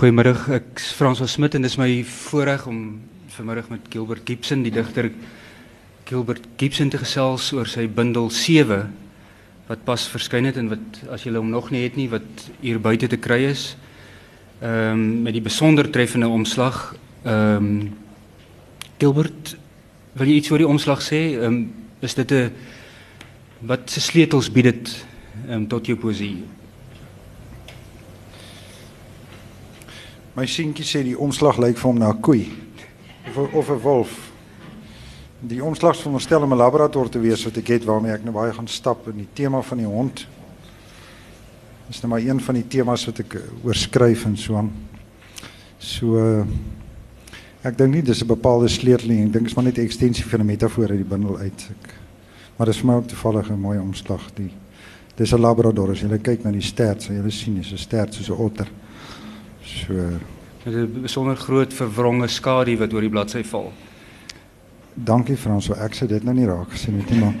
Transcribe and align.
Goedemiddag, 0.00 0.48
ik 0.48 0.62
ben 0.74 0.82
Frans 0.82 1.32
Smit 1.32 1.54
en 1.54 1.62
het 1.62 1.70
is 1.70 1.76
mijn 1.76 2.04
voorrecht 2.04 2.66
om 2.66 3.00
vanmiddag 3.26 3.68
met 3.68 3.80
Gilbert 3.88 4.20
Gibson, 4.24 4.62
die 4.62 4.72
dichter 4.72 5.10
Gilbert 6.04 6.46
Gibson, 6.56 6.88
te 6.88 6.98
gesels 6.98 7.52
oor 7.52 7.68
sy 7.68 7.84
bundel 7.84 8.30
7 8.30 8.94
wat 9.66 9.82
pas 9.84 10.06
verskyn 10.08 10.48
het 10.48 10.56
en 10.56 10.70
wat 10.70 11.02
as 11.12 11.26
jy 11.26 11.34
hom 11.34 11.50
nog 11.52 11.68
nie 11.70 11.82
het 11.82 11.98
nie 12.00 12.06
wat 12.08 12.46
hier 12.62 12.80
buite 12.80 13.10
te 13.12 13.18
kry 13.20 13.42
is. 13.50 13.76
Ehm 14.62 15.02
um, 15.02 15.02
met 15.26 15.36
die 15.36 15.44
besonder 15.44 15.90
treffende 15.90 16.32
omslag. 16.32 16.94
Ehm 17.22 17.68
um, 17.68 17.92
Gilbert, 18.96 19.52
wil 20.12 20.32
jy 20.32 20.38
iets 20.40 20.50
oor 20.50 20.64
die 20.64 20.70
omslag 20.70 21.04
sê? 21.04 21.20
Ehm 21.34 21.44
um, 21.44 21.60
is 22.00 22.14
dit 22.14 22.32
'n 22.32 22.48
wat 23.68 23.90
se 23.90 24.00
sleutels 24.00 24.48
bied 24.48 24.64
dit 24.64 25.04
um, 25.50 25.68
tot 25.68 25.86
jou 25.86 25.98
poesie? 25.98 26.38
My 30.40 30.46
seentjie 30.48 30.86
sê 30.88 31.02
die 31.04 31.18
omslag 31.20 31.58
lyk 31.60 31.76
vir 31.76 31.84
hom 31.84 31.98
na 32.00 32.08
'n 32.14 32.20
koei 32.24 32.48
of 33.28 33.52
of 33.52 33.68
'n 33.68 33.82
wolf. 33.82 34.32
Die 35.40 35.60
omslag 35.62 35.94
is 35.94 36.00
veronderstel 36.00 36.42
om 36.42 36.52
'n 36.52 36.56
laborator 36.56 37.10
te 37.10 37.20
wees 37.20 37.44
wat 37.44 37.56
ek 37.58 37.68
het 37.68 37.84
waarmee 37.84 38.12
ek 38.12 38.24
nou 38.24 38.32
baie 38.32 38.52
gaan 38.52 38.68
stap 38.68 39.06
in 39.08 39.16
die 39.16 39.28
tema 39.34 39.60
van 39.60 39.78
die 39.78 39.86
hond. 39.86 40.26
Dis 41.88 42.00
nou 42.00 42.08
maar 42.08 42.22
een 42.22 42.40
van 42.40 42.54
die 42.54 42.68
temas 42.68 43.04
wat 43.04 43.18
ek 43.18 43.34
eh, 43.34 43.40
oorskryf 43.64 44.24
en 44.24 44.36
so 44.36 44.56
aan. 44.56 44.72
So 45.78 46.16
uh, 46.16 46.46
ek 47.62 47.76
dink 47.76 47.92
nie 47.92 48.02
dis 48.02 48.22
'n 48.22 48.26
bepaalde 48.26 48.68
sleutel 48.68 49.08
nie. 49.08 49.24
Ek 49.26 49.32
dink 49.32 49.46
is 49.46 49.54
maar 49.54 49.64
net 49.64 49.76
'n 49.76 49.84
ekstensie 49.84 50.24
van 50.24 50.40
'n 50.40 50.46
metafoor 50.46 50.88
uit 50.88 51.04
die 51.04 51.16
bundel 51.16 51.38
uit. 51.38 51.68
Ek, 51.70 51.94
maar 52.56 52.66
dis 52.66 52.78
vir 52.78 52.86
my 52.86 52.94
ook 52.94 53.08
toevallig 53.08 53.50
'n 53.50 53.60
mooi 53.60 53.78
omslag 53.78 54.30
die 54.34 54.50
Dis 55.16 55.32
'n 55.32 55.40
labrador 55.40 55.90
as 55.90 56.00
jy 56.00 56.18
kyk 56.18 56.44
na 56.44 56.50
die 56.50 56.62
stert, 56.62 57.02
sal 57.02 57.14
jy 57.14 57.30
sien 57.30 57.54
dis 57.56 57.72
'n 57.72 57.76
stert 57.76 58.14
soos 58.14 58.30
'n 58.30 58.40
otter. 58.40 58.68
So 59.70 59.94
met 60.64 60.74
'n 60.74 61.00
besonder 61.02 61.36
groot 61.36 61.74
verwronge 61.74 62.28
skadu 62.28 62.76
wat 62.76 62.92
oor 62.92 63.00
die 63.00 63.10
bladsy 63.10 63.44
val. 63.44 63.72
Dankie 64.94 65.36
Frans, 65.36 65.64
so 65.64 65.74
ek 65.74 65.94
sê 65.94 66.06
dit 66.06 66.24
nou 66.24 66.34
nie 66.34 66.46
raak 66.46 66.70
gesien 66.70 66.98
het 66.98 67.10
nie, 67.10 67.20
maar 67.20 67.34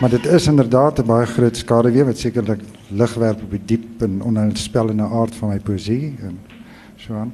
maar 0.00 0.10
dit 0.10 0.26
is 0.26 0.46
inderdaad 0.46 0.98
'n 0.98 1.06
baie 1.06 1.26
groot 1.26 1.56
skadu 1.56 1.92
weer 1.92 2.04
wat 2.04 2.18
sekerlik 2.18 2.60
lig 2.88 3.14
werp 3.14 3.42
op 3.42 3.50
die 3.50 3.64
diep 3.64 4.02
en 4.02 4.22
onheilspellende 4.22 5.02
aard 5.02 5.34
van 5.34 5.48
my 5.48 5.58
poesie 5.58 6.14
en 6.20 6.38
so 6.96 7.14
aan. 7.14 7.32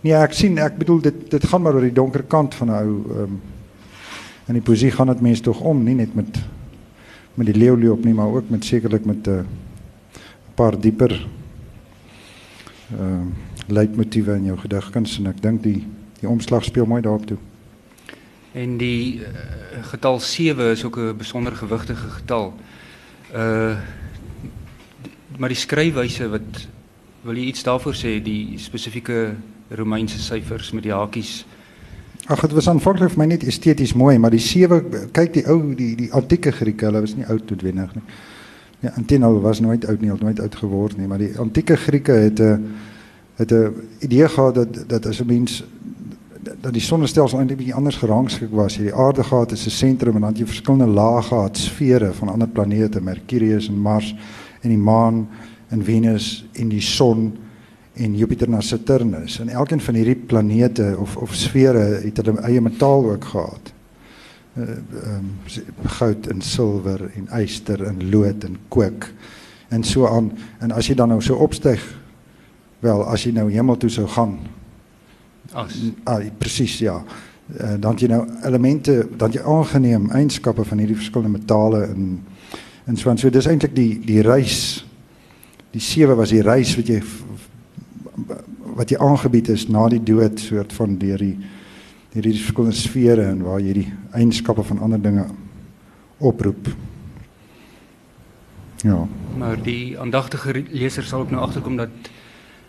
Nee, 0.00 0.14
ek 0.14 0.32
sien, 0.32 0.58
ek 0.58 0.78
bedoel 0.78 1.00
dit 1.00 1.30
dit 1.30 1.46
gaan 1.46 1.62
maar 1.62 1.74
oor 1.74 1.80
die 1.80 1.92
donker 1.92 2.22
kant 2.22 2.54
van 2.54 2.68
'n 2.68 2.72
ou 2.72 3.12
ehm 3.12 3.22
um, 3.22 3.40
en 4.46 4.54
die 4.54 4.62
poesie 4.62 4.90
gaan 4.90 5.06
dit 5.06 5.20
mense 5.20 5.42
tog 5.42 5.60
om, 5.60 5.84
nie 5.84 5.94
net 5.94 6.14
met 6.14 6.38
met 7.34 7.46
die 7.46 7.58
leeuleop 7.58 8.04
nie, 8.04 8.14
maar 8.14 8.28
ook 8.28 8.50
met 8.50 8.64
sekerlik 8.64 9.04
met 9.04 9.26
'n 9.26 9.30
uh, 9.30 9.44
paar 10.54 10.80
dieper 10.80 11.26
ehm 12.90 13.20
uh, 13.20 13.26
leitmotiewe 13.68 14.34
in 14.34 14.44
jou 14.44 14.58
gedigkuns 14.58 15.18
en 15.18 15.26
ek 15.26 15.42
dink 15.42 15.62
die 15.62 15.84
die 16.20 16.28
omslag 16.28 16.64
speel 16.64 16.86
mooi 16.88 17.02
daarop 17.04 17.26
toe. 17.26 17.36
En 18.56 18.78
die 18.80 19.20
uh, 19.20 19.26
getal 19.90 20.20
7 20.20 20.70
is 20.72 20.84
ook 20.84 20.96
'n 20.98 21.16
besonder 21.16 21.52
gewigtige 21.52 22.08
getal. 22.08 22.54
Uh 23.34 23.76
maar 25.38 25.52
die 25.52 25.58
skryfwyse 25.58 26.28
wat 26.28 26.68
wil 27.22 27.36
jy 27.36 27.50
iets 27.50 27.62
daarvoor 27.62 27.94
sê 27.94 28.22
die 28.22 28.58
spesifieke 28.58 29.34
Romeinse 29.68 30.18
syfers 30.18 30.70
met 30.72 30.82
die 30.82 30.92
hakies? 30.92 31.44
Ag 32.26 32.40
dit 32.40 32.52
was 32.52 32.68
aanvanklik 32.68 33.10
vir 33.10 33.18
my 33.18 33.26
net 33.26 33.44
esteties 33.44 33.92
mooi, 33.94 34.18
maar 34.18 34.30
die 34.30 34.40
7 34.40 35.10
kyk 35.12 35.32
die 35.34 35.44
ou 35.46 35.74
die 35.74 35.94
die 35.96 36.12
antieke 36.12 36.52
Grieke, 36.52 36.86
hulle 36.88 37.00
was 37.00 37.14
nie 37.14 37.26
oud 37.26 37.46
toetwendig 37.46 37.94
nie. 37.94 38.02
Ja, 38.80 38.92
Antino 38.96 39.40
was 39.40 39.60
nooit 39.60 39.86
oud 39.86 40.00
nie, 40.00 40.10
nooit 40.10 40.40
oud 40.40 40.54
geword 40.54 40.96
nie, 40.96 41.06
maar 41.06 41.18
die 41.18 41.38
antieke 41.38 41.76
Grieke 41.76 42.12
het 42.12 42.40
'n 42.40 42.42
uh, 42.42 42.58
het 43.36 43.52
'n 43.52 43.74
idee 43.98 44.28
gehad 44.28 44.54
dat 44.54 44.88
dat 44.88 45.06
as 45.06 45.20
'n 45.20 45.26
mens 45.26 45.64
dat 46.60 46.72
die 46.72 46.82
sonnestelsel 46.82 47.38
eintlik 47.38 47.58
bietjie 47.58 47.74
anders 47.74 47.96
gerangskik 47.96 48.50
was. 48.50 48.76
Jy 48.76 48.82
die 48.82 48.94
aarde 48.94 49.24
gehad 49.24 49.52
as 49.52 49.66
'n 49.66 49.70
sentrum 49.70 50.14
en 50.14 50.20
dan 50.20 50.34
jy 50.34 50.46
verskillende 50.46 50.86
lae 50.86 51.22
gehad, 51.22 51.56
sfere 51.56 52.12
van 52.12 52.28
ander 52.28 52.48
planete, 52.48 53.00
Mercurius 53.00 53.68
en 53.68 53.80
Mars 53.80 54.14
en 54.60 54.68
die 54.68 54.78
maan 54.78 55.28
en 55.68 55.84
Venus 55.84 56.46
en 56.52 56.68
die 56.68 56.80
son 56.80 57.36
en 57.92 58.16
Jupiter 58.16 58.48
na 58.48 58.60
Saturnus. 58.60 59.40
En 59.40 59.48
elkeen 59.48 59.80
van 59.80 59.94
hierdie 59.94 60.16
planete 60.16 60.94
of 60.98 61.16
of 61.16 61.34
sfere 61.34 62.00
het 62.04 62.16
hulle 62.16 62.40
eie 62.40 62.60
metaal 62.60 63.10
ook 63.10 63.24
gehad. 63.24 63.72
Uh, 64.56 64.62
um, 64.70 65.32
goud 65.84 66.26
en 66.26 66.40
silwer 66.40 67.10
en 67.14 67.42
yster 67.42 67.82
en 67.84 68.10
lood 68.10 68.44
en 68.44 68.56
kook 68.68 69.12
en 69.68 69.84
so 69.84 70.06
aan. 70.06 70.32
En 70.58 70.72
as 70.72 70.86
jy 70.86 70.94
dan 70.94 71.08
nou 71.08 71.20
so 71.22 71.34
opstyg 71.34 71.82
Wel, 72.86 73.02
as 73.10 73.24
jy 73.26 73.32
nou 73.34 73.48
hemel 73.50 73.78
toe 73.82 73.90
sou 73.90 74.06
gaan. 74.14 74.36
As 75.56 75.74
ah, 76.06 76.20
presies 76.38 76.78
ja. 76.84 77.00
Uh, 77.46 77.76
dan 77.82 77.98
jy 77.98 78.08
nou 78.10 78.24
elemente, 78.46 79.00
dan 79.18 79.34
jy 79.34 79.42
aangeneem 79.46 80.08
eienskappe 80.14 80.64
van 80.66 80.82
hierdie 80.82 80.98
verskillende 80.98 81.38
metale 81.38 81.84
in 81.92 82.08
en 82.86 82.98
so 82.98 83.10
en 83.10 83.18
so 83.18 83.30
dis 83.34 83.46
eintlik 83.50 83.74
die 83.74 83.98
die 84.06 84.20
reis. 84.22 84.84
Die 85.74 85.82
sewe 85.82 86.14
was 86.18 86.30
die 86.34 86.42
reis 86.46 86.76
wat 86.78 86.90
jy 86.90 87.00
wat 88.76 88.92
jy 88.92 88.98
aangebied 89.02 89.50
is 89.54 89.66
na 89.72 89.86
die 89.90 90.02
dood 90.02 90.38
soort 90.42 90.74
van 90.76 90.98
deur 91.00 91.22
die 91.22 91.34
hierdie 92.14 92.36
verskillende 92.38 92.78
sfere 92.78 93.26
en 93.32 93.42
waar 93.46 93.62
jy 93.62 93.74
die 93.80 93.88
eienskappe 94.16 94.62
van 94.66 94.82
ander 94.86 95.02
dinge 95.02 95.26
oproep. 96.18 96.70
Ja. 98.86 99.02
Maar 99.38 99.58
die 99.62 99.98
aandagtige 99.98 100.62
leser 100.70 101.04
sal 101.04 101.26
ook 101.26 101.34
nou 101.34 101.42
agterkom 101.42 101.76
dat 101.80 102.12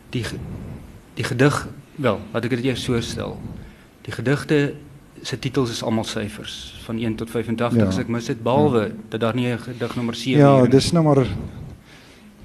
die 0.09 0.25
die 1.17 1.23
gedig 1.25 1.67
wel, 1.95 2.19
wat 2.31 2.45
ek 2.45 2.49
dit 2.49 2.67
eers 2.69 2.83
so 2.83 2.99
stel. 3.01 3.37
Die 4.05 4.13
gedigte 4.13 4.73
se 5.25 5.39
titels 5.39 5.71
is 5.73 5.83
almal 5.83 6.05
syfers 6.05 6.75
van 6.85 6.99
1 7.01 7.15
tot 7.15 7.29
85. 7.29 7.95
Ja. 7.95 8.01
Ek 8.01 8.11
mis 8.13 8.29
dit 8.29 8.43
behalwe 8.43 8.83
ja. 8.87 8.91
dat 9.09 9.19
daar 9.19 9.35
nie 9.35 9.47
'n 9.47 9.59
gedig 9.59 9.95
nommer 9.95 10.15
7 10.15 10.39
ja, 10.39 10.55
is. 10.57 10.63
Ja, 10.63 10.69
dis 10.69 10.91
nou 10.91 11.03
maar 11.05 11.25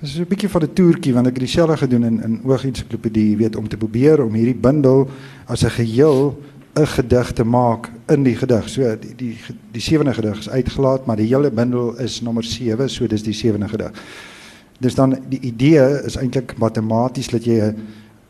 dis 0.01 0.17
'n 0.19 0.27
bietjie 0.29 0.49
van 0.49 0.63
'n 0.63 0.73
toertjie 0.73 1.15
want 1.15 1.27
ek 1.27 1.33
het 1.33 1.45
dieselfde 1.45 1.77
gedoen 1.77 2.05
in 2.05 2.23
in 2.23 2.41
oogensiklopedie, 2.45 3.31
jy 3.31 3.37
weet, 3.37 3.57
om 3.57 3.69
te 3.69 3.77
probeer 3.77 4.25
om 4.25 4.35
hierdie 4.35 4.61
bundel 4.61 5.09
as 5.47 5.65
'n 5.65 5.71
geheel 5.71 6.39
'n 6.75 6.87
gedig 6.87 7.33
te 7.33 7.45
maak 7.45 7.91
in 8.09 8.23
die 8.23 8.37
gedig. 8.37 8.69
So 8.69 8.97
die 8.97 9.15
die 9.17 9.39
die 9.73 9.81
sewende 9.81 10.15
gedig 10.15 10.39
is 10.39 10.49
uitgelaat, 10.49 11.07
maar 11.07 11.17
die 11.17 11.27
hele 11.27 11.51
bundel 11.51 11.99
is 11.99 12.21
nommer 12.21 12.45
7, 12.45 12.89
so 12.89 13.07
dis 13.07 13.23
die 13.23 13.35
sewende 13.35 13.69
gedig. 13.69 13.93
Dus 14.83 14.95
dan 14.95 15.15
die 15.29 15.41
idee 15.41 16.03
is 16.05 16.17
eintlik 16.19 16.57
matematies 16.59 17.29
dat 17.31 17.45
jy 17.45 17.59
'n 17.63 17.77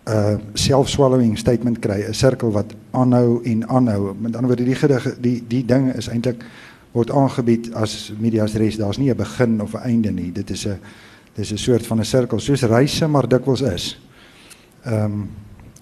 uh 0.08 0.36
self-swallowing 0.54 1.38
statement 1.38 1.78
kry, 1.78 2.04
'n 2.04 2.14
sirkel 2.14 2.52
wat 2.52 2.74
aanhou 2.90 3.40
en 3.44 3.68
aanhou. 3.68 4.14
Met 4.18 4.34
ander 4.34 4.50
woorde 4.50 4.64
die 4.64 4.74
gedig 4.74 5.16
die 5.20 5.44
die 5.48 5.64
ding 5.64 5.94
is 5.94 6.08
eintlik 6.08 6.44
word 6.92 7.10
aangebied 7.10 7.72
as 7.74 8.12
medias 8.18 8.54
res. 8.54 8.76
Daar's 8.76 8.98
nie 8.98 9.10
'n 9.10 9.16
begin 9.16 9.62
of 9.62 9.74
'n 9.74 9.84
einde 9.84 10.10
nie. 10.10 10.32
Dit 10.32 10.50
is 10.50 10.66
'n 10.66 10.78
dis 11.34 11.52
'n 11.52 11.56
soort 11.56 11.86
van 11.86 11.98
'n 11.98 12.04
sirkel 12.04 12.40
soos 12.40 12.62
reise 12.62 13.08
maar 13.08 13.28
dikwels 13.28 13.60
is. 13.60 14.00
Ehm 14.84 15.04
um, 15.04 15.30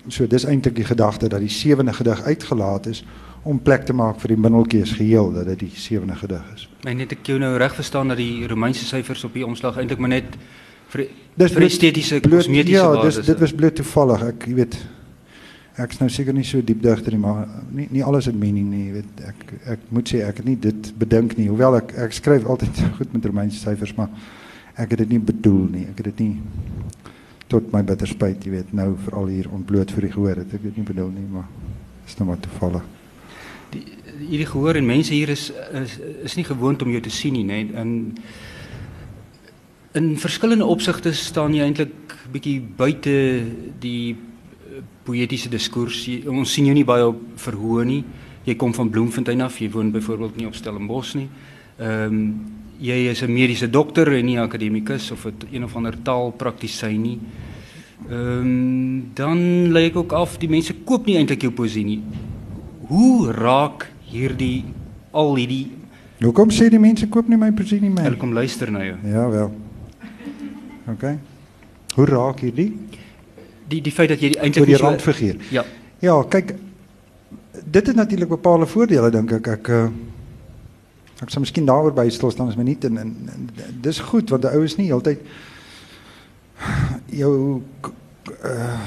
so 0.08 0.26
dis 0.26 0.44
eintlik 0.44 0.75
die 0.75 0.84
gedagte 0.84 1.28
dat 1.28 1.41
die 1.41 1.48
sewende 1.48 1.92
gedig 1.92 2.22
uitgelaat 2.22 2.87
is 2.87 3.04
om 3.43 3.59
plek 3.62 3.87
te 3.89 3.97
maak 3.97 4.21
vir 4.21 4.34
die 4.34 4.43
bindeltjies 4.45 4.93
geheel 4.99 5.31
dat 5.33 5.49
dit 5.55 5.65
die 5.65 5.81
sewende 5.81 6.17
gedig 6.21 6.45
is. 6.55 6.67
Maar 6.84 6.97
net 6.99 7.12
ek 7.17 7.28
jou 7.33 7.39
nou 7.41 7.55
reg 7.61 7.75
verstaan 7.77 8.12
dat 8.12 8.21
die 8.21 8.47
Romeinse 8.49 8.84
syfers 8.84 9.25
op 9.25 9.37
die 9.37 9.47
omslag 9.47 9.78
eintlik 9.81 10.03
maar 10.03 10.12
net 10.12 10.37
vir 10.93 11.06
dis 11.41 11.55
vir 11.56 11.67
estetiese 11.67 12.21
kosmetiese 12.25 12.83
ja, 12.83 12.89
basis. 12.93 13.23
Ja, 13.23 13.33
dit 13.33 13.41
was 13.41 13.55
bloot 13.56 13.79
toevallig. 13.81 14.27
Ek 14.34 14.49
jy 14.50 14.56
weet 14.59 14.77
ek's 15.81 16.03
nou 16.03 16.11
seker 16.12 16.37
nie 16.37 16.45
so 16.45 16.61
diep 16.67 16.83
digter 16.84 17.17
nie, 17.17 17.23
maar 17.23 17.47
nie 17.73 17.89
nie 17.95 18.05
alles 18.05 18.29
het 18.29 18.37
mening 18.37 18.69
nie, 18.69 18.83
jy 18.91 18.99
weet. 18.99 19.25
Ek 19.31 19.56
ek 19.77 19.89
moet 19.95 20.12
sê 20.12 20.23
ek 20.27 20.43
het 20.43 20.50
nie 20.50 20.59
dit 20.69 20.93
bedink 21.00 21.39
nie. 21.41 21.49
Hoewel 21.49 21.81
ek 21.81 21.97
ek 22.09 22.17
skryf 22.19 22.45
altyd 22.45 22.84
goed 23.00 23.17
met 23.17 23.31
Romeinse 23.31 23.62
syfers, 23.62 23.97
maar 23.97 24.12
ek 24.77 24.93
het 24.93 25.06
dit 25.06 25.17
nie 25.17 25.25
bedoel 25.33 25.65
nie. 25.79 25.89
Ek 25.89 26.05
het 26.05 26.12
dit 26.12 26.25
nie 26.27 26.34
tot 27.50 27.73
my 27.73 27.81
bitter 27.83 28.06
spyt, 28.06 28.45
jy 28.47 28.53
weet, 28.53 28.69
nou 28.79 28.93
veral 29.09 29.33
hier 29.33 29.49
ontbloot 29.50 29.91
vir 29.97 30.06
die 30.06 30.12
gehoor 30.12 30.37
het. 30.44 30.53
Ek 30.53 30.61
het 30.61 30.69
dit 30.69 30.79
nie 30.79 30.87
bedoel 30.93 31.11
nie, 31.17 31.26
maar 31.32 31.49
is 32.06 32.14
nou 32.20 32.29
maar 32.29 32.38
toevallig 32.44 33.00
die 33.72 33.84
hierdie 34.20 34.49
gehoor 34.49 34.78
en 34.78 34.87
mense 34.87 35.14
hier 35.14 35.32
is 35.32 35.49
is 35.72 35.99
is 36.25 36.37
nie 36.38 36.46
gewoond 36.46 36.82
om 36.82 36.90
jou 36.93 37.00
te 37.02 37.12
sien 37.12 37.34
nie, 37.37 37.44
nê. 37.44 37.62
In 37.81 37.93
in 39.99 40.12
verskillende 40.19 40.69
opsigte 40.70 41.12
staan 41.17 41.55
jy 41.55 41.64
eintlik 41.67 42.14
bietjie 42.31 42.61
buite 42.62 43.14
die 43.82 44.14
eh, 44.14 44.82
poëtiese 45.05 45.50
diskurs. 45.50 46.05
Ons 46.31 46.52
sien 46.55 46.69
jou 46.69 46.76
nie 46.76 46.87
baie 46.87 47.08
op 47.08 47.19
verhoor 47.43 47.84
nie. 47.88 48.05
Jy 48.46 48.55
kom 48.55 48.75
van 48.75 48.90
Bloemfontein 48.90 49.43
af. 49.43 49.58
Jy 49.58 49.70
woon 49.75 49.90
byvoorbeeld 49.90 50.38
nie 50.38 50.46
op 50.46 50.55
Stellenbosch 50.58 51.16
nie. 51.19 51.28
Ehm 51.78 52.16
um, 52.16 52.32
jy 52.81 53.11
is 53.11 53.20
'n 53.23 53.32
mediese 53.32 53.69
dokter 53.69 54.08
en 54.08 54.25
nie 54.25 54.40
akademikus 54.40 55.11
of 55.11 55.26
'n 55.26 55.34
een 55.52 55.64
of 55.64 55.76
ander 55.76 55.96
taalpraktisyn 56.02 57.02
nie. 57.02 57.19
Ehm 58.08 58.40
um, 58.40 59.11
dan 59.14 59.38
lê 59.73 59.87
ek 59.90 59.96
ook 59.96 60.12
af 60.12 60.38
die 60.38 60.49
mense 60.49 60.75
koop 60.84 61.06
nie 61.06 61.16
eintlik 61.16 61.43
jou 61.43 61.52
poesie 61.52 61.84
nie 61.84 62.00
hoe 62.90 63.32
raak 63.32 63.88
hierdie 64.10 64.64
al 65.16 65.37
hierdie 65.38 65.66
Hoekom 66.20 66.50
sê 66.52 66.66
die 66.69 66.78
mense 66.78 67.06
koop 67.08 67.31
nie 67.32 67.38
my 67.40 67.48
poesie 67.56 67.78
nie 67.81 67.88
my? 67.88 68.02
Hulle 68.04 68.19
kom 68.20 68.34
luister 68.37 68.69
na 68.69 68.82
jou. 68.84 68.98
Ja 69.08 69.22
wel. 69.32 69.46
OK. 70.92 71.04
Hoe 71.96 72.06
raak 72.10 72.42
hierdie 72.44 72.75
die 73.70 73.81
die 73.87 73.92
feit 73.94 74.10
dat 74.12 74.20
jy 74.20 74.34
eintlik 74.34 74.66
die 74.66 74.75
nie 74.75 74.78
so- 74.81 74.84
randfiguur. 74.84 75.38
Ja. 75.54 75.64
Ja, 76.02 76.16
kyk 76.28 76.54
dit 77.64 77.87
het 77.87 77.96
natuurlik 77.96 78.28
bepaalde 78.28 78.66
voordele 78.66 79.10
dink 79.14 79.32
ek. 79.38 79.48
Ek 79.54 79.69
uh, 79.69 79.87
ek 81.22 81.31
sou 81.32 81.40
miskien 81.44 81.69
daaroor 81.69 81.94
by 81.96 82.08
stil 82.12 82.32
staan 82.32 82.48
as 82.52 82.56
my 82.58 82.64
nie 82.64 82.76
en, 82.88 82.98
en, 82.98 83.10
en 83.32 83.48
dis 83.84 83.98
goed 84.10 84.31
want 84.32 84.42
die 84.42 84.52
ou 84.56 84.62
is 84.64 84.76
nie 84.78 84.88
heeltyd 84.88 85.20
jou 87.12 87.32
uh, 88.44 88.78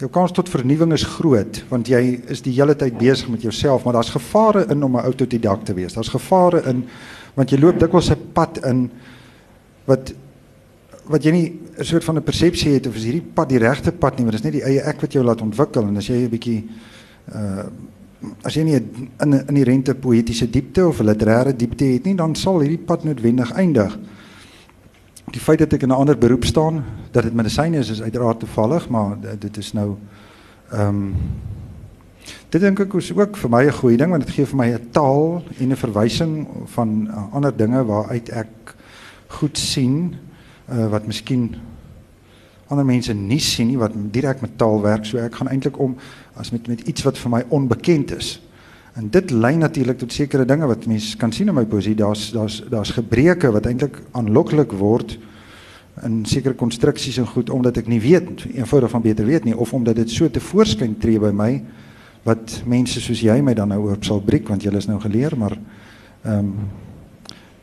jou 0.00 0.10
kans 0.12 0.32
tot 0.36 0.50
vernuwing 0.52 0.92
is 0.92 1.06
groot 1.16 1.62
want 1.70 1.88
jy 1.88 2.02
is 2.32 2.42
die 2.44 2.52
hele 2.58 2.76
tyd 2.76 2.98
besig 2.98 3.30
met 3.32 3.42
jouself, 3.42 3.84
maar 3.84 3.96
daar's 3.96 4.12
gevare 4.12 4.66
in 4.70 4.84
om 4.84 4.96
'n 4.96 5.04
autodidak 5.04 5.64
te 5.64 5.74
wees. 5.74 5.94
Daar's 5.94 6.12
gevare 6.12 6.62
in 6.68 6.84
want 7.34 7.50
jy 7.50 7.58
loop 7.58 7.78
dikwels 7.78 8.10
'n 8.10 8.32
pad 8.32 8.64
in 8.64 8.90
wat 9.86 10.12
wat 11.06 11.22
jy 11.22 11.30
nie 11.30 11.60
'n 11.78 11.84
soort 11.84 12.04
van 12.04 12.16
'n 12.16 12.22
persepsie 12.22 12.72
het 12.74 12.86
of 12.86 12.96
is 12.96 13.04
hierdie 13.04 13.32
pad 13.34 13.48
die 13.48 13.58
regte 13.58 13.92
pad 13.92 14.16
nie, 14.16 14.24
maar 14.24 14.32
dis 14.32 14.42
net 14.42 14.52
die 14.52 14.64
eie 14.64 14.80
ek 14.80 15.00
wat 15.00 15.12
jou 15.12 15.24
laat 15.24 15.40
ontwikkel 15.40 15.82
en 15.88 15.96
as 15.96 16.06
jy 16.06 16.24
'n 16.24 16.30
bietjie 16.30 16.64
uh 17.34 17.66
as 18.42 18.54
jy 18.54 18.62
nie 18.62 18.74
in 18.74 19.32
in 19.32 19.54
die 19.54 19.64
rente 19.64 19.94
poëtiese 19.94 20.50
diepte 20.50 20.86
of 20.86 21.00
literêre 21.00 21.56
diepte 21.56 21.84
het 21.84 22.04
nie, 22.04 22.14
dan 22.14 22.34
sal 22.34 22.60
hierdie 22.60 22.84
pad 22.86 23.04
noodwendig 23.04 23.52
eindig. 23.52 23.98
Die 25.30 25.40
feit 25.40 25.58
dat 25.58 25.72
ek 25.72 25.82
in 25.82 25.88
'n 25.88 25.98
ander 25.98 26.18
beroep 26.18 26.44
staan, 26.44 26.84
dat 27.10 27.22
dit 27.22 27.34
medisyne 27.34 27.78
is, 27.78 27.90
is 27.90 28.02
uiteraard 28.02 28.38
toevallig, 28.38 28.88
maar 28.88 29.16
dit 29.38 29.56
is 29.56 29.72
nou 29.72 29.96
ehm 30.70 30.88
um, 30.88 31.14
dit 32.50 32.60
dink 32.60 32.80
ek 32.80 32.94
is 32.98 33.12
ook 33.14 33.36
vir 33.36 33.50
my 33.50 33.64
'n 33.66 33.72
goeie 33.72 33.96
ding 33.96 34.10
want 34.10 34.26
dit 34.26 34.34
gee 34.34 34.46
vir 34.46 34.56
my 34.56 34.68
'n 34.74 34.90
taal 34.90 35.42
en 35.58 35.68
'n 35.70 35.76
verwysing 35.76 36.46
van 36.74 37.08
uh, 37.10 37.34
ander 37.34 37.56
dinge 37.56 37.84
waaruit 37.84 38.28
ek 38.28 38.74
goed 39.26 39.58
sien 39.58 40.16
uh, 40.70 40.88
wat 40.88 41.06
miskien 41.06 41.54
ander 42.68 42.84
mense 42.84 43.12
nie 43.14 43.38
sien 43.38 43.66
nie 43.66 43.78
wat 43.78 43.92
direk 43.94 44.40
met 44.40 44.58
taal 44.58 44.80
werk 44.82 45.04
so 45.04 45.18
ek 45.18 45.34
gaan 45.34 45.48
eintlik 45.48 45.78
om 45.78 45.96
as 46.34 46.50
met 46.50 46.66
met 46.68 46.80
iets 46.80 47.02
wat 47.02 47.18
vir 47.18 47.30
my 47.30 47.44
onbekend 47.48 48.10
is 48.16 48.40
en 48.96 49.08
dit 49.12 49.30
lei 49.30 49.54
natuurlik 49.56 49.98
tot 50.00 50.12
sekere 50.12 50.44
dinge 50.48 50.66
wat 50.66 50.86
mense 50.88 51.16
kan 51.20 51.32
sien 51.32 51.48
in 51.48 51.56
my 51.56 51.64
poesie 51.68 51.94
daar's 51.94 52.30
daar's 52.32 52.62
daar's 52.70 52.94
gebreke 52.96 53.50
wat 53.52 53.66
eintlik 53.68 53.98
aanloklik 54.16 54.72
word 54.72 55.18
in 56.04 56.24
sekere 56.28 56.54
konstruksies 56.54 57.18
en 57.20 57.26
goed 57.26 57.50
omdat 57.50 57.80
ek 57.82 57.88
nie 57.88 58.00
weet 58.00 58.46
eenvoudig 58.54 58.90
van 58.90 59.04
beter 59.04 59.28
weet 59.28 59.44
nie 59.44 59.56
of 59.56 59.72
omdat 59.72 59.96
dit 59.96 60.10
so 60.10 60.28
te 60.30 60.40
voorskyn 60.40 60.98
tree 61.00 61.20
by 61.20 61.32
my 61.32 61.50
wat 62.24 62.62
mense 62.66 63.00
soos 63.00 63.20
jy 63.22 63.40
my 63.40 63.54
dan 63.54 63.72
nou 63.72 63.82
oop 63.90 64.04
sal 64.04 64.20
breek 64.20 64.48
want 64.48 64.64
jy 64.64 64.72
is 64.76 64.88
nou 64.88 65.00
geleer 65.00 65.36
maar 65.36 65.56
ehm 66.24 66.38
um, 66.38 66.56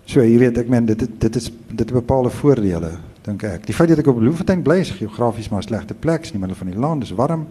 so 0.05 0.19
jy 0.19 0.37
weet 0.37 0.57
ek 0.59 0.69
meen 0.69 0.85
dit 0.85 0.99
dit 0.99 1.35
is 1.35 1.49
dit 1.49 1.79
het 1.79 1.91
bepaalde 1.93 2.29
voordele 2.29 2.91
dink 3.23 3.43
ek. 3.47 3.67
Die 3.67 3.75
feit 3.75 3.91
dat 3.93 4.01
ek 4.03 4.09
op 4.11 4.19
Bloemfontein 4.19 4.63
bly 4.65 4.81
is 4.83 4.91
geografies 4.97 5.49
maar 5.49 5.63
'n 5.63 5.67
slegte 5.67 5.93
plek, 5.93 6.23
is 6.23 6.31
in 6.31 6.39
die 6.39 6.39
middel 6.39 6.57
van 6.57 6.67
die 6.67 6.79
land, 6.79 7.01
dis 7.01 7.15
warm. 7.15 7.47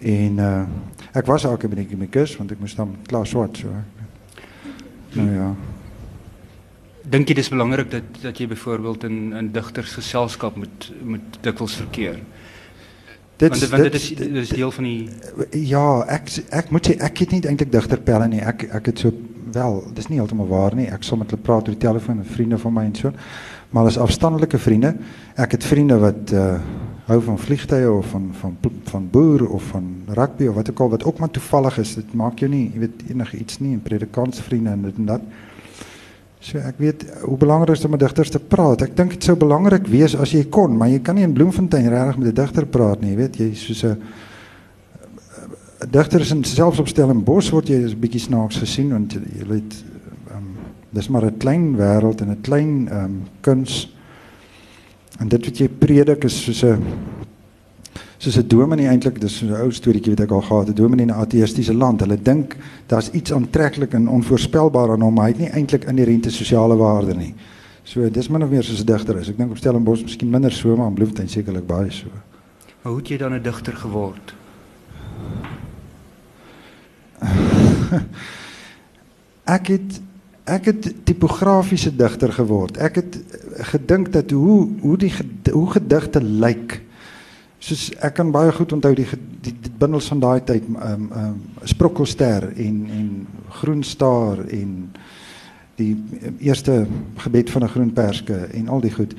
En 0.00 0.38
uh 0.38 0.62
ek 1.12 1.26
was 1.26 1.44
ook 1.44 1.64
'n 1.64 1.68
bietjie 1.68 1.96
my 1.96 2.06
kus 2.06 2.36
want 2.36 2.52
ek 2.52 2.60
moes 2.60 2.74
dan 2.74 2.96
klaar 3.06 3.26
swat 3.26 3.56
so. 3.56 3.68
Nou 5.12 5.30
ja. 5.34 5.54
Dink 7.02 7.28
jy 7.28 7.34
dis 7.34 7.48
belangrik 7.48 7.90
dat 7.90 8.22
dat 8.22 8.38
jy 8.38 8.46
byvoorbeeld 8.46 9.04
in 9.04 9.32
in 9.32 9.52
digtersgeselskap 9.52 10.56
moet 10.56 10.92
moet 11.02 11.38
dikwels 11.40 11.74
verkeer? 11.74 12.18
Dit 13.36 13.50
want, 13.50 13.68
want 13.68 13.82
dit 13.82 13.94
is 13.94 14.08
dit 14.08 14.36
is 14.36 14.48
deel 14.48 14.70
van 14.70 14.84
die 14.84 15.08
Ja, 15.50 16.04
ek 16.06 16.28
ek 16.50 16.70
moet 16.70 16.86
sê 16.86 16.96
ek 17.00 17.18
het 17.18 17.30
nie 17.30 17.40
eintlik 17.40 17.72
digterpelle 17.72 18.28
nie. 18.28 18.40
Ek 18.40 18.66
ek 18.70 18.86
het 18.86 18.98
so 18.98 19.12
wel, 19.52 19.80
dis 19.94 20.08
nie 20.08 20.18
heeltemal 20.20 20.46
waar 20.46 20.74
nie. 20.74 20.86
Ek 20.86 21.02
sal 21.02 21.18
met 21.18 21.30
hulle 21.30 21.42
praat 21.42 21.68
oor 21.68 21.74
die 21.74 21.86
telefoon 21.86 22.20
met 22.20 22.30
vriende 22.30 22.58
van 22.58 22.72
my 22.72 22.84
en 22.84 22.94
so. 22.94 23.12
Maar 23.70 23.84
as 23.90 23.98
afstandelike 23.98 24.58
vriende, 24.58 24.94
ek 25.36 25.56
het 25.56 25.64
vriende 25.64 25.98
wat 25.98 26.32
uh 26.32 26.60
hou 27.10 27.18
van 27.26 27.38
vliegtye 27.38 27.90
of 27.90 28.06
van 28.14 28.30
van 28.40 28.56
van 28.90 29.06
boer 29.10 29.48
of 29.48 29.62
van 29.72 29.86
rugby 30.06 30.46
of 30.46 30.54
wat 30.54 30.70
ook 30.70 30.80
al 30.80 30.90
wat 30.90 31.04
ook 31.04 31.18
maar 31.18 31.30
toevallig 31.30 31.78
is. 31.78 31.94
Dit 31.94 32.14
maak 32.14 32.38
jou 32.38 32.50
nie, 32.50 32.70
jy 32.72 32.84
weet 32.86 33.02
enige 33.10 33.36
iets 33.36 33.58
nie 33.58 33.72
en 33.74 33.82
predikantsvriende 33.82 34.70
en 34.70 34.82
dit 34.82 35.00
en 35.02 35.08
dat. 35.14 35.24
So 36.40 36.58
ek 36.58 36.78
weet 36.80 37.04
hoe 37.20 37.36
belangrik 37.36 37.76
is 37.76 37.84
om 37.84 37.92
met 37.92 38.00
digters 38.00 38.30
te 38.32 38.40
praat. 38.40 38.82
Ek 38.86 38.96
dink 38.96 39.16
dit 39.16 39.26
sou 39.28 39.36
belangrik 39.36 39.90
wees 39.90 40.14
as 40.16 40.32
jy 40.32 40.46
kon, 40.48 40.76
maar 40.76 40.88
jy 40.88 41.02
kan 41.04 41.18
nie 41.18 41.26
in 41.26 41.34
Bloemfontein 41.36 41.90
regtig 41.92 42.18
met 42.18 42.28
'n 42.28 42.34
digter 42.34 42.66
praat 42.66 43.00
nie, 43.00 43.10
jy 43.10 43.16
weet 43.16 43.36
jy 43.36 43.54
soos 43.54 43.84
'n 43.84 43.98
digters 45.90 46.30
in 46.30 46.44
selfs 46.44 46.78
op 46.78 46.88
Stellenbosch 46.88 47.50
word 47.50 47.68
jy 47.68 47.76
'n 47.76 48.00
bietjie 48.00 48.20
snaaks 48.20 48.56
gesien 48.56 48.90
want 48.90 49.12
jy 49.12 49.46
weet 49.48 49.84
um, 50.32 50.56
dis 50.92 51.08
maar 51.08 51.24
'n 51.24 51.38
klein 51.38 51.76
wêreld 51.76 52.20
en 52.20 52.30
'n 52.30 52.40
klein 52.40 52.88
um, 52.92 53.22
kuns. 53.40 53.88
En 55.20 55.28
dit 55.28 55.44
wat 55.44 55.58
jy 55.58 55.68
predik 55.68 56.24
is 56.24 56.42
soos 56.44 56.62
'n 56.64 56.82
soos 58.18 58.36
'n 58.36 58.48
dominee 58.48 58.86
eintlik, 58.86 59.20
dis 59.20 59.36
so 59.38 59.46
'n 59.46 59.60
ou 59.60 59.70
storieetjie 59.70 60.12
wat 60.12 60.20
ek 60.20 60.30
al 60.30 60.40
gehad 60.40 60.66
het, 60.66 60.76
'n 60.76 60.82
dominee 60.82 61.06
in 61.06 61.12
'n 61.12 61.20
ateïstiese 61.20 61.74
land. 61.74 62.00
Hulle 62.00 62.22
dink 62.22 62.56
daar's 62.86 63.10
iets 63.10 63.32
aantreklik 63.32 63.92
en 63.92 64.08
onvoorspelbaar 64.08 64.90
aan 64.90 65.00
hom, 65.00 65.14
maar 65.14 65.24
hy 65.24 65.30
het 65.30 65.38
nie 65.38 65.50
eintlik 65.50 65.84
inherente 65.84 66.30
sosiale 66.30 66.76
waarde 66.76 67.14
nie. 67.14 67.34
So 67.82 68.10
dis 68.10 68.28
min 68.28 68.42
of 68.42 68.50
meer 68.50 68.62
soos 68.62 68.80
'n 68.80 68.86
digter 68.86 69.18
is. 69.18 69.28
Ek 69.28 69.36
dink 69.36 69.50
op 69.50 69.56
Stellenbosch 69.56 70.02
miskien 70.02 70.30
minder 70.30 70.52
so, 70.52 70.76
maar 70.76 70.88
in 70.88 70.94
Bloemfontein 70.94 71.28
sekerlik 71.28 71.66
baie 71.66 71.90
so. 71.90 72.06
Maar 72.82 72.92
hoe 72.92 73.00
het 73.00 73.08
jy 73.08 73.16
dan 73.16 73.34
'n 73.34 73.42
digter 73.42 73.76
geword? 73.76 74.34
ek 79.44 79.66
het 79.66 80.00
ek 80.50 80.70
het 80.70 80.88
tipografiese 81.06 81.92
digter 81.96 82.32
geword. 82.32 82.78
Ek 82.82 83.00
het 83.00 83.18
gedink 83.70 84.12
dat 84.12 84.30
hoe 84.30 84.68
hoe 84.80 84.96
die 84.98 85.12
hoe 85.52 85.70
gedigte 85.70 86.22
lyk. 86.22 86.80
Soos 87.60 87.90
ek 88.00 88.16
kan 88.18 88.32
baie 88.34 88.52
goed 88.56 88.72
onthou 88.72 88.94
die 88.94 89.06
die, 89.40 89.54
die 89.54 89.72
bundels 89.78 90.08
van 90.12 90.20
daai 90.20 90.40
tyd 90.44 90.66
ehm 90.66 90.92
um, 90.92 91.08
ehm 91.12 91.26
um, 91.26 91.40
Sprokkelster 91.64 92.48
en 92.56 92.76
en 92.98 93.10
Groenstaar 93.60 94.46
en 94.48 94.90
die 95.80 95.94
eerste 96.38 96.86
gebed 97.16 97.50
van 97.50 97.64
'n 97.64 97.68
groen 97.68 97.92
perske 97.92 98.34
en 98.34 98.68
al 98.68 98.80
die 98.80 98.92
goed. 98.92 99.14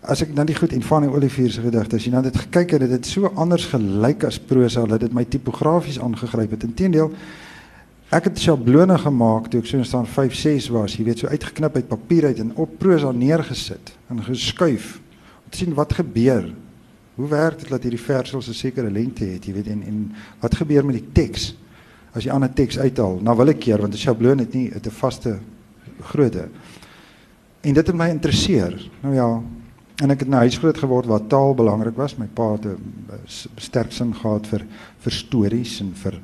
As 0.00 0.22
ek 0.22 0.36
dan 0.36 0.46
die 0.46 0.54
goed 0.54 0.72
en 0.72 0.82
Fanny 0.82 1.06
Olivier 1.06 1.50
se 1.50 1.60
gedigte, 1.60 1.96
as 1.96 2.04
jy 2.04 2.10
nou 2.10 2.22
dit 2.22 2.36
gekyk 2.36 2.70
het, 2.70 2.80
het 2.80 2.90
dit 2.90 3.06
so 3.06 3.32
anders 3.34 3.66
gelyk 3.66 4.24
as 4.24 4.38
prosa 4.38 4.86
dat 4.86 5.00
dit 5.00 5.12
my 5.12 5.24
tipografies 5.24 6.00
aangegryp 6.00 6.50
het. 6.50 6.62
Inteendeel 6.62 7.12
Ek 8.10 8.24
het 8.26 8.40
sjablone 8.42 8.96
gemaak 8.98 9.44
toe 9.52 9.60
ek 9.62 9.68
so 9.70 9.86
staan 9.86 10.06
5 10.10 10.34
6 10.34 10.64
was, 10.74 10.96
jy 10.98 11.04
weet 11.06 11.20
so 11.22 11.30
uitgeknip 11.30 11.76
uit 11.78 11.86
papier 11.86 12.24
uit 12.26 12.40
en 12.42 12.48
op 12.58 12.72
prosa 12.82 13.12
neergesit 13.14 13.92
en 14.10 14.22
geskuif 14.26 14.96
om 15.44 15.52
te 15.52 15.60
sien 15.60 15.76
wat 15.78 15.94
gebeur. 15.94 16.48
Hoe 17.14 17.28
werk 17.30 17.60
dit 17.62 17.70
dat 17.70 17.86
hierdie 17.86 18.02
versels 18.02 18.48
'n 18.48 18.58
sekere 18.58 18.90
lengte 18.90 19.24
het, 19.24 19.46
jy 19.46 19.52
weet 19.54 19.68
en 19.70 19.82
en 19.86 20.12
wat 20.40 20.56
gebeur 20.58 20.84
met 20.84 20.98
die 20.98 21.12
teks 21.12 21.54
as 22.12 22.24
jy 22.24 22.32
ander 22.34 22.50
teks 22.50 22.78
uithaal? 22.78 23.20
Nou 23.22 23.36
wil 23.36 23.48
ek 23.54 23.60
keer 23.60 23.78
want 23.78 23.94
'n 23.94 24.02
sjabloon 24.02 24.38
het 24.38 24.54
nie 24.54 24.72
'n 24.74 24.90
vaste 24.90 25.38
grootte. 26.00 26.48
En 27.62 27.74
dit 27.74 27.86
het 27.86 27.96
my 27.96 28.08
interesseer. 28.08 28.90
Nou 29.02 29.14
ja, 29.14 29.42
en 30.02 30.10
ek 30.10 30.20
het 30.20 30.28
nou 30.28 30.40
huis 30.40 30.58
groot 30.58 30.78
geword 30.78 31.06
waar 31.06 31.26
taal 31.26 31.54
belangrik 31.54 31.96
was. 31.96 32.16
My 32.16 32.26
pa 32.26 32.52
het 32.52 32.64
'n 32.64 32.78
sterk 33.56 33.92
sin 33.92 34.14
gehad 34.14 34.46
vir 34.46 34.66
vir 34.98 35.12
stories 35.12 35.80
en 35.80 35.92
vir 35.94 36.20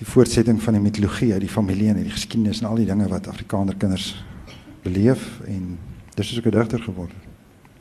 die 0.00 0.08
voortsetting 0.08 0.60
van 0.64 0.78
die 0.78 0.82
mitologie 0.82 1.32
uit 1.34 1.42
die 1.44 1.52
familie 1.52 1.90
en 1.92 2.00
die 2.00 2.10
geskiedenis 2.10 2.62
en 2.62 2.70
al 2.70 2.80
die 2.80 2.88
dinge 2.88 3.08
wat 3.10 3.28
Afrikaner 3.28 3.76
kinders 3.76 4.14
beleef 4.84 5.26
en 5.44 5.76
dis 6.16 6.32
is 6.32 6.38
ek 6.38 6.46
'n 6.46 6.56
digter 6.56 6.80
geword. 6.80 7.12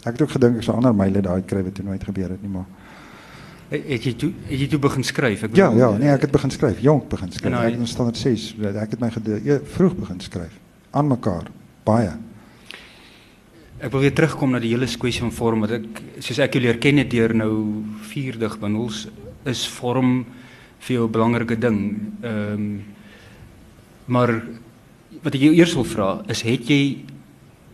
Ek 0.03 0.13
het 0.13 0.21
ook 0.21 0.31
gedink 0.31 0.57
ek 0.57 0.63
sou 0.63 0.75
ander 0.75 0.93
myle 0.93 1.21
daai 1.21 1.41
kry 1.41 1.63
wat 1.63 1.75
toe 1.75 1.85
nooit 1.85 2.03
gebeur 2.03 2.29
het 2.29 2.41
nie 2.41 2.51
maar 2.51 2.67
het 3.69 4.03
jy 4.03 4.13
toe 4.17 4.31
het 4.49 4.59
jy 4.59 4.67
toe 4.67 4.79
begin 4.79 5.03
skryf? 5.03 5.43
Ek 5.43 5.55
Ja, 5.55 5.71
ja, 5.71 5.91
nee, 5.97 6.09
ek 6.09 6.21
het 6.21 6.31
begin 6.31 6.51
skryf, 6.51 6.79
jonk 6.81 7.09
begin 7.09 7.31
skryf. 7.31 7.51
Nou, 7.51 7.63
ek 7.63 7.71
het 7.71 7.79
in 7.79 7.87
standaard 7.87 8.17
6, 8.17 8.55
ek 8.59 8.91
het 8.91 8.99
my 8.99 9.09
gede, 9.09 9.61
vroeg 9.63 9.95
begin 9.95 10.19
skryf 10.19 10.59
aan 10.91 11.07
mekaar 11.07 11.51
baie. 11.85 12.17
Ek 13.79 13.91
wil 13.91 14.01
weer 14.01 14.13
terugkom 14.13 14.51
na 14.51 14.59
die 14.59 14.73
hele 14.73 14.87
kwessie 14.87 15.21
van 15.21 15.31
vorm 15.31 15.61
wat 15.61 15.71
ek 15.71 16.01
soos 16.19 16.39
ek 16.39 16.53
julle 16.57 16.65
leer 16.65 16.79
ken 16.79 16.97
het 16.97 17.09
deur 17.11 17.33
nou 17.33 17.83
vier 18.09 18.37
digbundels 18.37 19.07
is 19.45 19.67
vorm 19.67 20.25
vir 20.79 20.95
jou 20.95 21.07
'n 21.07 21.11
belangrike 21.11 21.59
ding. 21.59 21.79
Ehm 22.21 22.53
um, 22.53 22.83
maar 24.05 24.41
wat 25.23 25.35
ek 25.35 25.41
jou 25.41 25.53
eers 25.53 25.73
wil 25.73 25.83
vra 25.83 26.23
is 26.27 26.41
het 26.41 26.67
jy 26.69 26.97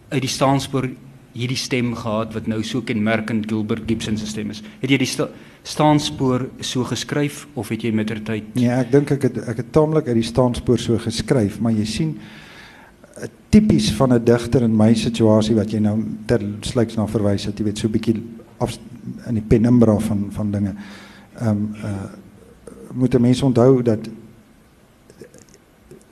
uit 0.10 0.22
die 0.22 0.30
staanspoor 0.30 0.90
hierdie 1.36 1.60
stem 1.60 1.94
gehad 1.96 2.34
wat 2.34 2.48
nou 2.48 2.62
so 2.64 2.82
kenmerkend 2.82 3.50
Gilbert 3.50 3.84
Gibson 3.88 4.18
se 4.18 4.28
stem 4.28 4.50
is. 4.50 4.62
Het 4.82 4.90
jy 4.90 4.98
die 4.98 5.10
sta 5.10 5.30
staanspoor 5.66 6.50
so 6.62 6.84
geskryf 6.84 7.48
of 7.58 7.70
het 7.70 7.82
jy 7.82 7.92
mettertyd 7.92 8.44
Nee, 8.54 8.70
ek 8.70 8.92
dink 8.92 9.12
ek 9.12 9.24
het 9.24 9.38
ek 9.50 9.58
het 9.58 9.72
taamlik 9.74 10.08
uit 10.08 10.20
die 10.20 10.28
staanspoor 10.28 10.80
so 10.80 10.98
geskryf, 11.02 11.60
maar 11.60 11.74
jy 11.74 11.86
sien 11.90 12.20
tipies 13.50 13.90
van 13.98 14.14
'n 14.14 14.24
digter 14.24 14.64
in 14.64 14.76
my 14.76 14.94
situasie 14.94 15.56
wat 15.56 15.72
jy 15.72 15.80
nou 15.80 16.04
ter 16.28 16.42
sluiks 16.62 16.96
na 16.96 17.08
verwys 17.08 17.46
het, 17.46 17.58
jy 17.58 17.66
weet 17.66 17.78
so 17.78 17.88
'n 17.88 17.92
bietjie 17.92 18.24
in 19.28 19.34
die 19.34 19.48
penumbra 19.48 19.98
van 20.00 20.28
van 20.32 20.52
dinge. 20.52 20.76
Ehm 21.40 21.50
um, 21.50 21.76
uh 21.84 22.25
moet 22.96 23.20
mense 23.20 23.46
onthou 23.46 23.82
dat 23.84 24.08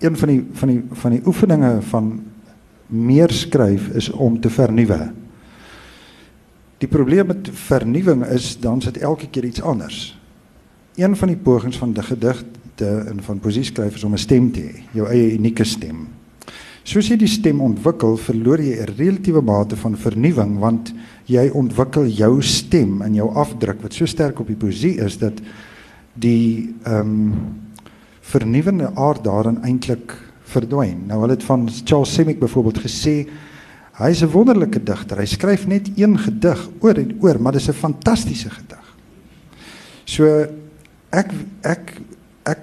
een 0.03 0.17
van 0.17 0.27
die 0.27 0.45
van 0.51 0.67
die 0.67 0.83
van 0.91 1.11
die 1.11 1.21
oefeninge 1.25 1.81
van 1.81 2.23
meer 2.87 3.31
skryf 3.31 3.87
is 3.87 4.09
om 4.09 4.39
te 4.39 4.49
vernuwe. 4.49 5.11
Die 6.77 6.87
probleem 6.87 7.27
met 7.27 7.49
vernuwing 7.51 8.25
is 8.25 8.57
dan 8.59 8.81
sit 8.81 8.97
elke 8.97 9.29
keer 9.29 9.45
iets 9.45 9.61
anders. 9.61 10.19
Een 10.95 11.15
van 11.15 11.27
die 11.31 11.37
pogings 11.37 11.77
van 11.77 11.93
die 11.93 12.03
gedigte 12.03 12.89
en 13.07 13.23
van 13.23 13.39
poesieskrywers 13.39 14.03
om 14.03 14.13
'n 14.13 14.17
stem 14.17 14.51
te 14.51 14.61
hê, 14.61 14.83
jou 14.91 15.07
eie 15.07 15.33
unieke 15.33 15.63
stem. 15.63 16.07
Soos 16.83 17.07
jy 17.07 17.15
die 17.17 17.27
stem 17.27 17.61
ontwikkel, 17.61 18.17
verloor 18.17 18.61
jy 18.61 18.75
'n 18.75 18.95
relatiewe 18.97 19.41
mate 19.41 19.75
van 19.75 19.97
vernuwing 19.97 20.59
want 20.59 20.93
jy 21.25 21.49
ontwikkel 21.53 22.07
jou 22.07 22.41
stem 22.41 23.01
en 23.01 23.13
jou 23.13 23.29
afdruk 23.33 23.81
wat 23.81 23.93
so 23.93 24.05
sterk 24.05 24.39
op 24.39 24.47
die 24.47 24.55
poesie 24.55 24.97
is 24.99 25.17
dat 25.17 25.41
die 26.13 26.75
ehm 26.83 26.99
um, 26.99 27.61
vernuwende 28.23 28.91
aard 28.95 29.23
daarin 29.23 29.59
eintlik 29.63 30.13
verdwyn. 30.43 31.03
Nou 31.07 31.19
hulle 31.21 31.35
het 31.35 31.43
van 31.43 31.67
Charles 31.83 32.13
Semick 32.13 32.39
byvoorbeeld 32.39 32.79
gesê 32.85 33.27
Hy 33.93 34.09
is 34.09 34.23
'n 34.23 34.31
wonderlike 34.31 34.83
digter. 34.83 35.17
Hy 35.17 35.25
skryf 35.25 35.67
net 35.67 35.91
een 35.95 36.17
gedig 36.17 36.69
oor 36.79 36.97
en 36.97 37.17
oor, 37.21 37.41
maar 37.41 37.51
dit 37.51 37.61
is 37.61 37.69
'n 37.69 37.73
fantastiese 37.73 38.49
gedig. 38.49 38.95
So 40.05 40.25
ek 41.09 41.31
ek 41.61 42.01
ek 42.43 42.59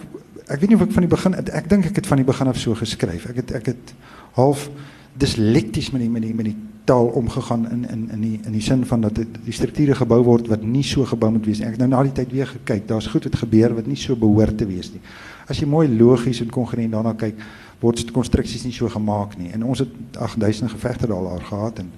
ek 0.46 0.60
weet 0.60 0.68
nie 0.68 0.76
of 0.76 0.82
ek 0.82 0.92
van 0.92 1.06
die 1.06 1.14
begin 1.16 1.34
ek 1.34 1.68
dink 1.68 1.84
ek 1.84 1.96
het 1.96 2.06
van 2.06 2.16
die 2.16 2.26
begin 2.26 2.46
af 2.46 2.58
so 2.58 2.74
geskryf. 2.74 3.26
Ek 3.26 3.36
het 3.36 3.52
ek 3.52 3.66
het 3.66 3.94
half 4.32 4.70
dislekties 5.18 5.90
met 5.90 6.00
die 6.00 6.10
met 6.10 6.22
die 6.22 6.34
met 6.34 6.44
die 6.44 6.56
taal 6.84 7.06
omgegaan 7.06 7.70
in 7.70 7.88
in 7.88 8.10
in 8.10 8.20
die 8.20 8.40
in 8.46 8.52
die 8.52 8.62
sin 8.62 8.86
van 8.86 9.00
dat 9.00 9.14
die, 9.14 9.26
die 9.44 9.52
strukture 9.52 9.94
gebou 9.94 10.22
word 10.24 10.48
wat 10.48 10.62
nie 10.62 10.84
so 10.84 11.04
gebou 11.04 11.30
moet 11.30 11.46
wees 11.46 11.58
nie. 11.58 11.66
Ek 11.66 11.76
het 11.76 11.82
nou 11.84 11.90
na 11.92 12.02
die 12.02 12.14
tyd 12.16 12.32
weer 12.32 12.46
gekyk. 12.46 12.86
Daar's 12.88 13.06
goed 13.06 13.24
wat 13.28 13.36
gebeur 13.42 13.74
wat 13.74 13.86
nie 13.86 13.98
so 14.00 14.16
behoort 14.16 14.58
te 14.58 14.66
wees 14.66 14.92
nie. 14.92 15.00
As 15.48 15.60
jy 15.60 15.66
mooi 15.66 15.88
logies 15.88 16.40
en 16.40 16.50
kongruent 16.50 16.92
daarna 16.92 17.14
kyk, 17.18 17.40
word 17.80 18.10
konstruksies 18.14 18.64
nie 18.64 18.74
so 18.76 18.88
gemaak 18.88 19.36
nie. 19.38 19.50
En 19.54 19.64
ons 19.64 19.78
het 19.78 20.18
8000 20.18 20.70
gevegte 20.70 21.06
daar 21.10 21.40
gehad 21.40 21.78
en 21.78 21.90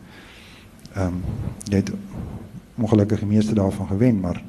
ehm 0.92 1.07
um, 1.07 1.23
jy 1.69 1.76
het 1.76 1.92
ongelukkig 2.76 3.19
die 3.19 3.28
meeste 3.28 3.54
daarvan 3.54 3.87
gewen, 3.87 4.21
maar 4.21 4.42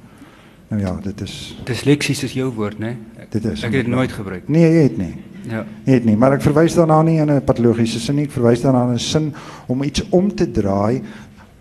nou 0.68 0.82
ja, 0.82 1.00
dit 1.04 1.22
is 1.22 1.58
Disleksies 1.64 2.24
is 2.24 2.34
jou 2.34 2.50
woord, 2.54 2.80
né? 2.80 2.96
Dit 3.30 3.46
is. 3.46 3.64
Ek 3.64 3.74
het 3.74 3.86
dit 3.86 3.88
nooit 3.88 4.12
gebruik. 4.12 4.48
Nee, 4.48 4.72
jy 4.72 4.84
het 4.84 4.98
nie. 4.98 5.14
Ja. 5.50 5.66
Het 5.84 6.06
nie, 6.06 6.16
maar 6.18 6.38
ek 6.38 6.46
verwys 6.46 6.76
daarna 6.76 7.02
nie 7.02 7.20
in 7.20 7.32
'n 7.32 7.44
patologiese 7.44 8.00
sin 8.00 8.16
nie, 8.16 8.26
ek 8.26 8.32
verwys 8.32 8.62
daarna 8.62 8.88
in 8.88 8.94
'n 8.94 9.00
sin 9.00 9.34
om 9.68 9.84
iets 9.84 10.04
om 10.10 10.36
te 10.36 10.52
draai 10.52 11.02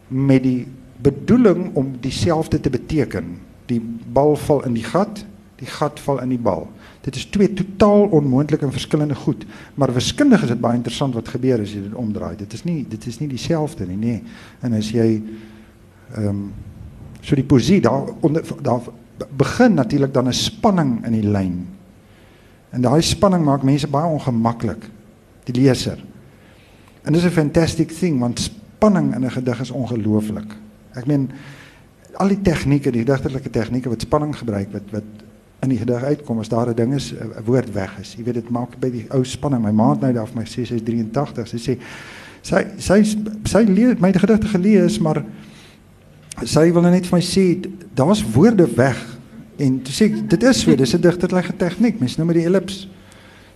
met 0.09 0.43
die 0.43 0.67
bedoeling 1.03 1.75
om 1.75 1.97
dieselfde 2.01 2.61
te 2.61 2.71
beteken. 2.71 3.39
Die 3.67 3.81
bal 4.13 4.37
val 4.37 4.65
in 4.65 4.75
die 4.75 4.85
gat, 4.85 5.25
die 5.57 5.67
gat 5.67 6.01
val 6.01 6.21
in 6.21 6.29
die 6.29 6.39
bal. 6.39 6.69
Dit 7.03 7.17
is 7.17 7.25
twee 7.25 7.53
totaal 7.53 8.07
onmoontlike 8.15 8.65
en 8.65 8.73
verskillende 8.73 9.15
goed, 9.15 9.47
maar 9.75 9.93
wiskundig 9.95 10.43
is 10.43 10.49
dit 10.49 10.61
baie 10.61 10.79
interessant 10.79 11.15
wat 11.15 11.29
gebeur 11.29 11.61
as 11.61 11.73
jy 11.73 11.83
dit 11.83 11.95
omdraai. 11.95 12.37
Dit 12.37 12.53
is 12.53 12.65
nie 12.65 12.87
dit 12.89 13.07
is 13.07 13.19
nie 13.19 13.29
dieselfde 13.29 13.87
nie, 13.87 13.97
nee. 13.97 14.23
En 14.61 14.73
as 14.73 14.91
jy 14.91 15.23
ehm 16.17 16.29
um, 16.29 16.53
so 17.23 17.37
die 17.39 17.47
poesie 17.47 17.81
daar 17.81 18.09
onder 18.21 18.43
daar 18.63 18.83
begin 19.39 19.75
natuurlik 19.75 20.13
dan 20.15 20.29
'n 20.29 20.33
spanning 20.33 21.05
in 21.07 21.13
die 21.13 21.29
lyn. 21.29 21.67
En 22.73 22.81
daai 22.81 23.03
spanning 23.05 23.45
maak 23.45 23.63
mense 23.63 23.89
baie 23.89 24.09
ongemaklik, 24.09 24.89
die 25.45 25.55
leser. 25.61 26.01
En 27.03 27.13
dis 27.13 27.25
'n 27.25 27.31
fantastic 27.31 27.91
thing 27.91 28.19
want 28.19 28.41
spanning 28.41 29.15
in 29.15 29.25
'n 29.25 29.31
gedig 29.31 29.61
is 29.61 29.71
ongelooflik. 29.71 30.57
Ek 30.93 31.07
meen 31.07 31.31
al 32.17 32.29
die 32.29 32.41
tegnieke, 32.43 32.91
die 32.91 33.05
digterlike 33.05 33.51
tegnieke 33.51 33.89
wat 33.89 34.01
spanning 34.01 34.37
gebruik 34.37 34.73
wat 34.73 34.91
wat 34.91 35.05
in 35.63 35.69
die 35.69 35.79
gedig 35.79 36.03
uitkom 36.03 36.39
as 36.39 36.49
daar 36.49 36.69
'n 36.69 36.75
ding 36.75 36.95
is 36.95 37.13
'n 37.13 37.45
woord 37.45 37.73
weg 37.73 37.99
is. 38.01 38.15
Jy 38.15 38.25
weet 38.25 38.35
dit 38.35 38.51
maak 38.51 38.79
by 38.81 38.91
die 38.91 39.07
ou 39.11 39.25
spanning. 39.25 39.63
My 39.63 39.71
maat 39.71 40.01
nou 40.01 40.13
daar 40.13 40.27
vir 40.27 40.37
my 40.37 40.45
sê 40.45 40.67
sy 40.67 40.75
is 40.75 40.83
83. 40.83 41.49
Sy 41.49 41.57
sê 41.57 41.79
sy 42.43 42.67
sy 42.79 43.17
sy 43.45 43.63
leer 43.63 43.97
my 44.01 44.13
gedigte 44.13 44.47
gelees, 44.47 44.99
maar 44.99 45.25
sy 46.45 46.73
wil 46.73 46.83
nou 46.83 46.91
net 46.91 47.07
vir 47.07 47.19
my 47.19 47.23
sê 47.23 47.71
daar's 47.95 48.33
woorde 48.33 48.75
weg. 48.75 49.12
En 49.63 49.79
toe 49.87 49.95
sê 49.95 50.09
dit 50.11 50.49
is 50.49 50.61
so, 50.61 50.75
dis 50.77 50.95
'n 50.95 51.01
digterlike 51.01 51.57
tegniek. 51.57 52.01
Mens 52.01 52.17
nou 52.17 52.27
met 52.27 52.37
die 52.37 52.47
ellips. 52.47 52.89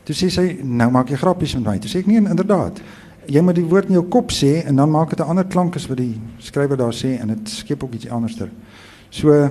Toe 0.04 0.14
sê 0.14 0.30
sy 0.30 0.58
nou 0.62 0.90
maak 0.90 1.08
jy 1.10 1.16
grappies 1.16 1.54
met 1.54 1.64
my. 1.64 1.78
Toe 1.78 1.90
sê 1.90 1.98
ek 1.98 2.06
nee, 2.06 2.22
inderdaad. 2.22 2.80
Jy 3.26 3.40
moet 3.42 3.54
die 3.54 3.64
woord 3.64 3.88
in 3.88 3.98
jou 3.98 4.04
kop 4.06 4.30
sê 4.30 4.62
en 4.66 4.76
dan 4.76 4.90
maak 4.90 5.10
dit 5.10 5.18
'n 5.18 5.28
ander 5.28 5.44
klank 5.44 5.76
as 5.76 5.86
wat 5.86 5.98
die 5.98 6.20
skrywer 6.38 6.76
daar 6.76 6.94
sê 6.94 7.18
en 7.20 7.28
dit 7.28 7.48
skep 7.48 7.82
ook 7.82 7.94
iets 7.94 8.08
anderster. 8.08 8.48
So 9.10 9.50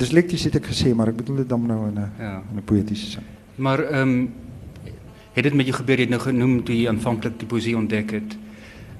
Dyslekties 0.00 0.46
het 0.48 0.56
ek 0.56 0.70
gesê, 0.72 0.94
maar 0.96 1.08
ek 1.08 1.18
bedoel 1.20 1.42
dit 1.42 1.48
dan 1.48 1.66
nou 1.66 1.88
in 1.88 1.98
'n 1.98 2.10
ja. 2.18 2.42
in 2.50 2.56
'n 2.56 2.64
poëtiese 2.64 3.10
sin. 3.10 3.22
Maar 3.56 3.78
ehm 3.78 4.08
um, 4.08 4.32
het 5.32 5.44
dit 5.44 5.54
met 5.54 5.66
jou 5.66 5.76
gebeur 5.76 5.96
jy 5.96 6.02
het 6.02 6.10
nou 6.10 6.20
genoem 6.20 6.64
toe 6.64 6.74
jy 6.74 6.88
aanvanklik 6.88 7.38
die 7.38 7.46
poesie 7.46 7.76
ontdek 7.76 8.10
het. 8.10 8.36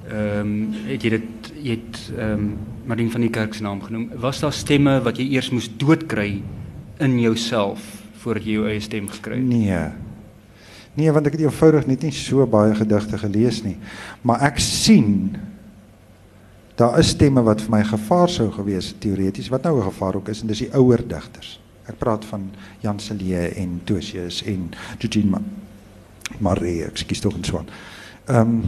Ehm 0.08 0.40
um, 0.40 0.52
het 0.88 1.02
jy 1.02 1.10
dit 1.10 1.50
jy 1.60 1.74
het 1.76 1.98
ehm 2.16 2.32
um, 2.32 2.52
Marien 2.88 3.10
van 3.10 3.20
die 3.20 3.30
Kerk 3.30 3.54
se 3.54 3.62
naam 3.62 3.82
genoem. 3.82 4.08
Was 4.18 4.40
daar 4.40 4.52
stemme 4.52 5.00
wat 5.04 5.18
jy 5.20 5.28
eers 5.34 5.50
moes 5.50 5.68
doodkry 5.76 6.42
in 6.98 7.20
jouself 7.20 7.84
voordat 8.22 8.44
jy 8.44 8.56
jou 8.56 8.68
eie 8.68 8.80
stem 8.80 9.08
gekry 9.08 9.36
het? 9.36 9.46
Nee. 9.46 9.82
Nee, 10.94 11.12
want 11.12 11.26
ek 11.26 11.36
het 11.36 11.44
eenvoudig 11.44 11.86
net 11.86 12.02
nie 12.02 12.12
so 12.16 12.46
baie 12.50 12.74
gedigte 12.74 13.18
gelees 13.20 13.62
nie. 13.62 13.76
Maar 14.26 14.48
ek 14.50 14.58
sien 14.58 15.36
daar 16.80 16.98
is 16.98 17.12
stemme 17.12 17.44
wat 17.44 17.60
vir 17.60 17.74
my 17.76 17.82
gevaar 17.84 18.32
sou 18.32 18.48
gewees 18.52 18.94
teoreties 18.98 19.50
wat 19.52 19.62
nou 19.62 19.78
'n 19.78 19.90
gevaar 19.92 20.16
ook 20.16 20.28
is 20.28 20.40
en 20.40 20.48
dis 20.48 20.64
die 20.64 20.72
ouer 20.74 21.04
digters. 21.08 21.60
Ek 21.86 21.98
praat 21.98 22.24
van 22.24 22.50
Jan 22.80 22.98
Celie 23.00 23.36
en 23.36 23.80
Tosius 23.84 24.42
en 24.42 24.70
Eugene 24.98 25.40
Marie, 26.38 26.84
ekskuus 26.84 27.20
tog 27.20 27.34
en 27.34 27.44
so 27.44 27.58
aan. 27.58 27.68
Ehm 28.26 28.40
um, 28.40 28.62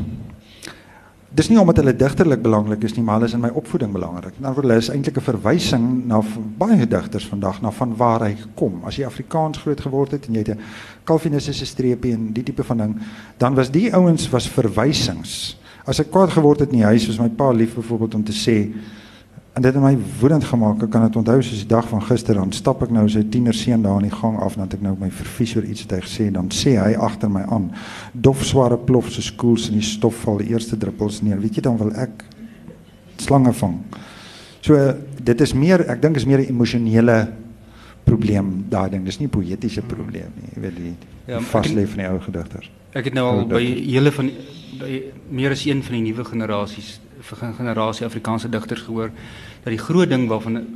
dis 1.35 1.49
nie 1.49 1.59
omdat 1.61 1.77
hulle 1.81 1.97
digterlik 1.97 2.43
belangrik 2.43 2.83
is 2.85 2.95
nie, 2.97 3.03
maar 3.03 3.21
hulle 3.21 3.29
is 3.31 3.35
in 3.35 3.41
my 3.41 3.49
opvoeding 3.49 3.93
belangrik. 3.93 4.35
Nou 4.41 4.55
hulle 4.55 4.77
is 4.77 4.91
eintlik 4.91 5.17
'n 5.17 5.29
verwysing 5.31 6.07
na 6.07 6.23
baie 6.59 6.87
digters 6.87 7.29
vandag 7.29 7.63
na 7.63 7.71
van 7.71 7.97
waar 7.97 8.21
hy 8.21 8.37
kom. 8.55 8.83
As 8.85 8.97
jy 8.97 9.05
Afrikaans 9.05 9.59
groot 9.59 9.81
geword 9.81 10.11
het 10.11 10.27
en 10.27 10.35
jy 10.35 10.39
het 10.39 10.57
'n 10.57 10.61
Calvinistiese 11.05 11.67
streepie 11.67 12.13
en 12.13 12.33
die 12.33 12.43
tipe 12.43 12.65
van 12.65 12.79
ding, 12.79 12.97
dan 13.39 13.55
was 13.55 13.71
die 13.71 13.95
ouens 13.95 14.29
was 14.31 14.49
verwysings 14.49 15.57
As 15.83 15.99
ek 15.99 16.13
kwaad 16.15 16.31
geword 16.31 16.63
het 16.63 16.71
in 16.71 16.79
die 16.79 16.87
huis, 16.87 17.09
was 17.11 17.19
my 17.19 17.29
pa 17.35 17.51
lief 17.51 17.75
byvoorbeeld 17.75 18.15
om 18.15 18.25
te 18.25 18.35
sê 18.37 18.57
en 19.53 19.63
dit 19.63 19.75
het 19.75 19.83
my 19.83 19.97
woedend 20.21 20.45
gemaak. 20.45 20.83
Ek 20.83 20.91
kan 20.91 21.03
dit 21.05 21.17
onthou 21.17 21.37
soos 21.43 21.61
die 21.61 21.69
dag 21.69 21.89
van 21.89 22.03
gister, 22.03 22.39
dan 22.41 22.53
stap 22.57 22.83
ek 22.83 22.91
nou 22.91 23.09
so 23.09 23.19
'n 23.19 23.29
tiener 23.29 23.55
seun 23.55 23.83
daar 23.83 24.01
in 24.01 24.09
die 24.09 24.17
gang 24.17 24.39
af, 24.39 24.57
het 24.57 24.75
ek 24.75 24.81
nou 24.81 24.97
my 24.99 25.11
verfies 25.11 25.57
oor 25.57 25.65
iets 25.65 25.85
wat 25.85 25.91
hy 25.91 26.01
gesê 26.01 26.25
het, 26.25 26.35
dan 26.35 26.49
sê 26.49 26.79
hy 26.81 26.95
agter 26.95 27.29
my 27.31 27.43
aan, 27.43 27.71
dof 28.13 28.45
sware 28.45 28.79
plof 28.79 29.11
so 29.11 29.21
skools 29.21 29.69
in 29.69 29.75
die 29.75 29.83
stof 29.83 30.15
val 30.15 30.39
die 30.39 30.49
eerste 30.49 30.77
druppels 30.77 31.23
neer. 31.23 31.41
Weet 31.41 31.55
jy 31.57 31.63
dan 31.63 31.77
wil 31.77 31.93
ek 31.93 32.25
slange 33.17 33.53
vang. 33.53 33.79
So 34.61 34.95
dit 35.23 35.41
is 35.41 35.53
meer, 35.55 35.81
ek 35.91 36.03
dink 36.03 36.17
is 36.17 36.25
meer 36.25 36.39
'n 36.39 36.49
emosionele 36.49 37.29
probleem 38.05 38.65
daai 38.69 38.91
ding. 38.91 39.05
Dis 39.05 39.19
nie 39.19 39.27
'n 39.27 39.31
poëtiese 39.31 39.83
probleem 39.83 40.33
nie. 40.37 40.49
Jy 40.55 40.61
weet 40.61 40.77
die 40.77 40.95
ja, 41.27 41.41
vaslê 41.41 41.87
van 41.87 41.99
die 41.99 42.09
ou 42.09 42.21
gedigters. 42.21 42.71
Ek 42.95 43.05
het 43.05 43.15
nou 43.15 43.27
al 43.27 43.47
by 43.47 43.63
hele 43.63 44.11
van 44.13 44.31
by 44.81 45.03
meer 45.29 45.51
as 45.51 45.67
een 45.67 45.83
van 45.83 45.93
die 45.93 46.03
nuwe 46.03 46.25
generasies 46.25 47.01
generasie 47.59 48.07
Afrikaanse 48.07 48.49
digters 48.49 48.83
gehoor 48.87 49.11
dat 49.63 49.71
die 49.71 49.79
groot 49.79 50.11
ding 50.11 50.29
waarvan 50.29 50.67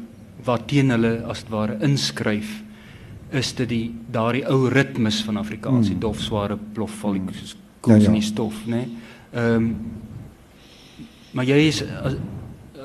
wat 0.44 0.68
teen 0.68 0.90
hulle 0.90 1.24
as 1.30 1.42
dit 1.44 1.52
ware 1.52 1.76
inskryf 1.84 2.62
is 3.34 3.52
dit 3.58 3.68
die 3.68 3.94
daardie 4.12 4.44
ou 4.46 4.68
ritmes 4.70 5.22
van 5.26 5.40
Afrikaans, 5.40 5.88
hmm. 5.88 5.96
die 5.96 6.02
dof 6.02 6.20
sware 6.22 6.58
plof 6.74 6.94
val 7.02 7.18
hmm. 7.18 7.32
soos 7.34 7.56
kom 7.80 7.96
ja, 7.96 8.06
ja. 8.06 8.12
in 8.12 8.20
die 8.20 8.26
stof, 8.26 8.64
né? 8.70 8.86
Ehm 9.34 9.54
um, 9.54 9.76
maar 11.36 11.44
jy 11.44 11.56
is 11.68 11.82
as, 11.84 12.14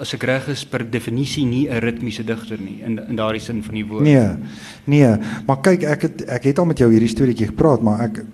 as 0.03 0.11
ek 0.17 0.25
reg 0.27 0.49
is 0.51 0.65
per 0.67 0.83
definisie 0.83 1.45
nie 1.47 1.69
'n 1.69 1.79
ritmiese 1.79 2.23
digter 2.27 2.59
nie 2.59 2.81
in 2.83 2.99
in 2.99 3.15
daardie 3.15 3.39
sin 3.39 3.63
van 3.63 3.75
die 3.75 3.85
woord. 3.85 4.03
Nee. 4.03 4.35
Nee, 4.83 5.15
maar 5.47 5.61
kyk 5.61 5.83
ek 5.83 6.01
het 6.01 6.21
ek 6.27 6.43
het 6.43 6.59
al 6.59 6.65
met 6.65 6.77
jou 6.77 6.89
hierdie 6.91 7.09
storieetjie 7.09 7.47
gepraat, 7.53 7.81
maar 7.81 8.01
ek 8.01 8.25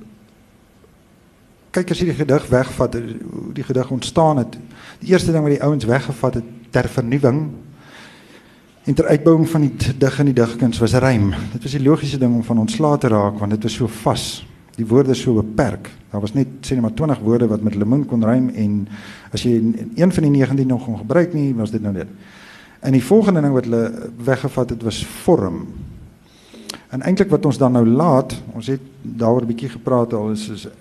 kyk 1.72 1.92
as 1.92 2.00
jy 2.00 2.06
die 2.06 2.18
gedig 2.18 2.48
wegvat, 2.50 2.98
die 3.54 3.64
gedig 3.64 3.92
ontstaan 3.92 4.38
het. 4.38 4.58
Die 5.00 5.12
eerste 5.14 5.32
ding 5.32 5.44
wat 5.46 5.54
die 5.54 5.64
ouens 5.64 5.86
weggevat 5.86 6.40
het 6.40 6.44
ter 6.74 6.90
vernuwing 6.90 7.42
en 8.88 8.94
ter 8.94 9.06
uitbouing 9.06 9.50
van 9.50 9.62
die 9.62 9.98
dig 9.98 10.20
en 10.20 10.30
die 10.30 10.36
digkuns 10.36 10.80
was 10.80 10.94
rym. 10.94 11.34
Dit 11.54 11.64
was 11.64 11.76
die 11.76 11.84
logiese 11.84 12.18
ding 12.18 12.34
om 12.36 12.44
van 12.44 12.64
ontslae 12.64 12.98
te 12.98 13.12
raak 13.12 13.40
want 13.40 13.52
dit 13.52 13.64
was 13.64 13.76
so 13.78 13.88
vas. 14.02 14.26
Die 14.78 14.86
woorde 14.88 15.14
so 15.14 15.34
beperk. 15.34 15.90
Daar 16.12 16.22
was 16.22 16.34
net 16.34 16.48
sê 16.62 16.78
net 16.78 16.86
maar 16.86 16.94
20 16.94 17.20
woorde 17.20 17.48
wat 17.48 17.62
met 17.62 17.76
lemoen 17.76 18.06
kon 18.06 18.26
rym 18.26 18.50
en 18.50 18.88
as 19.34 19.44
jy 19.44 19.58
een 19.96 20.14
van 20.14 20.24
die 20.24 20.32
19 20.32 20.68
nog 20.68 20.86
kon 20.86 20.98
gebruik 20.98 21.34
nie, 21.34 21.54
was 21.56 21.72
dit 21.72 21.82
nou 21.82 21.94
dit. 21.94 22.08
En 22.80 22.92
die 22.92 23.04
volgende 23.04 23.42
ding 23.42 23.54
wat 23.54 23.66
hulle 23.66 24.12
weggevat 24.24 24.70
het 24.70 24.84
was 24.84 25.06
vorm. 25.06 25.66
En 26.88 27.02
eintlik 27.04 27.30
wat 27.30 27.46
ons 27.46 27.58
dan 27.58 27.72
nou 27.76 27.84
laat, 27.88 28.32
ons 28.56 28.68
het 28.68 28.82
daaroor 29.02 29.42
'n 29.42 29.48
bietjie 29.48 29.70
gepraat 29.70 30.14
al 30.14 30.32
is, 30.32 30.50
is 30.50 30.66
uh, 30.66 30.72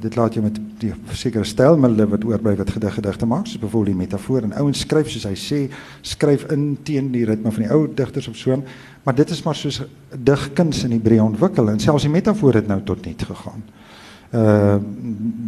dit 0.00 0.16
laat 0.16 0.34
jy 0.34 0.42
met 0.42 0.58
die 0.78 0.92
sekere 1.10 1.44
stylmiddels 1.44 2.10
wat 2.10 2.24
oorbly 2.24 2.56
wat 2.56 2.70
gedig 2.70 2.94
gedigte 2.94 3.26
maak, 3.26 3.46
soos 3.46 3.58
byvoorbeeld 3.58 3.96
die 3.96 4.06
metafoor. 4.06 4.42
En 4.42 4.52
ouens 4.52 4.78
skryf 4.78 5.10
soos 5.10 5.24
hy 5.24 5.34
sê, 5.34 5.72
skryf 6.00 6.44
in 6.50 6.78
teen 6.82 7.10
die 7.10 7.24
ritme 7.24 7.52
van 7.52 7.62
die 7.62 7.72
ou 7.72 7.88
digters 7.94 8.28
of 8.28 8.36
so, 8.36 8.62
maar 9.02 9.14
dit 9.14 9.30
is 9.30 9.42
maar 9.42 9.54
soos 9.54 9.82
digkuns 10.10 10.84
in 10.84 10.90
Hebreë 10.90 11.20
ontwikkel. 11.20 11.70
En 11.70 11.80
selfs 11.80 12.02
die 12.02 12.12
metafoor 12.12 12.54
het 12.54 12.66
nou 12.66 12.82
tot 12.82 13.04
niet 13.04 13.22
gegaan. 13.22 13.62
Uh 14.30 14.76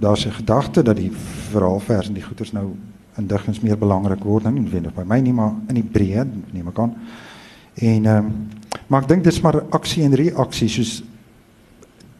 daar's 0.00 0.26
'n 0.26 0.30
gedagte 0.30 0.82
dat 0.82 0.96
die 0.96 1.12
verhaalvers 1.50 2.08
en 2.08 2.14
die 2.14 2.22
goeters 2.22 2.52
nou 2.52 2.74
in 3.16 3.26
digtings 3.26 3.60
meer 3.60 3.78
belangrik 3.78 4.22
word 4.24 4.42
nou 4.42 4.54
nie 4.54 4.62
noodwendig 4.62 4.94
by 4.94 5.02
my 5.06 5.18
nie 5.20 5.32
maar 5.32 5.52
in 5.68 5.74
die 5.74 5.88
breë 5.92 6.26
neem 6.50 6.68
ek 6.68 6.78
aan. 6.78 6.94
En 7.74 8.06
ehm 8.06 8.16
um, 8.16 8.48
maar 8.88 9.02
ek 9.02 9.08
dink 9.08 9.24
dit 9.24 9.32
is 9.32 9.40
maar 9.44 9.62
aksie 9.70 10.02
en 10.04 10.16
reaksie 10.16 10.68
soos 10.68 11.02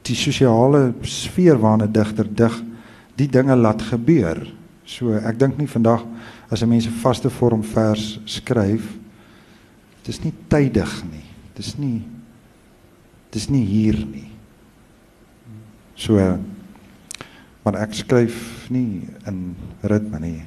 die 0.09 0.17
sosiale 0.17 0.95
sfeer 1.03 1.59
waarna 1.61 1.85
'n 1.87 1.93
digter 1.93 2.29
dig 2.35 2.55
die 3.17 3.29
dinge 3.29 3.57
laat 3.57 3.83
gebeur. 3.83 4.47
So 4.85 5.13
ek 5.13 5.39
dink 5.39 5.59
nie 5.59 5.69
vandag 5.69 6.05
as 6.51 6.63
'n 6.63 6.69
mens 6.69 6.87
'n 6.87 7.01
vaste 7.03 7.31
vorm 7.31 7.63
vers 7.63 8.21
skryf 8.25 8.97
dis 10.05 10.23
nie 10.25 10.33
tydig 10.49 10.93
nie. 11.13 11.27
Dis 11.55 11.77
nie 11.79 12.03
dis 13.31 13.49
nie 13.49 13.65
hier 13.65 13.99
nie. 14.07 14.31
So 15.97 16.17
maar 17.65 17.83
ek 17.85 17.95
skryf 17.95 18.71
nie 18.71 19.09
in 19.27 19.57
ritme 19.83 20.21
nie. 20.21 20.43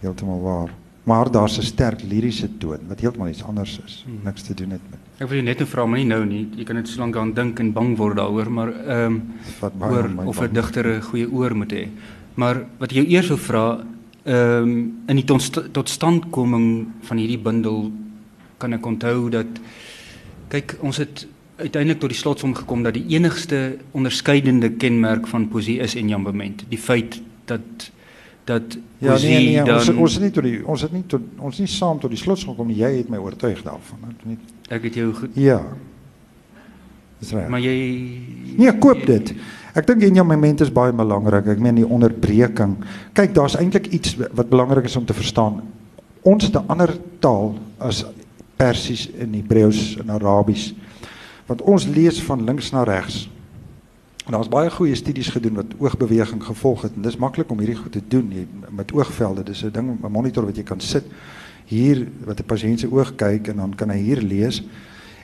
Heeltemal 0.00 0.42
waar. 0.42 0.70
Maar 1.04 1.30
daar's 1.30 1.58
'n 1.58 1.62
sterk 1.62 2.02
liriese 2.02 2.48
toon 2.58 2.86
wat 2.88 3.00
heeltemal 3.00 3.28
iets 3.28 3.44
anders 3.44 3.80
is. 3.84 4.02
Hmm. 4.06 4.20
Niks 4.24 4.42
te 4.42 4.54
doen 4.54 4.70
het 4.70 4.90
met. 4.90 5.01
Ek 5.20 5.28
wil 5.28 5.38
jou 5.38 5.44
net 5.44 5.60
nou 5.60 5.68
vra, 5.68 5.84
maar 5.86 6.00
nie 6.00 6.08
nou 6.08 6.22
nie. 6.24 6.46
Jy 6.56 6.64
kan 6.64 6.76
net 6.76 6.88
so 6.88 7.00
lank 7.02 7.16
aan 7.16 7.34
dink 7.36 7.60
en 7.60 7.72
bang 7.72 7.92
word 7.98 8.16
daaroor, 8.16 8.48
maar 8.50 8.72
ehm 8.72 9.20
um, 9.62 9.72
oor 9.80 10.08
of 10.26 10.40
'n 10.40 10.52
digter 10.52 10.86
'n 10.86 11.02
goeie 11.02 11.28
oor 11.30 11.54
moet 11.54 11.72
hê. 11.72 11.88
Maar 12.34 12.64
wat 12.78 12.90
ek 12.90 12.96
jou 12.96 13.06
eers 13.06 13.28
wil 13.28 13.36
vra, 13.36 13.84
ehm 14.24 14.62
um, 14.62 15.02
in 15.08 15.16
die 15.16 15.24
totstandkoming 15.72 16.86
van 17.02 17.16
hierdie 17.16 17.38
bundel 17.38 17.92
kan 18.58 18.72
ek 18.72 18.86
onthou 18.86 19.28
dat 19.30 19.46
kyk, 20.48 20.76
ons 20.80 20.96
het 20.96 21.26
uiteindelik 21.56 22.00
tot 22.00 22.10
die 22.10 22.18
slotsom 22.18 22.54
gekom 22.54 22.82
dat 22.82 22.94
die 22.94 23.06
enigste 23.14 23.78
onderskeidende 23.92 24.70
kenmerk 24.70 25.26
van 25.26 25.48
poesie 25.48 25.78
is 25.78 25.94
enjambement. 25.94 26.64
Die 26.68 26.78
feit 26.78 27.20
dat 27.44 27.90
dat 28.44 28.76
ja, 28.98 29.14
nee, 29.14 29.38
nee, 29.38 29.64
dan 29.64 29.78
ons 29.78 29.88
ons 29.88 30.14
het 30.18 30.22
nie 30.22 30.30
tot 30.34 30.46
die 30.46 30.58
ons 30.66 30.82
het 30.82 30.92
nie 30.92 31.04
tot 31.06 31.22
ons 31.38 31.58
nie 31.58 31.68
saam 31.70 32.00
tot 32.02 32.10
die 32.10 32.18
slotsom 32.18 32.54
gekom 32.54 32.70
nie. 32.72 32.80
Jy 32.80 32.90
het 32.96 33.10
my 33.12 33.20
oortuig 33.22 33.62
daarvan. 33.62 34.14
Nie, 34.26 34.38
ek 34.68 34.88
het 34.88 34.98
jou 34.98 35.12
goed. 35.14 35.34
Ja. 35.38 35.62
Reg. 37.22 37.48
Maar 37.48 37.60
jy 37.62 37.76
Nee, 38.58 38.72
koop 38.82 39.04
dit. 39.06 39.30
Ek 39.78 39.86
dink 39.86 40.02
enjambement 40.02 40.60
is 40.60 40.72
baie 40.74 40.92
belangrik. 40.92 41.46
Ek 41.54 41.60
meen 41.62 41.78
die 41.78 41.86
onderbreking. 41.86 42.74
Kyk, 43.14 43.30
daar's 43.36 43.54
eintlik 43.56 43.86
iets 43.94 44.16
wat 44.18 44.50
belangrik 44.50 44.84
is 44.90 44.96
om 44.98 45.06
te 45.06 45.14
verstaan. 45.14 45.62
Ons 46.22 46.44
het 46.50 46.58
'n 46.58 46.66
ander 46.66 46.98
taal 47.20 47.54
as 47.78 48.04
Persies 48.56 49.08
en 49.18 49.32
Hebreëus 49.34 49.96
en 50.02 50.10
Arabies 50.10 50.72
want 51.46 51.62
ons 51.62 51.86
lees 51.86 52.22
van 52.22 52.44
links 52.44 52.70
na 52.72 52.82
regs. 52.88 53.26
En 54.26 54.32
daar's 54.32 54.48
baie 54.48 54.70
goeie 54.70 54.94
studies 54.94 55.28
gedoen 55.34 55.54
wat 55.54 55.74
oogbeweging 55.78 56.44
gevolg 56.44 56.82
het 56.82 56.94
en 56.94 57.02
dis 57.02 57.16
maklik 57.16 57.50
om 57.50 57.58
hierdie 57.58 57.78
goed 57.78 57.92
te 57.92 58.02
doen 58.08 58.30
jy, 58.30 58.46
met 58.70 58.92
oogvelde. 58.92 59.42
Dis 59.42 59.64
'n 59.64 59.70
ding, 59.72 59.98
'n 60.02 60.10
monitor 60.10 60.44
wat 60.44 60.56
jy 60.56 60.62
kan 60.62 60.80
sit 60.80 61.04
hier 61.64 62.06
wat 62.24 62.40
'n 62.40 62.46
pasiënt 62.46 62.80
se 62.80 62.92
oog 62.92 63.14
kyk 63.14 63.48
en 63.48 63.56
dan 63.56 63.74
kan 63.74 63.90
hy 63.90 63.98
hier 63.98 64.22
lees 64.22 64.62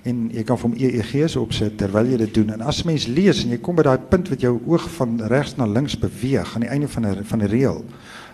en 0.02 0.28
jy 0.32 0.42
kan 0.42 0.56
hom 0.56 0.74
EEG's 0.76 1.36
opsit 1.36 1.78
terwyl 1.78 2.06
jy 2.06 2.16
dit 2.16 2.34
doen. 2.34 2.50
En 2.50 2.60
as 2.60 2.82
mens 2.82 3.06
lees 3.06 3.44
en 3.44 3.50
jy 3.50 3.58
kom 3.58 3.76
by 3.76 3.82
daai 3.82 3.98
punt 3.98 4.28
wat 4.28 4.40
jou 4.40 4.60
oog 4.66 4.90
van 4.90 5.20
regs 5.30 5.56
na 5.56 5.66
links 5.66 5.98
beweeg 5.98 6.54
aan 6.54 6.60
die 6.60 6.70
einde 6.70 6.88
van 6.88 7.06
'n 7.06 7.24
van 7.24 7.42
'n 7.42 7.46
reël, 7.46 7.84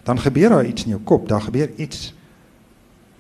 dan 0.05 0.19
gebeur 0.19 0.49
daar 0.49 0.67
iets 0.67 0.85
in 0.85 0.91
jou 0.91 1.01
kop. 1.05 1.29
Daar 1.29 1.41
gebeur 1.41 1.71
iets 1.77 2.15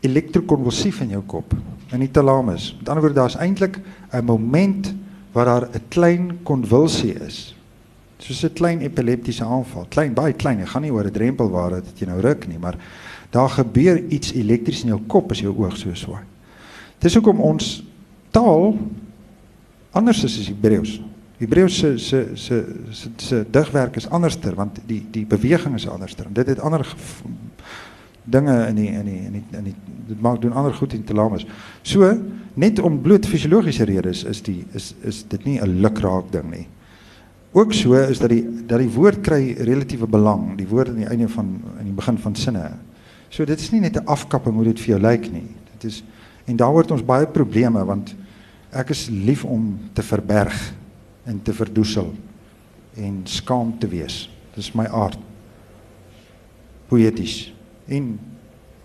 elektrokonvulsief 0.00 1.00
in 1.00 1.08
jou 1.08 1.22
kop 1.22 1.54
in 1.92 1.98
die 1.98 2.10
thalamus. 2.10 2.76
Met 2.78 2.88
ander 2.88 3.02
woorde 3.02 3.20
daar's 3.20 3.36
eintlik 3.36 3.80
'n 4.12 4.24
moment 4.24 4.94
waar 5.34 5.44
daar 5.44 5.68
'n 5.68 5.88
klein 5.88 6.38
konvulsie 6.42 7.14
is. 7.14 7.56
Soos 8.18 8.44
'n 8.44 8.52
klein 8.52 8.80
epileptiese 8.80 9.44
aanval, 9.44 9.86
klein 9.88 10.14
baie 10.14 10.32
klein. 10.32 10.58
Dit 10.58 10.68
gaan 10.68 10.82
nie 10.82 10.92
oor 10.92 11.04
'n 11.04 11.12
drempel 11.12 11.50
waar 11.50 11.70
dit 11.70 11.98
jy 11.98 12.06
nou 12.06 12.20
ruk 12.20 12.46
nie, 12.46 12.58
maar 12.58 12.76
daar 13.30 13.48
gebeur 13.48 14.04
iets 14.08 14.32
elektries 14.32 14.82
in 14.82 14.88
jou 14.88 15.00
kop 15.06 15.30
as 15.30 15.40
jou 15.40 15.54
oog 15.58 15.76
so 15.76 15.94
swaai. 15.94 16.22
Dis 16.98 17.14
hoekom 17.14 17.40
ons 17.40 17.84
taal 18.30 18.78
anders 19.90 20.24
is 20.24 20.38
as 20.38 20.48
Hebreëus. 20.48 21.00
Hebreëus 21.38 21.78
se 21.78 21.98
se 21.98 22.28
se 22.34 22.64
se 22.88 23.10
se 23.16 23.44
digwerk 23.50 23.96
is 23.96 24.08
anderster 24.08 24.54
want 24.54 24.78
die 24.86 25.06
die 25.10 25.26
beweging 25.26 25.74
is 25.74 25.88
anderster. 25.88 26.26
Dit 26.32 26.46
het 26.46 26.60
ander 26.60 26.94
dinge 28.24 28.66
in 28.66 28.74
die 28.74 28.88
in 28.88 29.04
die 29.04 29.20
in 29.26 29.32
die 29.32 29.44
in 29.58 29.64
die 29.64 29.74
dit 30.08 30.20
maak 30.20 30.40
doen 30.40 30.52
ander 30.52 30.74
goed 30.74 30.92
in 30.92 31.04
thalamus. 31.04 31.46
So 31.82 32.06
net 32.54 32.78
om 32.78 33.00
bloot 33.02 33.26
fisiologiese 33.26 33.86
redes 33.88 34.22
is 34.24 34.42
die 34.46 34.62
is 34.72 34.92
is 35.02 35.24
dit 35.28 35.44
nie 35.44 35.60
'n 35.60 35.80
lukraak 35.80 36.32
ding 36.32 36.50
nie. 36.50 36.66
Ook 37.52 37.72
so 37.72 37.94
is 37.94 38.18
dat 38.18 38.30
die 38.30 38.66
dat 38.66 38.78
die 38.78 38.90
woord 38.90 39.20
kry 39.20 39.54
relatiewe 39.58 40.06
belang, 40.06 40.56
die 40.56 40.68
woord 40.68 40.88
aan 40.88 41.02
die 41.02 41.10
einde 41.10 41.28
van 41.28 41.60
in 41.78 41.84
die 41.84 41.94
begin 41.94 42.18
van 42.18 42.34
sinne. 42.34 42.70
So 43.28 43.44
dit 43.44 43.60
is 43.60 43.70
nie 43.70 43.80
net 43.80 43.96
'n 43.96 44.06
afkapping 44.06 44.54
hoe 44.54 44.64
dit 44.64 44.80
vir 44.80 44.88
jou 44.88 45.00
lyk 45.00 45.32
nie. 45.32 45.46
Dit 45.72 45.84
is 45.84 46.02
en 46.46 46.56
daar 46.56 46.72
word 46.72 46.90
ons 46.90 47.04
baie 47.04 47.26
probleme 47.26 47.84
want 47.84 48.14
ek 48.72 48.90
is 48.90 49.08
lief 49.08 49.44
om 49.44 49.78
te 49.92 50.02
verberg 50.02 50.74
en 51.24 51.42
te 51.42 51.52
verdoesel 51.52 52.14
en 52.96 53.20
skaam 53.24 53.78
te 53.78 53.88
wees. 53.88 54.30
Dis 54.54 54.74
my 54.74 54.84
aard. 54.84 55.18
Poeties 56.88 57.54
en 57.86 58.20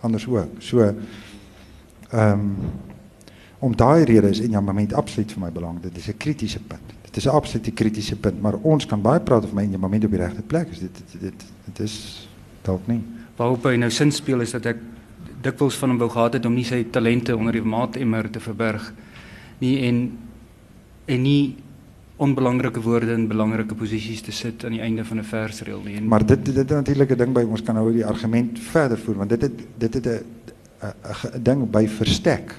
anders 0.01 0.27
ook. 0.27 0.49
So 0.59 0.79
ehm 0.81 2.31
um, 2.31 2.55
om 3.59 3.75
daai 3.75 4.03
rede 4.03 4.29
is 4.29 4.39
en 4.39 4.51
ja, 4.51 4.61
moment 4.61 4.93
absoluut 4.93 5.31
vir 5.31 5.41
my 5.41 5.51
belangrik. 5.51 5.83
Dit 5.83 5.97
is 5.97 6.07
'n 6.07 6.17
kritiese 6.17 6.59
punt. 6.59 6.93
Dit 7.01 7.17
is 7.17 7.25
'n 7.25 7.29
absolute 7.29 7.71
kritiese 7.71 8.15
punt, 8.15 8.41
maar 8.41 8.55
ons 8.61 8.85
kan 8.85 9.01
baie 9.01 9.19
praat 9.19 9.43
of 9.43 9.53
my 9.53 9.63
en 9.63 9.71
ja, 9.71 9.77
moment 9.77 10.03
op 10.03 10.11
die 10.11 10.19
regte 10.19 10.41
plek 10.41 10.69
is. 10.69 10.79
Dit 10.79 11.03
dit 11.11 11.21
dit, 11.21 11.45
dit 11.65 11.79
is 11.79 12.27
dalk 12.61 12.87
nie. 12.87 13.01
Waarop 13.35 13.63
hy 13.63 13.75
nou 13.75 13.89
sin 13.89 14.11
speel 14.11 14.41
is 14.41 14.51
dat 14.51 14.65
ek 14.65 14.77
dikwels 15.41 15.75
van 15.75 15.89
hom 15.89 15.97
wou 15.97 16.09
gehad 16.09 16.33
het 16.33 16.45
om 16.45 16.53
nie 16.53 16.65
sy 16.65 16.83
talente 16.91 17.35
onder 17.37 17.53
die 17.53 17.63
maatemmer 17.63 18.29
te 18.29 18.39
verberg 18.39 18.93
nie 19.59 19.77
en 19.87 20.17
en 21.05 21.21
nie 21.21 21.55
onbelangrike 22.19 22.81
woorde 22.83 23.13
in 23.15 23.27
belangrike 23.27 23.75
posisies 23.75 24.21
te 24.21 24.31
sit 24.35 24.65
aan 24.65 24.75
die 24.75 24.83
einde 24.83 25.05
van 25.05 25.19
'n 25.19 25.23
versreël 25.23 25.81
nie. 25.85 26.01
Maar 26.01 26.25
dit 26.25 26.45
dit 26.45 26.57
is 26.57 26.75
natuurlik 26.75 27.11
'n 27.11 27.17
ding 27.17 27.33
by 27.33 27.43
ons 27.43 27.63
kan 27.63 27.75
nou 27.75 27.93
die 27.93 28.05
argument 28.05 28.59
verder 28.59 28.97
voer 28.97 29.15
want 29.15 29.29
dit 29.29 29.41
het 29.41 29.59
dit 29.77 29.93
het 29.93 30.05
'n 30.05 30.23
'n 31.35 31.43
ding 31.43 31.69
by 31.69 31.87
verstek. 31.87 32.55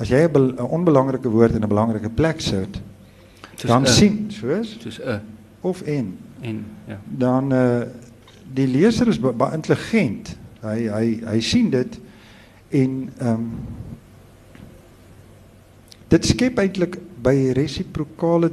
As 0.00 0.08
jy 0.08 0.24
'n 0.24 0.58
onbelangrike 0.60 1.28
woord 1.28 1.54
in 1.54 1.62
'n 1.62 1.68
belangrike 1.68 2.10
plek 2.10 2.40
sit, 2.40 2.80
dan 3.66 3.84
a, 3.84 3.86
sien 3.86 4.30
soos 4.32 4.78
soos 4.80 5.00
'n 5.00 5.20
of 5.60 5.82
en 5.82 6.18
en 6.40 6.64
ja. 6.86 6.98
Dan 7.04 7.52
uh 7.52 7.82
die 8.54 8.66
leser 8.66 9.08
is 9.08 9.20
baie 9.20 9.54
intelligent. 9.54 10.36
Hy 10.60 10.88
hy 10.88 11.06
hy 11.24 11.40
sien 11.40 11.70
dit 11.70 12.00
en 12.68 13.12
ehm 13.18 13.34
um, 13.34 13.50
dit 16.10 16.26
skep 16.26 16.58
eintlik 16.58 16.98
by 17.22 17.52
resiprokale 17.54 18.50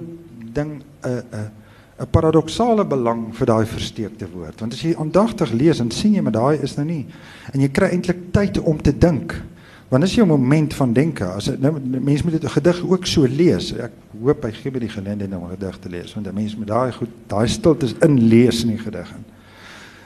ding 0.53 0.83
'n 1.01 1.23
'n 1.31 1.49
'n 1.97 2.10
paradoksale 2.12 2.86
belang 2.86 3.33
vir 3.33 3.45
daai 3.49 3.65
versteekte 3.65 4.27
woord. 4.29 4.60
Want 4.60 4.73
as 4.73 4.81
jy 4.81 4.93
aandagtig 4.95 5.51
lees 5.51 5.79
en 5.79 5.91
sien 5.91 6.13
jy 6.13 6.21
maar 6.21 6.36
daai 6.36 6.62
is 6.62 6.75
nou 6.77 6.86
nie 6.86 7.05
en 7.53 7.62
jy 7.62 7.69
kry 7.73 7.89
eintlik 7.89 8.31
tyd 8.31 8.60
om 8.60 8.81
te 8.81 8.97
dink. 8.97 9.33
Want 9.88 10.04
as 10.04 10.15
jy 10.15 10.23
'n 10.23 10.28
moment 10.28 10.73
van 10.73 10.93
denke, 10.93 11.23
as 11.23 11.47
nou 11.60 11.80
mense 11.80 12.23
moet 12.23 12.41
dit 12.41 12.52
gedig 12.52 12.82
ook 12.84 13.06
so 13.06 13.23
lees. 13.23 13.71
Ek 13.71 13.91
hoop 14.21 14.43
hy 14.43 14.52
gee 14.52 14.71
my 14.71 14.80
die 14.80 14.89
geleentheid 14.89 15.34
om 15.34 15.43
'n 15.43 15.56
gedig 15.56 15.80
te 15.80 15.89
lees 15.89 16.13
want 16.13 16.34
mense 16.34 16.58
moet 16.58 16.67
daai 16.67 16.91
goed 16.91 17.10
daai 17.28 17.47
stiltes 17.47 17.95
inlees 18.02 18.63
in 18.63 18.69
die 18.69 18.78
gedig 18.78 19.10
in. 19.12 19.23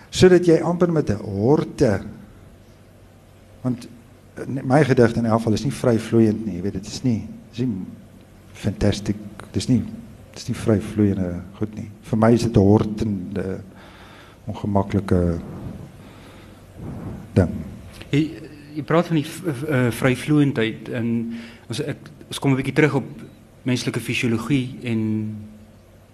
Sodat 0.10 0.46
jy 0.46 0.62
amper 0.62 0.92
met 0.92 1.10
'n 1.10 1.24
horte 1.24 2.02
want 3.62 3.88
my 4.64 4.84
gedigte 4.84 5.20
in 5.20 5.26
elk 5.26 5.38
geval 5.38 5.54
is 5.54 5.64
nie 5.64 5.74
vryvloeiend 5.74 6.46
nie, 6.46 6.56
jy 6.56 6.62
weet 6.62 6.74
dit 6.74 6.88
is 6.88 7.04
nie. 7.04 7.28
Dis 7.50 7.66
nie 7.66 7.86
fantasties. 8.54 9.16
Dis 9.52 9.68
nie 9.68 9.84
dis 10.34 10.48
nie 10.48 10.56
vryvloeiende 10.56 11.42
goed 11.58 11.76
nie. 11.76 11.90
Vir 12.02 12.18
my 12.18 12.32
is 12.34 12.44
dit 12.44 12.56
'n 12.56 12.60
hortende 12.60 13.60
ongemaklike 14.46 15.40
ding. 17.34 17.50
Jy 18.76 18.84
praat 18.84 19.08
van 19.08 19.20
die 19.20 19.26
uh, 19.26 19.90
vryvloeiendheid 19.92 20.90
en 20.98 21.08
ons 21.68 21.82
ek 21.84 22.10
ons 22.28 22.40
kom 22.40 22.52
'n 22.52 22.62
bietjie 22.62 22.74
terug 22.74 22.96
op 22.96 23.08
menslike 23.64 24.00
fisiologie 24.00 24.78
en 24.84 25.02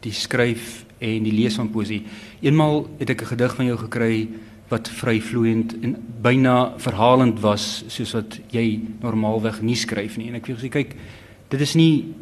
die 0.01 0.13
skryf 0.13 0.85
en 0.99 1.23
die 1.23 1.33
lees 1.33 1.55
van 1.55 1.69
poesie. 1.69 2.03
Eenmal 2.41 2.87
het 2.99 3.09
ek 3.09 3.21
'n 3.21 3.31
gedig 3.33 3.55
van 3.55 3.65
jou 3.65 3.77
gekry 3.77 4.27
wat 4.69 4.89
vryvloeiend 4.89 5.75
en 5.81 5.95
byna 6.21 6.73
verhalend 6.77 7.39
was 7.39 7.83
soos 7.87 8.13
wat 8.13 8.39
jy 8.51 8.81
normaalweg 9.01 9.61
nie 9.61 9.75
skryf 9.75 10.17
nie 10.17 10.27
en 10.27 10.35
ek 10.35 10.47
wil 10.47 10.57
sê 10.57 10.69
kyk 10.69 10.95
dit 11.49 11.61
is 11.61 11.75
nie 11.75 12.13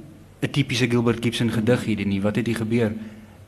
'n 0.41 0.51
tipiese 0.51 0.87
Gilbert 0.87 1.23
Gibson 1.23 1.49
gedig 1.49 1.85
hierdie 1.85 2.05
nie. 2.05 2.21
Wat 2.21 2.35
het 2.35 2.45
hier 2.45 2.55
gebeur? 2.55 2.93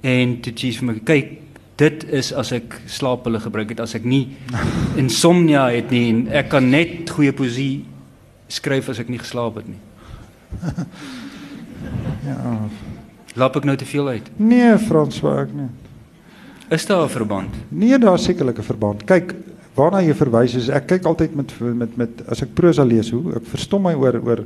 En 0.01 0.39
toe 0.41 0.53
sê 0.53 0.71
vir 0.73 0.85
my, 0.85 0.99
kyk, 1.03 1.46
dit 1.77 2.03
is 2.17 2.31
as 2.33 2.51
ek 2.55 2.79
slaappille 2.89 3.39
gebruik 3.39 3.69
het, 3.73 3.81
as 3.83 3.95
ek 3.97 4.05
nie 4.07 4.37
insomnia 4.97 5.67
het 5.73 5.91
nie 5.93 6.07
en 6.09 6.21
ek 6.41 6.49
kan 6.49 6.69
net 6.73 7.09
goeie 7.13 7.33
poesie 7.35 7.85
skryf 8.49 8.89
as 8.89 9.01
ek 9.03 9.11
nie 9.11 9.21
geslaap 9.21 9.59
het 9.61 9.67
nie. 9.67 9.81
ja. 12.29 12.55
Laap 13.37 13.59
ek 13.59 13.67
nou 13.69 13.75
te 13.77 13.85
veel 13.85 14.07
uit? 14.15 14.31
Nee, 14.41 14.71
Frans, 14.81 15.19
waar 15.21 15.45
ek 15.45 15.53
nie. 15.53 15.69
Is 16.73 16.85
daar 16.85 17.05
'n 17.05 17.09
verband? 17.09 17.53
Nee, 17.69 17.97
daar 17.97 18.19
sekerlik 18.19 18.57
'n 18.59 18.63
verband. 18.63 19.05
Kyk, 19.05 19.35
waarna 19.75 20.01
jy 20.01 20.13
verwys 20.13 20.55
is 20.55 20.69
ek 20.69 20.87
kyk 20.87 21.05
altyd 21.05 21.35
met 21.35 21.53
met 21.61 21.97
met 21.97 22.09
as 22.27 22.41
ek 22.41 22.55
prosa 22.55 22.83
lees 22.83 23.11
hoe 23.13 23.35
ek 23.35 23.45
verstom 23.45 23.83
my 23.83 23.93
oor 23.93 24.19
oor 24.23 24.43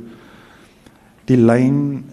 die 1.24 1.36
lyn 1.36 2.04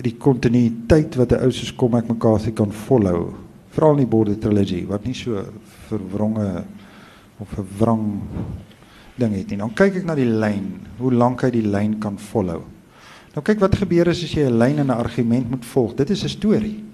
die 0.00 0.14
kontinuïteit 0.14 1.16
wat 1.16 1.32
'n 1.32 1.42
ou 1.44 1.50
soos 1.50 1.74
Cormac 1.74 2.08
McCarthy 2.08 2.52
kan 2.52 2.72
volhou 2.72 3.34
veral 3.78 3.94
in 3.94 4.04
die 4.04 4.10
Border 4.10 4.38
trilogy 4.42 4.82
wat 4.90 5.06
nie 5.06 5.14
so 5.14 5.38
verwronge 5.88 6.64
of 7.38 7.58
'n 7.58 7.66
wrang 7.78 8.20
ding 9.18 9.34
het 9.34 9.50
nie. 9.50 9.58
Dan 9.58 9.74
kyk 9.74 9.96
ek 9.96 10.04
na 10.04 10.14
die 10.14 10.26
lyn, 10.26 10.80
hoe 10.98 11.12
lank 11.12 11.42
hy 11.42 11.50
die 11.50 11.66
lyn 11.66 11.98
kan 11.98 12.18
volhou. 12.18 12.62
Nou 13.34 13.42
kyk 13.42 13.60
wat 13.60 13.76
gebeur 13.78 14.08
as 14.08 14.22
jy 14.22 14.46
'n 14.46 14.58
lyn 14.58 14.78
en 14.78 14.86
'n 14.86 14.98
argument 14.98 15.50
moet 15.50 15.64
volg. 15.64 15.94
Dit 15.94 16.10
is 16.10 16.24
'n 16.24 16.28
storie. 16.28 16.84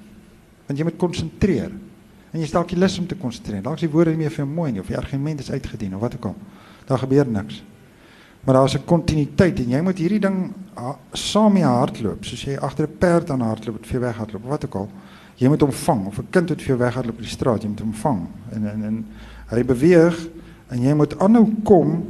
Want 0.66 0.78
jy 0.78 0.84
moet 0.84 0.98
konsentreer. 0.98 1.70
En 2.32 2.40
jy 2.40 2.46
staak 2.46 2.70
jy 2.70 2.78
lus 2.78 2.98
om 2.98 3.06
te 3.06 3.14
konsentreer. 3.14 3.62
Dalk 3.62 3.74
is 3.74 3.80
die 3.80 3.90
woorde 3.90 4.10
nie 4.10 4.18
meer 4.18 4.30
vir 4.30 4.44
jou 4.44 4.54
mooi 4.54 4.72
nie 4.72 4.80
of 4.80 4.86
die 4.86 4.96
argument 4.96 5.40
is 5.40 5.50
uitgedien 5.50 5.94
of 5.94 6.00
wat 6.00 6.14
ook 6.14 6.24
al. 6.24 6.36
Daar 6.86 6.98
gebeur 6.98 7.26
niks. 7.26 7.62
Maar 8.44 8.54
daar 8.54 8.64
is 8.64 8.76
'n 8.76 8.84
kontinuïteit 8.84 9.58
en 9.58 9.68
jy 9.68 9.80
moet 9.80 9.98
hierdie 9.98 10.20
ding 10.20 10.52
saam 11.12 11.52
mee 11.52 11.64
hardloop, 11.64 12.24
soos 12.24 12.44
jy 12.44 12.56
agter 12.56 12.86
'n 12.88 12.98
perd 12.98 13.30
aan 13.30 13.40
hardloop, 13.40 13.80
of 13.80 13.86
vir 13.86 14.00
weghardloop 14.00 14.44
of 14.44 14.50
wat 14.50 14.64
ook 14.64 14.74
al. 14.74 14.90
Jy 15.34 15.48
moet 15.48 15.60
hom 15.60 15.72
vang 15.72 16.06
of 16.06 16.18
'n 16.18 16.26
kind 16.30 16.48
wat 16.48 16.58
vir 16.58 16.66
jou 16.66 16.78
weghardloop 16.78 17.14
op 17.14 17.22
die 17.22 17.30
straat, 17.30 17.62
jy 17.62 17.68
moet 17.68 17.80
hom 17.80 17.94
vang. 17.94 18.26
En 18.50 18.70
en 18.70 18.84
en 18.84 19.06
hy 19.46 19.64
beweeg 19.64 20.28
en 20.68 20.82
jy 20.82 20.94
moet 20.94 21.18
aanhou 21.18 21.54
kom 21.62 22.04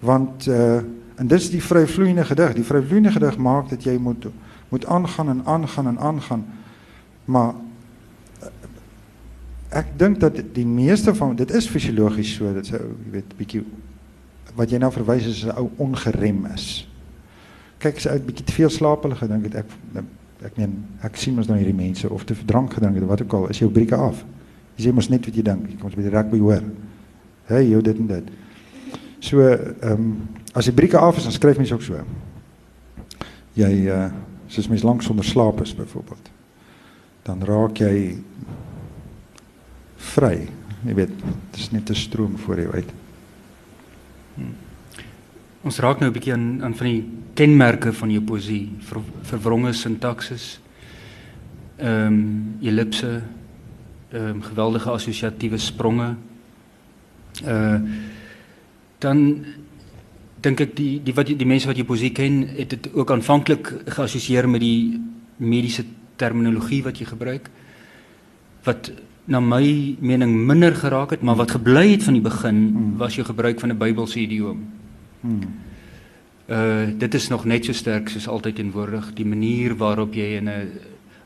want 0.00 0.46
uh 0.46 0.80
en 1.16 1.26
dis 1.26 1.50
die 1.50 1.62
vryvloeiende 1.62 2.24
gedig. 2.24 2.54
Die 2.54 2.64
vryvloeiende 2.64 3.12
gedig 3.12 3.36
maak 3.36 3.68
dat 3.68 3.84
jy 3.84 3.98
moet 3.98 4.26
moet 4.68 4.86
aangaan 4.86 5.28
en 5.28 5.44
aangaan 5.44 5.86
en 5.86 5.98
aangaan. 5.98 6.44
Maar 7.24 7.54
uh, 8.42 8.48
ek 9.68 9.86
dink 9.96 10.20
dat 10.20 10.40
die 10.52 10.66
meeste 10.66 11.14
van 11.14 11.36
dit 11.36 11.50
is 11.50 11.68
fisiologies 11.68 12.34
so 12.34 12.54
dat 12.54 12.66
jy 12.68 12.80
weet 13.10 13.36
bietjie 13.36 13.64
wat 14.54 14.70
jy 14.70 14.78
nou 14.78 14.90
verwys 14.92 15.26
is 15.26 15.44
'n 15.44 15.56
ou 15.56 15.70
ongerem 15.76 16.46
is. 16.54 16.86
Kyk, 17.78 17.96
as 17.96 18.04
jy 18.04 18.14
'n 18.14 18.26
bietjie 18.26 18.44
te 18.44 18.52
veel 18.52 18.70
slaap 18.70 19.02
hulle 19.02 19.16
gedink 19.16 19.44
het 19.44 19.54
ek 19.54 19.70
ek 20.44 20.56
meen 20.56 20.84
ek 21.02 21.16
sien 21.16 21.34
mos 21.34 21.46
nou 21.48 21.56
hierdie 21.56 21.74
mense 21.74 22.10
of 22.10 22.24
te 22.24 22.34
verdrank 22.34 22.74
gedink 22.74 22.94
het 22.94 23.04
wat 23.04 23.22
ook 23.22 23.32
al 23.32 23.48
is 23.48 23.58
jou 23.58 23.70
brieke 23.70 23.96
af. 23.96 24.24
Jy 24.76 24.88
sê 24.88 24.92
mos 24.92 25.08
net 25.08 25.24
wat 25.24 25.34
jy 25.34 25.42
dink. 25.42 25.78
Kom 25.78 25.88
ons 25.88 25.94
by 25.94 26.02
die 26.02 26.10
rugby 26.10 26.38
hoor. 26.38 26.62
Hey, 27.46 27.68
jy 27.68 27.80
dit 27.82 27.98
en 27.98 28.06
dit. 28.06 28.30
So 29.20 29.40
ehm 29.40 29.92
um, 29.92 30.28
as 30.54 30.64
die 30.64 30.74
brieke 30.74 30.98
af 30.98 31.16
is 31.16 31.22
dan 31.22 31.32
skryf 31.32 31.56
mens 31.56 31.72
ook 31.72 31.82
so. 31.82 32.04
Jy 33.54 33.88
uh 33.88 34.10
soos 34.46 34.68
mens 34.68 34.82
lank 34.82 35.02
sonder 35.02 35.24
slaap 35.24 35.60
is 35.62 35.74
byvoorbeeld. 35.74 36.30
Dan 37.22 37.42
raak 37.42 37.78
jy 37.80 38.18
vry. 39.96 40.48
Jy 40.84 40.94
weet, 40.94 41.14
dit 41.50 41.60
is 41.60 41.70
net 41.70 41.90
'n 41.90 41.94
stroom 41.94 42.38
voor 42.38 42.60
jou 42.60 42.72
uit. 42.72 42.92
Hmm. 44.34 44.54
Ons 45.64 45.78
raak 45.78 46.00
nou 46.00 46.10
'n 46.10 46.12
bietjie 46.12 46.32
aan 46.32 46.74
van 46.74 46.86
die 46.86 47.04
kenmerke 47.34 47.92
van 47.92 48.10
jou 48.10 48.22
poesie, 48.22 48.70
ver, 48.80 49.00
verwronge 49.22 49.72
sintaksis. 49.72 50.60
Ehm 51.78 52.60
ellipse, 52.62 53.22
ehm 54.12 54.40
geweldige 54.40 54.90
assosiatiewe 54.90 55.58
spronge. 55.58 56.16
Uh 57.44 57.80
dan 58.98 59.44
dink 60.40 60.60
ek 60.60 60.76
die 60.76 61.02
die 61.02 61.14
wat 61.14 61.26
die, 61.26 61.46
mense 61.46 61.66
wat 61.66 61.76
jou 61.76 61.86
poesie 61.86 62.12
ken, 62.12 62.48
het 62.56 62.70
dit 62.70 62.94
ook 62.94 63.10
aanvanklik 63.10 63.72
geassosieer 63.86 64.48
met 64.48 64.60
die 64.60 65.00
mediese 65.36 65.84
terminologie 66.16 66.82
wat 66.82 66.98
jy 66.98 67.06
gebruik 67.06 67.50
wat 68.64 68.90
na 69.24 69.40
my 69.40 69.96
mening 70.00 70.46
minder 70.46 70.74
geraak 70.76 71.10
het, 71.10 71.22
maar 71.22 71.36
wat 71.36 71.50
gebly 71.56 71.90
het 71.90 72.02
van 72.02 72.12
die 72.12 72.22
begin 72.22 72.56
hmm. 72.56 72.96
was 73.00 73.14
jou 73.14 73.26
gebruik 73.26 73.60
van 73.60 73.72
'n 73.72 73.78
Bybelse 73.78 74.20
idioom. 74.20 74.64
Hmm. 75.20 75.40
Uh 76.48 76.98
dit 76.98 77.14
is 77.14 77.28
nog 77.28 77.44
net 77.44 77.64
so 77.64 77.72
sterk 77.72 78.08
soos 78.08 78.28
altyd 78.28 78.54
teenwoordig, 78.54 79.14
die 79.14 79.26
manier 79.26 79.76
waarop 79.76 80.14
jy 80.14 80.36
in 80.36 80.48
'n 80.48 80.68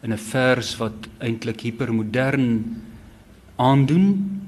in 0.03 0.13
'n 0.13 0.19
vers 0.19 0.77
wat 0.77 1.09
eintlik 1.19 1.61
hipermodern 1.61 2.77
aandoen 3.57 4.41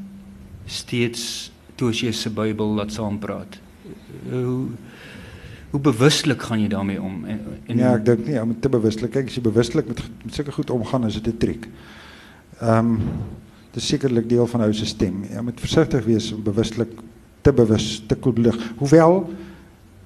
steeds 0.67 1.51
Tosius 1.75 2.21
se 2.21 2.31
Bybel 2.31 2.75
laat 2.75 2.93
saampraat. 2.93 3.59
Hoe 4.31 4.67
hoe 5.71 5.81
bewustelik 5.81 6.43
gaan 6.43 6.61
jy 6.61 6.69
daarmee 6.69 7.03
om? 7.03 7.25
En, 7.25 7.41
en 7.67 7.79
ja, 7.79 7.95
ek 7.95 8.05
dink 8.05 8.27
nie, 8.27 8.41
om 8.43 8.57
te 8.61 8.69
bewustelik 8.69 9.13
kyk 9.15 9.29
as 9.31 9.37
jy 9.39 9.43
bewustelik 9.43 9.87
met, 9.87 10.03
met 10.25 10.35
sulke 10.35 10.53
goed 10.53 10.71
omgaan, 10.75 11.07
is 11.07 11.21
dit 11.21 11.35
'n 11.35 11.39
triek. 11.39 11.69
Ehm 12.61 12.79
um, 12.79 12.99
dis 13.71 13.87
sekerlik 13.87 14.27
deel 14.29 14.47
van 14.51 14.65
ou 14.67 14.73
se 14.75 14.87
stem. 14.87 15.23
Jy 15.31 15.43
moet 15.47 15.61
versigtig 15.63 16.05
wees 16.05 16.33
om 16.35 16.43
bewustelik 16.43 16.91
te 17.41 17.53
bewus 17.55 18.03
te 18.07 18.17
koelbloedig. 18.19 18.59
Hoewel 18.81 19.21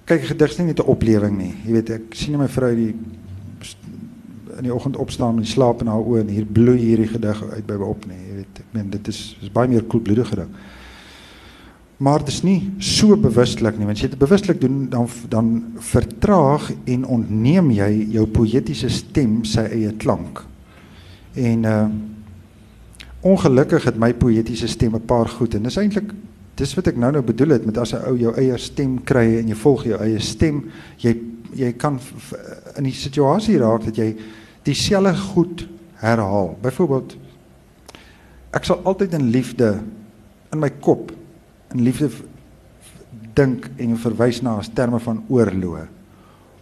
kyk 0.04 0.26
gedigte 0.28 0.62
nie 0.62 0.72
net 0.72 0.82
'n 0.84 0.90
oplewing 0.92 1.38
nie. 1.38 1.54
Jy 1.64 1.72
weet 1.72 1.90
ek 1.90 2.14
sien 2.14 2.38
my 2.38 2.48
vrou 2.48 2.74
die 2.74 2.94
in 4.58 4.62
die 4.62 4.74
oggend 4.74 4.96
opstaan 4.96 5.38
en 5.38 5.46
slaap 5.46 5.80
in 5.80 5.86
haar 5.90 6.04
oë 6.04 6.20
en 6.20 6.28
hier 6.28 6.46
bloei 6.46 6.78
hierdie 6.78 7.08
gedig 7.08 7.42
uit 7.42 7.66
by 7.66 7.74
my 7.74 7.84
op 7.84 8.06
nie. 8.06 8.20
Jy 8.28 8.34
weet 8.36 8.58
ek 8.58 8.64
meen 8.72 8.90
dit 8.90 9.08
is 9.08 9.36
is 9.42 9.50
baie 9.52 9.68
meer 9.68 9.82
koelbloedig 9.82 10.28
gedig. 10.28 10.46
Maar 11.96 12.18
dit 12.18 12.28
is 12.28 12.42
nie 12.42 12.72
so 12.78 13.16
bewustelik 13.16 13.78
nie. 13.78 13.86
Want 13.86 13.96
as 13.96 14.02
jy 14.02 14.08
dit 14.08 14.18
bewustelik 14.18 14.60
doen 14.60 14.88
dan 14.90 15.08
dan 15.28 15.64
vertraag 15.78 16.70
en 16.84 17.06
ontneem 17.06 17.70
jy 17.70 18.08
jou 18.10 18.26
poëtiese 18.26 18.88
stem 18.88 19.44
sy 19.44 19.60
eie 19.60 19.92
klank. 19.92 20.44
En 21.34 21.64
uh 21.64 21.86
ongelukkig 23.24 23.84
het 23.88 23.98
my 24.00 24.12
poëtiese 24.12 24.68
stem 24.68 24.94
'n 24.94 25.06
paar 25.06 25.28
goed 25.28 25.54
en 25.54 25.62
dis 25.62 25.76
eintlik 25.76 26.12
dis 26.54 26.74
wat 26.74 26.86
ek 26.86 26.96
nou 27.00 27.10
nou 27.12 27.22
bedoel 27.22 27.56
het 27.56 27.66
met 27.66 27.78
as 27.78 27.94
'n 27.94 28.04
ou 28.06 28.16
jou 28.16 28.34
eie 28.36 28.58
stem 28.58 29.02
kry 29.04 29.38
en 29.38 29.48
jy 29.48 29.54
volg 29.54 29.84
jou 29.84 29.98
eie 30.00 30.20
stem, 30.20 30.70
jy 30.98 31.16
jy 31.54 31.72
kan 31.72 32.00
in 32.76 32.84
die 32.84 32.92
situasie 32.92 33.58
raak 33.58 33.84
dat 33.84 33.96
jy 33.96 34.16
dieselfde 34.62 35.14
goed 35.16 35.68
herhaal. 35.94 36.58
Byvoorbeeld 36.62 37.16
ek 38.52 38.64
sal 38.64 38.80
altyd 38.84 39.12
in 39.12 39.30
liefde 39.30 39.82
in 40.52 40.58
my 40.58 40.70
kop 40.70 41.12
in 41.74 41.82
liefde 41.82 42.10
dink 43.34 43.70
en 43.76 43.96
verwys 43.96 44.42
na 44.42 44.58
as 44.58 44.68
terme 44.68 45.00
van 45.00 45.24
oorloë 45.28 45.86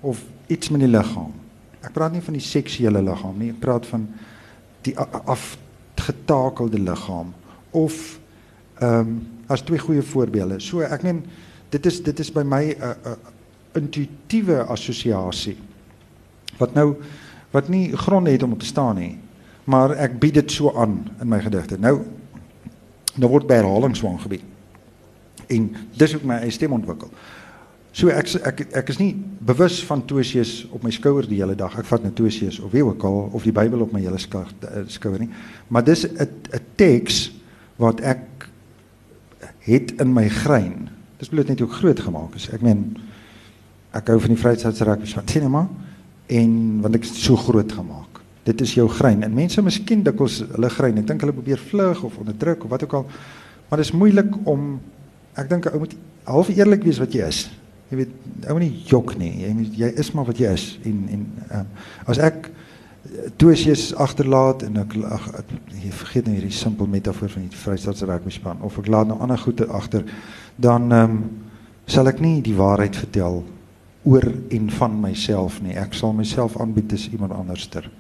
of 0.01 0.23
iets 0.47 0.71
met 0.71 0.81
die 0.81 0.89
liggaam. 0.89 1.33
Ek 1.83 1.93
praat 1.93 2.13
nie 2.13 2.23
van 2.23 2.35
die 2.35 2.45
seksuele 2.45 3.03
liggaam 3.03 3.39
nie, 3.39 3.51
ek 3.51 3.61
praat 3.61 3.87
van 3.87 4.09
die 4.83 4.95
afgetakelde 6.03 6.79
liggaam 6.79 7.35
of 7.71 8.19
ehm 8.79 8.99
um, 8.99 9.29
as 9.47 9.61
twee 9.61 9.79
goeie 9.79 10.03
voorbeelde. 10.03 10.61
So 10.61 10.81
ek 10.81 11.03
neem 11.03 11.23
dit 11.71 11.87
is 11.87 12.03
dit 12.03 12.19
is 12.19 12.31
by 12.33 12.43
my 12.43 12.63
'n 12.73 12.83
uh, 12.83 12.91
uh, 13.07 13.13
intuïtiewe 13.73 14.63
assosiasie 14.65 15.57
wat 16.59 16.75
nou 16.75 16.97
wat 17.51 17.69
nie 17.69 17.97
gronde 17.97 18.31
het 18.31 18.43
om 18.43 18.59
te 18.59 18.67
staan 18.67 18.97
nie, 18.97 19.19
maar 19.65 19.91
ek 19.91 20.19
bied 20.19 20.35
dit 20.35 20.51
so 20.51 20.73
aan 20.77 21.11
in 21.21 21.29
my 21.29 21.41
gedigte. 21.41 21.79
Nou 21.79 22.01
nou 23.15 23.31
word 23.31 23.47
by 23.47 23.55
herhaling 23.55 23.97
swang 23.97 24.21
gebied 24.21 24.43
en 25.47 25.77
dis 25.97 26.15
ook 26.15 26.25
my 26.25 26.35
eie 26.35 26.51
stem 26.51 26.73
ontwikkel. 26.73 27.11
So 27.93 28.09
ek 28.09 28.31
ek 28.41 28.61
ek 28.73 28.89
is 28.89 28.99
nie 28.99 29.13
bewus 29.45 29.83
van 29.85 30.01
Tosius 30.09 30.63
op 30.73 30.85
my 30.85 30.91
skouer 30.91 31.27
die 31.29 31.43
hele 31.43 31.55
dag. 31.59 31.75
Ek 31.79 31.85
vat 31.85 32.05
net 32.07 32.17
Tosius 32.17 32.57
of 32.65 32.73
wie 32.73 32.85
ook 32.85 33.05
al 33.05 33.29
of 33.37 33.45
die 33.45 33.53
Bybel 33.53 33.85
op 33.85 33.93
my 33.93 34.01
hele 34.01 34.17
eh, 34.17 34.85
skouer 34.89 35.21
nie. 35.21 35.29
Maar 35.69 35.85
dis 35.85 36.07
'n 36.07 36.17
'n 36.25 36.65
teks 36.77 37.33
wat 37.77 38.01
ek 38.01 38.49
het 39.61 39.93
in 40.01 40.13
my 40.13 40.29
grein. 40.29 40.89
Dis 41.19 41.29
bloot 41.29 41.49
net 41.49 41.61
hoe 41.61 41.69
groot 41.69 42.01
gemaak 42.01 42.35
is. 42.35 42.49
Ek 42.49 42.63
meen 42.63 42.97
ek 43.93 44.09
hou 44.09 44.19
van 44.19 44.35
die 44.35 44.41
Vryheidsraad 44.41 45.09
van 45.09 45.29
Cinema 45.29 45.69
en 46.27 46.81
want 46.81 46.95
ek 46.95 47.05
is 47.05 47.25
so 47.25 47.37
groot 47.37 47.73
gemaak. 47.73 48.21
Dit 48.45 48.61
is 48.61 48.75
jou 48.75 48.89
grein. 48.89 49.23
En 49.23 49.35
mense 49.35 49.63
miskien 49.63 50.03
dikwels 50.03 50.43
hulle 50.55 50.71
grein. 50.71 50.99
Ek 50.99 51.07
dink 51.07 51.21
hulle 51.21 51.33
probeer 51.33 51.59
vlug 51.59 52.03
of 52.03 52.17
onderdruk 52.19 52.65
of 52.65 52.71
wat 52.71 52.83
ook 52.83 52.93
al. 52.93 53.07
Maar 53.69 53.79
dit 53.79 53.87
is 53.87 53.93
moeilik 53.93 54.35
om 54.45 54.81
ek 55.35 55.49
dink 55.49 55.67
ou 55.67 55.79
moet 55.79 55.95
half 56.25 56.49
eerlik 56.49 56.83
wees 56.83 56.99
wat 56.99 57.13
jy 57.13 57.29
is. 57.29 57.51
Jy 57.93 57.99
weet, 57.99 58.13
ou 58.49 58.57
nie 58.57 58.73
jok 58.89 59.11
nie. 59.21 59.35
Jy 59.43 59.51
jy 59.77 59.89
is 60.01 60.09
maar 60.17 60.25
wat 60.31 60.39
jy 60.41 60.49
is 60.57 60.67
en 60.89 61.01
en 61.13 61.25
um, 61.59 61.73
as 62.09 62.21
ek 62.25 62.49
Tosius 63.37 63.91
agterlaat 64.01 64.63
en 64.65 64.79
ek 64.81 64.95
ag 65.05 65.27
jy 65.75 65.91
vergeet 65.93 66.29
nou 66.29 66.37
hierdie 66.37 66.55
simpel 66.57 66.89
metafoor 66.89 67.29
van 67.35 67.45
die 67.51 67.59
Vrystaatse 67.59 68.07
werkmispan 68.09 68.63
of 68.65 68.79
ek 68.81 68.89
laat 68.89 69.11
nou 69.11 69.19
ander 69.21 69.41
goede 69.43 69.67
agter 69.69 70.07
dan 70.57 70.89
ehm 70.89 71.17
um, 71.19 71.25
sal 71.85 72.09
ek 72.09 72.23
nie 72.23 72.39
die 72.47 72.55
waarheid 72.57 72.97
vertel 72.97 73.43
oor 74.09 74.25
en 74.55 74.71
van 74.71 74.95
myself 75.03 75.59
nie. 75.61 75.75
Ek 75.77 75.93
sal 75.99 76.15
myself 76.17 76.55
aanbied 76.63 76.95
as 76.95 77.09
iemand 77.11 77.35
anderster. 77.37 77.91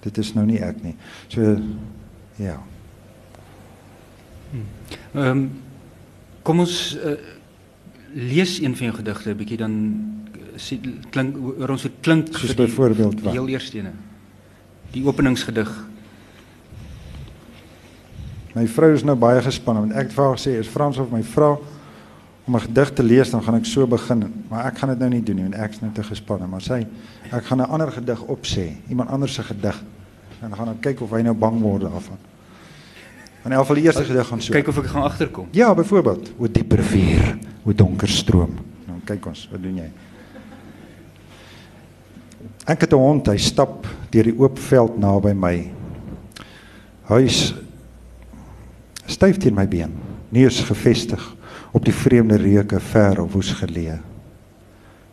Dit 0.00 0.16
is 0.18 0.32
nou 0.34 0.46
nie 0.46 0.62
ek 0.62 0.80
nie. 0.82 0.94
So 1.28 1.58
ja. 2.40 2.56
Hmm. 4.54 4.70
Ehm 5.12 5.28
um, 5.28 5.44
Kom 6.42 6.58
ons 6.58 6.76
uh, 6.98 7.14
lees 8.14 8.60
een 8.60 8.76
van 8.76 8.86
jou 8.86 8.96
gedigte 8.96 9.30
'n 9.30 9.36
bietjie 9.36 9.56
dan 9.56 9.74
eh, 10.34 10.40
sien 10.56 11.04
klink 11.10 11.36
oor 11.36 11.70
ons 11.70 11.82
het 11.82 11.92
klink 12.00 12.36
soos 12.36 12.54
byvoorbeeld 12.54 13.20
wat 13.20 13.32
heel 13.32 13.48
eerste 13.48 13.78
ene. 13.78 13.92
Die 14.90 15.04
openingsgedig. 15.04 15.86
My 18.54 18.66
vrou 18.68 18.92
is 18.92 19.02
nou 19.02 19.16
baie 19.16 19.42
gespanne 19.42 19.80
want 19.80 19.92
ek 19.92 20.02
het 20.02 20.12
vir 20.12 20.24
haar 20.24 20.36
gesê 20.36 20.58
is 20.58 20.68
Frans 20.68 20.98
of 20.98 21.10
my 21.10 21.22
vrou 21.22 21.58
om 22.44 22.56
'n 22.56 22.60
gedig 22.60 22.92
te 22.92 23.02
lees, 23.02 23.30
dan 23.30 23.42
gaan 23.42 23.54
ek 23.54 23.64
so 23.64 23.86
begin, 23.86 24.44
maar 24.48 24.66
ek 24.66 24.78
gaan 24.78 24.88
dit 24.88 24.98
nou 24.98 25.10
nie 25.10 25.22
doen 25.22 25.36
nie 25.36 25.42
want 25.42 25.54
ek's 25.54 25.80
nou 25.80 25.92
te 25.92 26.02
gespanne, 26.02 26.46
maar 26.46 26.60
sy 26.60 26.86
ek 27.30 27.44
gaan 27.44 27.58
'n 27.58 27.70
ander 27.70 27.92
gedig 27.92 28.22
opsê, 28.22 28.76
iemand 28.88 29.08
anders 29.08 29.34
se 29.34 29.42
gedig. 29.42 29.82
En 30.40 30.48
dan 30.48 30.58
gaan 30.58 30.68
ek 30.68 30.80
kyk 30.80 31.00
of 31.00 31.10
hy 31.10 31.22
nou 31.22 31.34
bang 31.34 31.60
word 31.60 31.82
daarvan. 31.82 32.18
In 33.44 33.52
elk 33.52 33.60
geval 33.60 33.74
die 33.74 33.84
eerste 33.84 34.04
gedig 34.04 34.26
gaan 34.26 34.40
so. 34.40 34.52
Kyk 34.52 34.68
of 34.68 34.78
ek 34.78 34.86
gaan 34.86 35.02
agterkom. 35.02 35.48
Ja, 35.50 35.74
byvoorbeeld, 35.74 36.32
o 36.38 36.50
dieper 36.50 36.78
rivier, 36.78 37.38
o 37.64 37.72
donker 37.72 38.10
stroom. 38.10 38.56
Nou 38.88 38.98
kyk 39.06 39.26
ons, 39.30 39.44
wat 39.52 39.62
doen 39.62 39.78
jy? 39.82 39.90
Ek 42.66 42.80
het 42.80 42.92
'n 42.92 42.98
hond, 42.98 43.26
hy 43.26 43.36
stap 43.38 43.86
deur 44.10 44.24
die 44.24 44.38
oop 44.38 44.58
veld 44.58 44.98
naby 44.98 45.32
my. 45.34 45.70
Huis 47.02 47.54
styf 49.06 49.38
teen 49.38 49.54
my 49.54 49.66
been, 49.66 49.92
neus 50.30 50.60
gefestig 50.60 51.36
op 51.72 51.84
die 51.84 51.94
vreemde 51.94 52.36
reuke 52.36 52.80
ver 52.80 53.22
of 53.22 53.32
woes 53.32 53.52
geleë. 53.52 53.98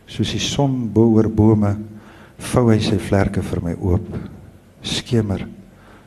Soos 0.06 0.32
die 0.32 0.40
son 0.40 0.92
bo 0.92 1.14
oor 1.14 1.28
bome 1.28 1.76
vou 2.38 2.70
hy 2.70 2.78
sy 2.78 2.98
vlerke 2.98 3.42
vir 3.42 3.62
my 3.62 3.74
oop. 3.74 4.06
Skemer 4.82 5.46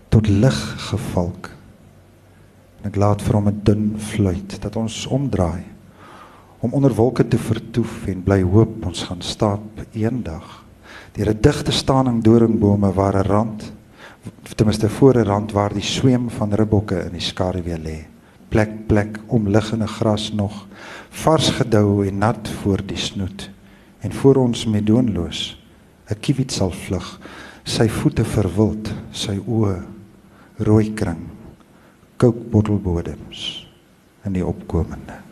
tot 0.10 0.27
lig 0.27 0.60
gevalk. 0.89 1.49
En 2.82 2.89
ek 2.89 2.95
laat 2.95 3.21
vir 3.21 3.36
hom 3.36 3.47
'n 3.47 3.62
dun 3.63 3.95
fluit 3.97 4.62
dat 4.62 4.75
ons 4.75 5.08
omdraai 5.08 5.72
om 6.63 6.73
onder 6.73 6.93
wolke 6.95 7.28
te 7.28 7.38
vertoef 7.38 8.06
en 8.08 8.21
bly 8.23 8.39
hoop 8.47 8.86
ons 8.88 9.02
gaan 9.04 9.21
stap 9.21 9.82
eendag. 9.91 10.63
Deur 11.12 11.30
'n 11.30 11.41
digte 11.41 11.71
staaning 11.71 12.23
doringbome 12.23 12.93
waar 12.93 13.15
'n 13.19 13.28
rand 13.28 13.73
ten 14.56 14.65
minste 14.65 14.89
voor 14.89 15.15
'n 15.17 15.28
rand 15.28 15.52
waar 15.52 15.73
die 15.73 15.84
swem 15.84 16.30
van 16.30 16.54
ribbokke 16.54 17.04
in 17.06 17.12
die 17.12 17.28
skaduwee 17.30 17.78
lê. 17.78 18.06
Plek 18.49 18.88
plek 18.88 19.19
omliggende 19.28 19.88
gras 19.88 20.32
nog 20.32 20.67
vars 21.10 21.49
gedou 21.49 22.08
en 22.08 22.17
nat 22.17 22.47
voor 22.47 22.80
die 22.86 22.97
snoet. 22.97 23.49
En 23.99 24.13
voor 24.13 24.36
ons 24.36 24.65
medoonloos 24.65 25.63
'n 26.10 26.19
kiewit 26.19 26.52
sal 26.52 26.71
vlug 26.71 27.19
sy 27.63 27.89
voete 27.89 28.23
verwild 28.23 28.93
sy 29.12 29.39
oë 29.47 29.84
rooi 30.58 30.93
kring 30.93 31.30
kookbottelbodems 32.17 33.67
in 34.23 34.34
die 34.34 34.45
opkomende 34.45 35.22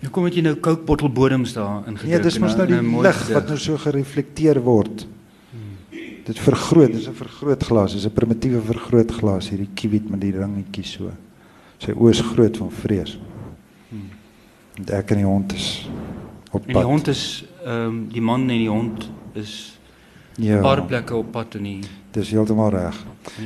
Nou 0.00 0.12
kom 0.12 0.26
dit 0.28 0.38
jy 0.38 0.42
nou 0.44 0.54
kookbottelbodems 0.60 1.54
daar 1.56 1.86
ingedruk. 1.86 2.10
Ja, 2.10 2.18
dis 2.22 2.38
mos 2.38 2.56
nou 2.58 2.66
die 2.68 2.80
lig 3.06 3.20
wat 3.32 3.48
nou 3.48 3.58
so 3.60 3.78
gereflekteer 3.80 4.60
word. 4.64 5.06
Dit 6.26 6.40
vergroot, 6.42 6.90
dis 6.92 7.06
'n 7.08 7.14
vergrootglas, 7.14 7.92
dis 7.92 8.06
'n 8.06 8.12
primitiewe 8.12 8.60
vergrootglas 8.60 9.48
hierdie 9.50 9.70
kiewit 9.74 10.10
met 10.10 10.20
die 10.20 10.32
ringetjie 10.32 10.84
so. 10.84 11.10
Sy 11.78 11.92
oë 11.92 12.10
is 12.10 12.20
groot 12.20 12.56
van 12.56 12.70
vrees. 12.70 13.18
Hmm. 13.90 14.10
En 14.74 14.94
ek 14.94 15.10
en 15.10 15.16
die 15.16 15.24
hond 15.24 15.52
is 15.52 15.88
op 16.50 16.66
pad. 16.66 16.74
En 16.74 16.74
die 16.74 16.90
hond 16.90 17.08
is 17.08 17.44
ehm 17.64 17.86
um, 17.86 18.08
die 18.08 18.20
man 18.20 18.40
en 18.40 18.58
die 18.58 18.68
hond 18.68 19.10
is 19.34 19.78
ja. 20.36 20.60
paar 20.60 20.82
plekke 20.82 21.14
op 21.14 21.30
pad 21.32 21.54
in 21.54 21.62
die 21.62 21.80
Dis 22.10 22.30
heeltemal 22.30 22.70
reg. 22.70 22.96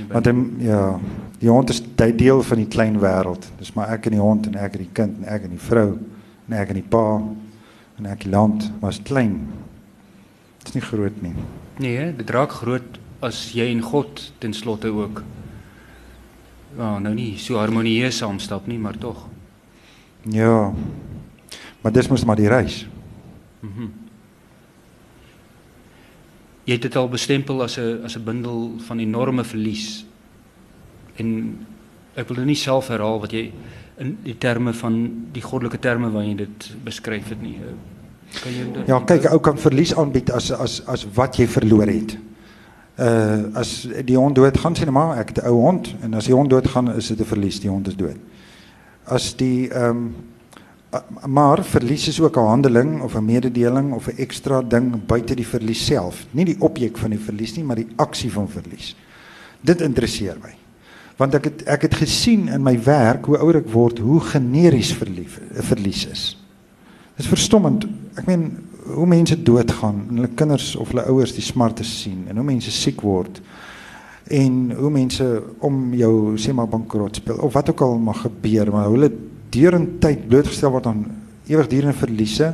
Want 0.09 0.27
hy 0.27 0.35
ja, 0.59 1.01
die 1.39 1.49
hond 1.49 1.71
is 1.71 1.83
deel 2.17 2.43
van 2.43 2.57
die 2.57 2.69
klein 2.69 2.99
wêreld. 3.01 3.51
Dis 3.59 3.73
maar 3.73 3.89
ek 3.89 4.07
en 4.07 4.11
die 4.11 4.21
hond 4.21 4.47
en 4.47 4.55
ek 4.55 4.73
en 4.73 4.79
die 4.79 4.93
kind 4.93 5.17
en 5.19 5.25
ek 5.25 5.43
en 5.43 5.51
die 5.51 5.59
vrou 5.59 5.99
en 6.51 6.57
ek 6.59 6.73
en 6.73 6.81
die 6.81 6.89
pa 6.91 7.05
en 8.01 8.09
ek 8.11 8.25
die 8.25 8.33
land 8.33 8.67
was 8.83 8.99
klein. 9.07 9.47
Dit 10.59 10.73
is 10.73 10.81
nie 10.81 10.83
groot 10.83 11.23
nie. 11.23 11.35
Nee, 11.79 12.11
dit 12.17 12.31
raak 12.35 12.59
groot 12.59 12.99
as 13.23 13.53
jy 13.55 13.69
en 13.71 13.85
God 13.85 14.33
ten 14.43 14.57
slotte 14.57 14.91
ook. 14.91 15.23
Ja, 16.77 16.99
nou 16.99 17.15
nie 17.15 17.39
so 17.39 17.61
harmonieus 17.61 18.19
saamstap 18.19 18.67
nie, 18.67 18.79
maar 18.79 18.99
tog. 18.99 19.29
Ja. 20.27 20.73
Maar 21.81 21.93
dis 21.93 22.11
mos 22.11 22.27
maar 22.27 22.37
die 22.37 22.51
reis. 22.51 22.85
Mhm. 23.63 23.81
Mm 23.81 24.01
jy 26.71 26.77
het 26.77 26.87
dit 26.87 26.97
al 26.97 27.09
bestempel 27.11 27.63
as 27.63 27.79
'n 27.79 28.05
as 28.05 28.17
'n 28.17 28.25
bundel 28.25 28.79
van 28.87 28.99
enorme 28.99 29.45
verlies. 29.45 30.05
En 31.17 31.59
ek 32.15 32.29
wil 32.29 32.37
dit 32.37 32.45
nie 32.47 32.55
self 32.55 32.89
herhaal 32.89 33.21
wat 33.21 33.33
jy 33.33 33.53
in 34.01 34.17
die 34.25 34.37
terme 34.39 34.73
van 34.73 34.97
die 35.33 35.43
goddelike 35.45 35.79
terme 35.79 36.11
waarin 36.11 36.33
jy 36.33 36.37
dit 36.47 36.71
beskryf 36.85 37.29
het 37.35 37.43
nie. 37.43 37.59
Kan 38.41 38.55
jy 38.55 38.65
dit 38.73 38.89
Ja, 38.89 39.01
kyk, 39.05 39.29
ou 39.33 39.41
kan 39.45 39.61
verlies 39.61 39.95
aanbied 39.95 40.33
as 40.33 40.51
as 40.53 40.81
as 40.89 41.07
wat 41.15 41.37
jy 41.37 41.47
verloor 41.51 41.91
het. 41.91 42.17
Uh 43.01 43.51
as 43.61 43.89
die 44.07 44.17
hond 44.17 44.37
dood 44.37 44.57
gaan 44.61 44.77
sê 44.77 44.89
net 44.89 44.97
maar 44.97 45.19
ek 45.21 45.35
het 45.35 45.45
'n 45.45 45.53
ou 45.53 45.61
hond 45.67 45.95
en 46.03 46.15
as 46.15 46.27
die 46.27 46.35
hond 46.35 46.51
dood 46.51 46.69
gaan 46.69 46.93
is 46.97 47.09
dit 47.09 47.21
'n 47.21 47.25
verlies, 47.25 47.61
die 47.61 47.71
hond 47.71 47.89
is 47.89 47.97
dood. 47.97 48.17
As 49.05 49.35
die 49.37 49.69
ehm 49.69 49.97
um, 49.97 50.15
maar 51.27 51.65
verlies 51.65 52.09
is 52.09 52.21
ook 52.21 52.37
'n 52.37 52.47
handeling 52.47 53.03
of 53.03 53.15
'n 53.15 53.25
mededeling 53.25 53.93
of 53.93 54.07
'n 54.09 54.17
ekstra 54.17 54.63
ding 54.63 55.07
buite 55.07 55.35
die 55.35 55.47
verlies 55.47 55.87
self. 55.87 56.27
Nie 56.31 56.45
die 56.45 56.61
objek 56.61 56.99
van 56.99 57.11
die 57.11 57.19
verlies 57.19 57.57
nie, 57.57 57.65
maar 57.65 57.77
die 57.77 57.89
aksie 57.97 58.33
van 58.33 58.49
verlies. 58.49 58.97
Dit 59.61 59.81
interesseer 59.81 60.37
my. 60.43 60.60
Want 61.21 61.37
ek 61.37 61.51
het 61.51 61.63
ek 61.69 61.87
het 61.89 61.99
gesien 62.01 62.49
in 62.49 62.65
my 62.65 62.75
werk 62.85 63.29
hoe 63.29 63.39
ouer 63.39 63.61
ek 63.61 63.69
word, 63.73 64.01
hoe 64.01 64.21
generies 64.33 64.95
verlies 64.97 65.37
verlies 65.69 66.07
is. 66.09 66.25
Dit 67.17 67.27
is 67.27 67.33
verstommend. 67.35 67.85
Ek 68.17 68.29
meen 68.31 68.49
hoe 68.95 69.07
mense 69.07 69.37
doodgaan 69.43 70.05
en 70.09 70.21
hulle 70.21 70.33
kinders 70.35 70.73
of 70.77 70.91
hulle 70.93 71.05
ouers 71.11 71.35
die 71.37 71.45
smarte 71.45 71.85
sien 71.87 72.25
en 72.31 72.41
hoe 72.41 72.47
mense 72.47 72.73
siek 72.75 73.03
word 73.07 73.41
en 74.31 74.59
hoe 74.79 74.91
mense 74.95 75.27
om 75.67 75.93
jou 75.99 76.15
sê 76.41 76.55
maar 76.57 76.71
bankrot 76.71 77.21
speel 77.21 77.41
of 77.45 77.55
wat 77.57 77.73
ook 77.73 77.85
al 77.87 77.99
mag 78.03 78.23
gebeur 78.25 78.71
maar 78.73 78.91
hulle 78.91 79.11
deurentyd 79.55 80.27
blootgestel 80.31 80.75
word 80.75 80.89
aan 80.91 81.05
ewigdurende 81.51 81.97
verliese 81.99 82.53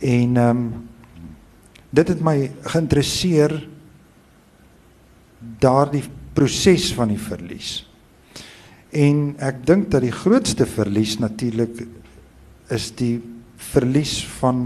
en 0.00 0.36
ehm 0.36 0.50
um, 0.50 0.68
dit 1.96 2.08
het 2.10 2.20
my 2.20 2.50
geïnteresseer 2.66 3.52
daardie 5.62 6.02
proses 6.36 6.92
van 6.94 7.10
die 7.12 7.20
verlies 7.20 7.80
en 8.96 9.34
ek 9.42 9.64
dink 9.66 9.90
dat 9.92 10.04
die 10.04 10.14
grootste 10.14 10.66
verlies 10.68 11.16
natuurlik 11.20 11.82
is 12.72 12.90
die 12.98 13.18
verlies 13.72 14.20
van 14.40 14.60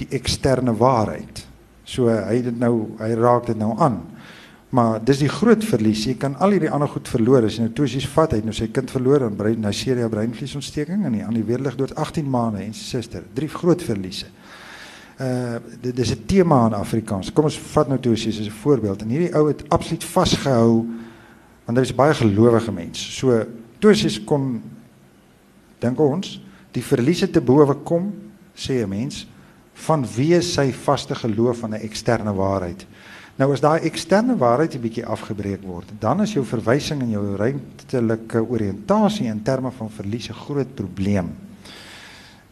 die 0.00 0.08
eksterne 0.16 0.72
waarheid. 0.78 1.44
So 1.84 2.08
hy 2.10 2.40
dit 2.44 2.56
nou 2.60 2.96
hy 3.00 3.12
raak 3.18 3.50
dit 3.50 3.58
nou 3.58 3.74
aan. 3.82 4.00
Maar 4.70 5.00
dis 5.02 5.24
die 5.24 5.30
groot 5.30 5.64
verlies. 5.66 6.04
Jy 6.06 6.14
kan 6.22 6.36
al 6.38 6.54
hierdie 6.54 6.70
ander 6.70 6.88
goed 6.88 7.08
verloor 7.10 7.48
as 7.48 7.56
jy 7.58 7.66
nou 7.66 7.72
tosies 7.74 8.06
vat, 8.12 8.30
hy 8.30 8.38
het 8.38 8.46
nou 8.46 8.54
sy 8.54 8.68
kind 8.70 8.92
verloor 8.92 9.26
aan 9.26 9.38
brein 9.38 9.58
Neisseria 9.64 10.08
breinvliesontsteking 10.12 11.02
en 11.08 11.18
die 11.18 11.24
aan 11.26 11.34
die 11.34 11.46
weerlig 11.46 11.74
dood 11.80 11.96
18 11.98 12.28
maande 12.30 12.62
en 12.62 12.76
sy 12.76 13.00
suster. 13.00 13.26
Drie 13.34 13.50
groot 13.50 13.82
verliese. 13.82 14.30
Uh 15.20 15.58
dit 15.80 15.98
is 15.98 16.10
'n 16.10 16.24
tema 16.26 16.66
in 16.66 16.74
Afrikaans. 16.74 17.32
Kom 17.32 17.44
ons 17.44 17.58
vat 17.58 17.88
nou 17.88 18.00
tosies 18.00 18.40
as 18.40 18.46
'n 18.46 18.60
voorbeeld. 18.62 19.02
En 19.02 19.08
hierdie 19.08 19.34
ou 19.34 19.48
het 19.48 19.68
absoluut 19.68 20.04
vasgehou 20.04 20.86
want 21.64 21.78
hy 21.78 21.84
was 21.84 21.94
baie 21.94 22.14
gelowige 22.14 22.72
mens. 22.72 23.18
So 23.18 23.44
tosies 23.78 24.24
kon 24.24 24.62
dink 25.78 26.00
ons 26.00 26.40
die 26.72 26.82
verliese 26.82 27.30
te 27.30 27.40
bowe 27.40 27.74
kom, 27.74 28.12
sê 28.54 28.82
'n 28.82 28.88
mens, 28.88 29.26
van 29.74 30.06
wie 30.16 30.40
sy 30.40 30.72
vaste 30.72 31.14
geloof 31.14 31.64
aan 31.64 31.74
'n 31.74 31.86
eksterne 31.86 32.34
waarheid. 32.34 32.86
Nou 33.36 33.52
as 33.52 33.60
daai 33.60 33.80
eksterne 33.80 34.36
waarheid 34.36 34.74
'n 34.74 34.80
bietjie 34.80 35.06
afgebreek 35.06 35.62
word, 35.62 35.92
dan 35.98 36.20
is 36.20 36.32
jou 36.32 36.44
verwysing 36.44 37.02
en 37.02 37.10
jou 37.10 37.36
ruimtelike 37.36 38.48
oriëntasie 38.48 39.26
in 39.26 39.42
terme 39.42 39.70
van 39.70 39.90
verlies 39.90 40.28
'n 40.28 40.34
groot 40.34 40.74
probleem. 40.74 41.30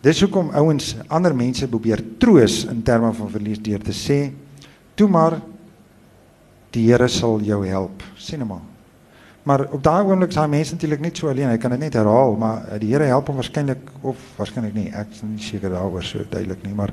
Dis 0.01 0.21
hoekom 0.23 0.53
ouens 0.55 0.93
ander 1.11 1.35
mense 1.35 1.67
probeer 1.69 2.03
troos 2.23 2.65
in 2.71 2.83
terme 2.87 3.11
van 3.13 3.31
verlies 3.31 3.59
deur 3.59 3.83
te 3.83 3.93
sê, 3.93 4.33
"Toe 4.95 5.09
maar 5.09 5.41
die 6.71 6.87
Here 6.91 7.09
sal 7.09 7.41
jou 7.41 7.67
help." 7.67 8.03
Sien 8.17 8.39
nou 8.39 8.49
maar. 8.49 8.67
Maar 9.43 9.67
op 9.73 9.83
daai 9.83 10.05
oomblik 10.05 10.29
is 10.29 10.35
daai 10.35 10.49
mense 10.49 10.75
natuurlik 10.75 11.01
net 11.01 11.17
so 11.17 11.29
alleen. 11.29 11.49
Hy 11.49 11.57
kan 11.57 11.71
dit 11.71 11.81
net 11.81 11.95
herhaal, 11.95 12.37
maar 12.37 12.69
eh, 12.69 12.79
die 12.81 12.93
Here 12.93 13.05
help 13.05 13.27
hom 13.27 13.37
waarskynlik 13.37 13.91
of 14.03 14.17
waarskynlik 14.37 14.75
nie. 14.75 14.91
Ek 14.93 15.07
is 15.11 15.23
nie 15.23 15.43
seker 15.43 15.71
daaroor 15.71 16.03
so 16.03 16.19
duidelik 16.31 16.63
nie, 16.67 16.75
maar 16.75 16.93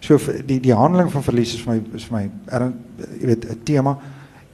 so 0.00 0.18
die 0.46 0.60
die 0.60 0.74
handeling 0.74 1.10
van 1.12 1.22
verlies 1.22 1.54
is 1.54 1.62
vir 1.62 1.74
my 1.74 1.96
is 1.96 2.04
vir 2.04 2.18
my 2.18 2.30
er, 2.46 2.72
jy 3.20 3.26
weet 3.26 3.44
'n 3.50 3.60
tema 3.64 3.98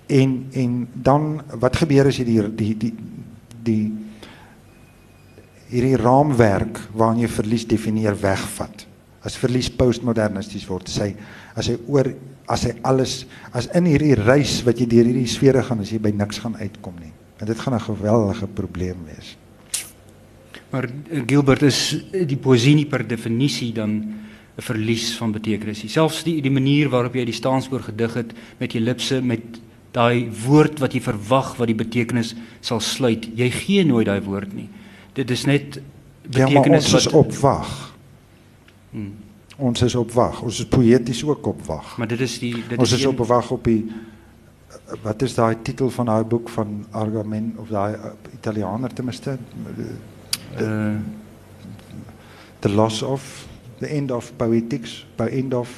en 0.07 0.47
en 0.53 0.89
dan 0.95 1.43
wat 1.61 1.77
gebeur 1.77 2.07
as 2.07 2.19
jy 2.19 2.25
die 2.25 2.55
die 2.55 2.75
die 2.77 2.95
die 3.63 3.93
hierdie 5.71 5.99
raamwerk 6.01 6.81
waarin 6.97 7.23
jy 7.25 7.31
verlies 7.31 7.67
definieer 7.69 8.17
wegvat. 8.19 8.87
As 9.23 9.37
verlies 9.37 9.71
postmodernisties 9.71 10.67
word, 10.69 10.89
sê 10.89 11.13
as 11.55 11.69
hy 11.69 11.77
oor 11.87 12.09
as 12.51 12.65
hy 12.67 12.73
alles 12.83 13.25
as 13.55 13.69
in 13.79 13.87
hierdie 13.87 14.17
reis 14.19 14.59
wat 14.67 14.81
jy 14.81 14.89
deur 14.91 15.07
hierdie 15.07 15.29
sfere 15.31 15.63
gaan 15.63 15.85
as 15.85 15.93
jy 15.93 16.01
by 16.03 16.11
niks 16.11 16.41
gaan 16.43 16.57
uitkom 16.59 16.97
nie. 16.99 17.13
En 17.41 17.47
dit 17.47 17.59
gaan 17.59 17.75
'n 17.75 17.81
geweldige 17.81 18.47
probleem 18.47 18.99
wees. 19.07 19.37
Maar 20.71 20.85
eh, 20.85 21.23
Gilbert 21.27 21.63
is 21.63 21.97
die 22.13 22.37
poesie 22.37 22.75
nie 22.75 22.87
per 22.87 23.07
definisie 23.07 23.73
dan 23.73 23.91
'n 23.91 24.63
verlies 24.63 25.17
van 25.17 25.33
betekenis. 25.33 25.85
Selfs 25.87 26.25
die 26.25 26.41
die 26.43 26.51
manier 26.51 26.89
waarop 26.89 27.15
jy 27.15 27.25
die 27.25 27.33
staanspoor 27.33 27.81
gedig 27.81 28.15
het 28.15 28.33
met 28.59 28.73
jou 28.73 28.83
lipse 28.83 29.23
met 29.23 29.61
daai 29.93 30.29
woord 30.47 30.79
wat 30.79 30.93
jy 30.93 31.01
verwag 31.01 31.57
wat 31.57 31.67
die 31.67 31.75
betekenis 31.75 32.35
sal 32.61 32.81
sluit. 32.81 33.29
Jy 33.35 33.51
gee 33.51 33.85
nooit 33.85 34.07
daai 34.07 34.21
woord 34.21 34.55
nie. 34.55 34.69
Dit 35.13 35.31
is 35.31 35.45
net 35.45 35.81
betekenis 36.23 36.65
ja, 36.65 36.75
ons 36.75 36.91
wat 36.93 37.01
is 37.01 37.07
op 37.07 37.35
wag. 37.35 37.95
Hmm. 38.91 39.15
Ons 39.57 39.83
is 39.83 39.95
op 39.95 40.13
wag. 40.13 40.43
Ons 40.43 40.59
is 40.59 40.67
poëties 40.67 41.25
ook 41.25 41.47
op 41.47 41.63
wag. 41.67 41.97
Maar 41.99 42.09
dit 42.09 42.21
is 42.21 42.39
die 42.39 42.55
dit 42.69 42.79
Ons 42.79 42.93
is 42.93 42.99
is 42.99 43.05
een- 43.05 43.11
op 43.19 43.27
wag 43.27 43.51
op 43.51 43.65
die 43.65 43.91
wat 45.03 45.23
is 45.23 45.35
daai 45.35 45.57
titel 45.63 45.91
van 45.91 46.07
daai 46.07 46.25
boek 46.25 46.49
van 46.49 46.87
Argamen 46.91 47.55
of 47.57 47.69
daai 47.69 47.95
uh, 47.95 48.11
Italianer 48.35 48.93
ten 48.93 49.05
minste 49.05 49.39
uh, 50.61 50.97
The 52.59 52.69
Loss 52.69 53.03
of 53.03 53.47
The 53.79 53.87
End 53.87 54.11
of 54.11 54.33
Poetics, 54.37 55.07
by 55.17 55.27
End 55.27 55.55
of 55.55 55.69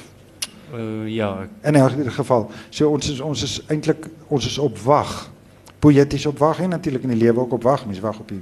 uh, 0.75 1.07
ja, 1.07 1.47
in 1.61 1.75
elk 1.75 2.11
geval. 2.11 2.51
So 2.69 2.89
ons 2.89 3.09
is 3.09 3.19
ons 3.19 3.43
is 3.43 3.61
eintlik 3.67 4.09
ons 4.27 4.45
is 4.45 4.57
op 4.57 4.77
wag. 4.79 5.31
Poëties 5.79 6.25
op 6.25 6.37
wag 6.37 6.59
en 6.59 6.69
natuurlik 6.69 7.03
in 7.03 7.09
die 7.09 7.17
lewe 7.17 7.39
ook 7.39 7.51
op 7.53 7.63
wag. 7.63 7.85
Mense 7.85 8.01
wag 8.01 8.19
op 8.19 8.27
die 8.27 8.41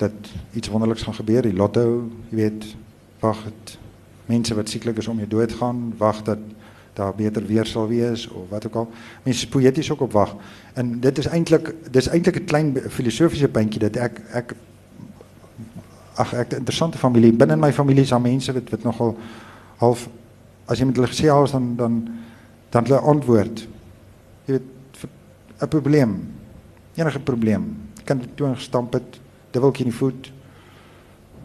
dat 0.00 0.32
iets 0.56 0.68
wonderliks 0.68 1.02
gaan 1.02 1.14
gebeur, 1.14 1.44
die 1.44 1.56
lotto, 1.56 2.08
jy 2.30 2.36
weet, 2.36 2.64
wag 3.20 3.42
dit 3.44 3.76
mense 4.30 4.54
wat 4.54 4.70
sieklik 4.70 4.98
is 5.02 5.08
om 5.10 5.20
jou 5.20 5.28
dood 5.28 5.52
gaan, 5.58 5.90
wag 5.98 6.22
dat 6.26 6.38
daar 6.98 7.14
beter 7.14 7.46
weer 7.46 7.66
sal 7.66 7.88
wees 7.88 8.26
of 8.28 8.48
wat 8.50 8.66
ook 8.66 8.74
al. 8.74 8.88
Mense 9.22 9.44
is 9.44 9.52
poëties 9.52 9.90
ook 9.92 10.00
op 10.00 10.12
wag. 10.12 10.34
En 10.74 11.00
dit 11.00 11.18
is 11.18 11.26
eintlik 11.26 11.74
dis 11.90 12.08
eintlik 12.08 12.40
'n 12.40 12.44
klein 12.44 12.76
filosofiese 12.88 13.48
puntjie 13.48 13.80
dat 13.80 13.96
ek 13.96 14.20
ek 14.32 14.54
ag 16.14 16.32
ek 16.34 16.52
'n 16.52 16.56
interessante 16.56 16.98
familie 16.98 17.32
binne 17.32 17.52
in 17.52 17.60
my 17.60 17.72
familie 17.72 18.02
is 18.02 18.08
daar 18.08 18.20
mense 18.20 18.52
wat 18.52 18.70
wat 18.70 18.82
nogal 18.82 19.16
half 19.76 20.08
as 20.66 20.78
jy 20.78 20.84
met 20.84 20.96
hulle 20.96 21.08
gesê 21.08 21.26
het 21.28 21.52
dan 21.52 21.76
dan 21.76 22.08
dan 22.70 22.84
hulle 22.84 22.98
antwoord. 22.98 23.68
Jy 24.44 24.52
weet 24.52 25.06
'n 25.62 25.68
probleem. 25.68 26.28
Enige 26.94 27.20
probleem. 27.20 27.76
Kan 28.04 28.22
toe 28.34 28.54
gestamp 28.54 28.92
het, 28.92 29.20
dubbeltjie 29.50 29.84
in 29.84 29.90
die 29.90 29.98
voet, 29.98 30.32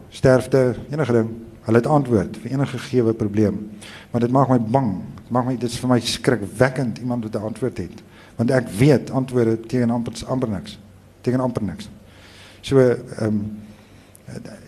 sterfte, 0.10 0.76
enige 0.90 1.14
ding. 1.14 1.30
Hulle 1.66 1.82
het 1.82 1.90
antwoord 1.90 2.38
vir 2.38 2.52
enige 2.52 2.78
gegeewe 2.78 3.14
probleem. 3.14 3.58
Maar 4.12 4.22
dit 4.22 4.32
maak 4.32 4.50
my 4.50 4.60
bang. 4.60 4.92
Dit 5.24 5.32
maak 5.34 5.48
my 5.48 5.56
dit 5.58 5.70
is 5.70 5.80
vir 5.82 5.90
my 5.90 6.00
skrikwekkend 6.00 7.02
iemand 7.02 7.24
wat 7.26 7.36
'n 7.42 7.46
antwoord 7.46 7.78
het. 7.78 8.04
Want 8.36 8.52
ek 8.52 8.70
weet 8.70 9.12
antwoorde 9.12 9.60
tegen 9.60 9.90
amper 9.90 10.14
amper 10.28 10.50
niks. 10.50 10.80
Tegen 11.22 11.40
amper 11.40 11.64
niks. 11.64 11.90
So 12.62 12.80
ehm 12.80 13.26
um, 13.26 13.58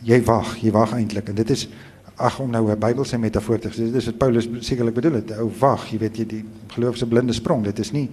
jy 0.04 0.23
wag, 0.23 0.58
jy 0.62 0.71
wag 0.71 0.93
eintlik 0.93 1.30
en 1.30 1.36
dit 1.36 1.50
is 1.50 1.67
ag 2.15 2.39
om 2.39 2.50
nou 2.50 2.71
'n 2.71 2.80
Bybelse 2.80 3.17
metafoor 3.17 3.60
te 3.60 3.69
sê, 3.69 3.76
dit 3.76 3.95
is 3.95 4.06
wat 4.06 4.17
Paulus 4.17 4.50
sekerlik 4.60 4.93
bedoel 4.93 5.13
het. 5.13 5.32
Ou 5.32 5.52
wag, 5.60 5.89
jy 5.91 5.97
weet 5.97 6.17
jy 6.17 6.26
die 6.26 6.45
geloof 6.67 6.97
se 6.97 7.08
blinde 7.08 7.34
sprong. 7.34 7.63
Dit 7.63 7.80
is 7.80 7.91
nie 7.91 8.10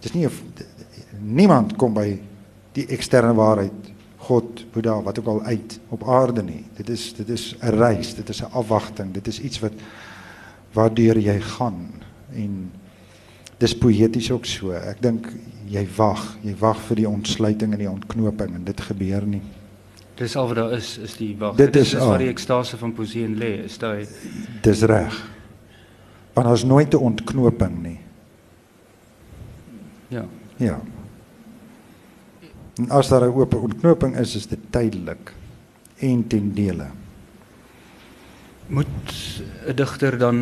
dit 0.00 0.04
is 0.04 0.12
nie 0.12 0.26
'n 0.26 0.32
niemand 1.20 1.76
kom 1.76 1.94
by 1.94 2.20
die 2.72 2.86
eksterne 2.86 3.34
waarheid 3.34 3.91
God, 4.32 4.64
Boeddha, 4.72 5.02
wat 5.02 5.18
ook 5.18 5.26
al 5.26 5.42
uit 5.42 5.78
op 5.88 6.08
aarde 6.08 6.42
nie. 6.42 6.64
Dit 6.76 6.88
is 6.88 7.10
dit 7.14 7.28
is 7.28 7.54
'n 7.60 7.76
reis, 7.76 8.14
dit 8.14 8.28
is 8.28 8.40
'n 8.42 8.52
afwagting, 8.52 9.12
dit 9.12 9.26
is 9.26 9.40
iets 9.40 9.60
wat 9.60 9.72
waardeur 10.72 11.18
jy 11.18 11.40
gaan 11.40 11.90
en 12.34 12.70
dis 13.58 13.74
poëties 13.78 14.30
ook 14.30 14.44
so. 14.46 14.70
Ek 14.72 15.02
dink 15.02 15.28
jy 15.66 15.86
wag, 15.96 16.36
jy 16.42 16.54
wag 16.58 16.80
vir 16.80 16.96
die 16.96 17.08
ontsluiting 17.08 17.72
en 17.72 17.78
die 17.78 17.90
ontknoping 17.90 18.54
en 18.54 18.64
dit 18.64 18.80
gebeur 18.80 19.26
nie. 19.26 19.42
dis 20.16 20.36
al 20.36 20.46
wat 20.46 20.56
daar 20.56 20.72
is 20.72 20.98
is 20.98 21.16
die 21.16 21.36
wag. 21.38 21.56
Dit 21.56 21.76
is 21.76 21.94
is 21.94 22.00
al. 22.00 22.08
waar 22.08 22.18
die 22.18 22.28
ekstase 22.28 22.76
van 22.76 22.92
poesie 22.92 23.24
in 23.24 23.36
lê, 23.36 23.64
is 23.64 23.78
daai 23.78 24.06
Dis 24.62 24.82
reg. 24.82 25.30
Want 26.32 26.46
daar's 26.46 26.64
nooit 26.64 26.92
'n 26.94 26.96
ontknoping 26.96 27.82
nie. 27.82 27.98
ja. 30.08 30.24
Ja. 30.56 30.80
En 32.76 32.90
as 32.90 33.08
daar 33.08 33.22
'n 33.26 33.34
oop 33.34 33.54
ontknoping 33.54 34.16
is, 34.16 34.36
is 34.36 34.46
dit 34.46 34.58
tydelik 34.70 35.34
en 35.98 36.26
ten 36.26 36.54
dele. 36.54 36.86
Moet 38.66 38.88
'n 39.68 39.74
digter 39.74 40.18
dan 40.18 40.36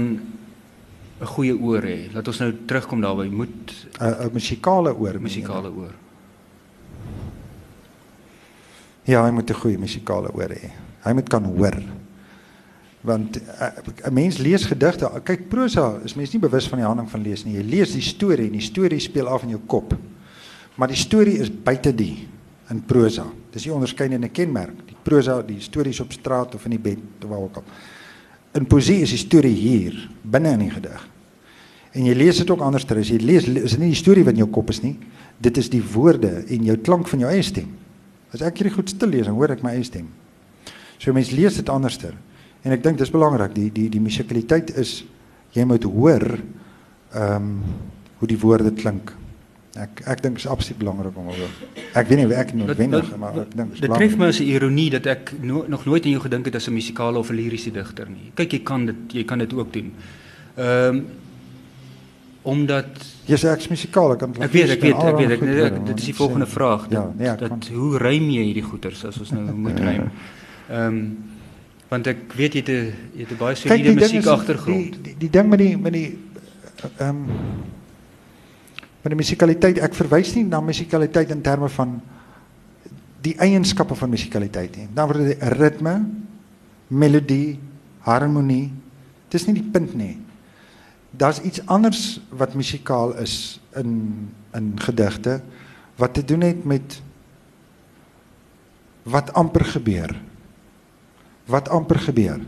'n 1.20 1.26
goeie 1.26 1.58
oor 1.58 1.82
hê? 1.82 2.12
Laat 2.12 2.28
ons 2.28 2.38
nou 2.38 2.54
terugkom 2.66 3.00
daarby. 3.00 3.28
Moet 3.28 3.86
'n 4.00 4.30
musikale 4.32 4.94
oor. 4.94 5.20
musikale 5.20 5.70
oor. 5.70 5.94
Ja, 9.02 9.24
hy 9.24 9.30
moet 9.30 9.50
'n 9.50 9.54
goeie 9.54 9.78
musikale 9.78 10.32
oor 10.34 10.48
hê. 10.48 10.70
Hy 11.02 11.12
moet 11.12 11.28
kan 11.28 11.44
hoor. 11.44 11.82
Want 13.00 13.40
'n 14.04 14.12
mens 14.12 14.38
lees 14.38 14.64
gedigte. 14.64 15.20
Kyk, 15.24 15.48
prosa 15.48 15.98
is 16.04 16.14
mens 16.14 16.32
nie 16.32 16.40
bewus 16.40 16.68
van 16.68 16.78
die 16.78 16.86
handeling 16.86 17.10
van 17.10 17.22
lees 17.22 17.44
nie. 17.44 17.54
Jy 17.54 17.62
lees 17.62 17.92
die 17.92 18.02
storie 18.02 18.46
en 18.46 18.52
die 18.52 18.60
storie 18.60 19.00
speel 19.00 19.28
af 19.28 19.42
in 19.42 19.48
jou 19.48 19.60
kop. 19.66 19.94
Maar 20.80 20.94
die 20.94 20.96
storie 20.96 21.36
is 21.44 21.50
buite 21.52 21.92
die 21.92 22.24
in 22.72 22.80
prosa. 22.88 23.26
Dis 23.52 23.66
die 23.66 23.72
onderskeidende 23.74 24.30
kenmerk. 24.32 24.86
Die 24.88 24.96
prosa, 25.04 25.40
die 25.44 25.60
stories 25.60 26.00
op 26.00 26.14
straat 26.16 26.54
of 26.56 26.64
in 26.64 26.78
die 26.78 26.80
bed 26.80 27.24
of 27.24 27.28
waar 27.28 27.42
ook 27.44 27.58
al. 27.60 27.66
In 28.56 28.66
poesie 28.66 29.02
is 29.04 29.12
die 29.12 29.20
storie 29.20 29.52
hier, 29.54 29.98
binne 30.22 30.54
in 30.56 30.64
die 30.64 30.70
gedig. 30.72 31.02
En 31.92 32.06
jy 32.06 32.14
lees 32.16 32.40
dit 32.40 32.50
ook 32.50 32.62
anders 32.64 32.86
ter 32.86 33.00
as 33.02 33.10
jy 33.10 33.18
lees 33.20 33.48
is 33.50 33.74
dit 33.74 33.82
nie 33.82 33.92
die 33.92 33.98
storie 33.98 34.24
wat 34.24 34.38
in 34.38 34.44
jou 34.44 34.48
kop 34.54 34.72
is 34.72 34.80
nie. 34.84 34.94
Dit 35.42 35.58
is 35.60 35.68
die 35.72 35.82
woorde 35.92 36.46
en 36.46 36.66
jou 36.70 36.78
klank 36.86 37.10
van 37.10 37.26
jou 37.26 37.30
eie 37.30 37.44
stem. 37.44 37.68
As 38.30 38.44
ek 38.46 38.62
hierdie 38.62 38.76
goed 38.76 38.92
stil 38.92 39.10
lees, 39.10 39.26
dan 39.26 39.36
hoor 39.36 39.52
ek 39.52 39.64
my 39.66 39.74
eie 39.74 39.84
stem. 39.86 40.08
So 41.02 41.12
mense 41.12 41.34
lees 41.34 41.58
dit 41.58 41.72
anderster. 41.72 42.14
En 42.64 42.72
ek 42.72 42.84
dink 42.84 43.00
dis 43.00 43.12
belangrik. 43.12 43.52
Die 43.56 43.68
die 43.74 43.88
die 43.92 44.02
musikaliteit 44.02 44.72
is 44.80 45.00
jy 45.52 45.66
moet 45.66 45.84
hoor 45.84 46.24
ehm 47.10 47.36
um, 47.36 47.56
hoe 48.20 48.28
die 48.28 48.38
woorde 48.38 48.70
klink. 48.76 49.14
Ek 49.78 50.00
ek 50.04 50.22
dink 50.22 50.34
dit 50.34 50.44
is 50.44 50.50
absoluut 50.50 50.78
belangrik 50.78 51.16
om 51.16 51.24
hoor. 51.30 51.50
Ek 51.94 52.08
weet 52.08 52.18
nie 52.18 52.34
ek 52.34 52.54
noodwendig, 52.54 53.16
maar 53.16 53.36
ek 53.38 53.54
dink 53.54 53.80
dit 53.80 53.90
tref 53.94 54.16
my 54.18 54.26
as 54.26 54.40
'n 54.40 54.48
ironie 54.50 54.90
dat 54.90 55.06
ek 55.06 55.32
no, 55.42 55.64
nog 55.68 55.84
nooit 55.86 56.04
aan 56.04 56.10
jou 56.10 56.22
gedink 56.22 56.44
het 56.46 56.54
as 56.56 56.66
'n 56.68 56.72
musikale 56.74 57.18
of 57.18 57.30
'n 57.30 57.34
liriese 57.36 57.70
digter 57.70 58.08
nie. 58.10 58.32
Kyk, 58.34 58.52
jy 58.52 58.62
kan 58.62 58.86
dit 58.86 58.96
jy 59.12 59.24
kan 59.24 59.38
dit 59.38 59.52
ook 59.54 59.72
doen. 59.72 59.92
Ehm 60.56 60.96
um, 60.96 61.06
omdat 62.42 62.86
Jy's 63.26 63.44
ek's 63.44 63.68
musikaal, 63.68 64.12
ek 64.12 64.18
kan 64.18 64.30
ek 64.40 64.50
weet 64.50 64.70
ek 64.70 64.80
weet 64.80 64.96
ek 64.96 65.16
weet 65.16 65.30
ek, 65.30 65.72
ek, 65.72 65.86
dit 65.86 65.98
is 65.98 66.04
die 66.04 66.14
sê- 66.14 66.16
volgende 66.16 66.46
vraag. 66.46 66.86
Ja, 66.90 67.00
Dat, 67.02 67.18
nee, 67.18 67.28
ek 67.28 67.38
dat 67.38 67.48
kan- 67.48 67.62
hoe 67.74 67.98
rym 67.98 68.30
jy 68.30 68.42
hierdie 68.44 68.62
goeters 68.64 69.04
as 69.04 69.18
ons 69.18 69.30
nou 69.30 69.52
moet 69.64 69.78
rym? 69.78 70.10
Ehm 70.70 70.86
um, 70.86 71.18
want 71.90 72.06
ek 72.06 72.32
weet 72.36 72.52
jy 72.54 72.60
het 72.60 72.68
'n 72.68 72.92
jy 73.14 73.20
het 73.20 73.30
'n 73.30 73.36
baie 73.38 73.54
soliede 73.54 73.94
die. 73.94 74.10
Die, 74.64 75.02
die 75.02 75.14
die 75.18 75.30
ding 75.30 75.48
met 75.48 75.58
die 75.58 75.76
met 75.78 75.92
die 75.92 76.18
ehm 76.98 77.08
um, 77.08 77.26
met 79.02 79.12
die 79.14 79.16
musikaliteit, 79.16 79.78
ek 79.78 79.94
verwys 79.94 80.34
nie 80.34 80.44
na 80.44 80.60
musikaliteit 80.60 81.30
in 81.30 81.40
terme 81.42 81.68
van 81.68 82.00
die 83.22 83.34
eienskappe 83.40 83.94
van 83.94 84.10
musikaliteit 84.10 84.76
nie. 84.76 84.88
Dan 84.94 85.08
word 85.08 85.24
dit 85.24 85.42
ritme, 85.56 85.94
melodie, 86.88 87.58
harmonie. 88.06 88.70
Dis 89.30 89.46
nie 89.46 89.54
die 89.54 89.70
punt 89.72 89.94
nie. 89.94 90.18
Daar's 91.10 91.40
iets 91.40 91.60
anders 91.66 92.20
wat 92.30 92.54
musikaal 92.54 93.16
is 93.18 93.60
in 93.76 94.30
in 94.54 94.72
gedigte 94.82 95.40
wat 95.96 96.14
te 96.14 96.24
doen 96.24 96.40
het 96.40 96.64
met 96.64 96.96
wat 99.02 99.32
amper 99.32 99.64
gebeur. 99.64 100.10
Wat 101.46 101.68
amper 101.68 101.98
gebeur. 101.98 102.40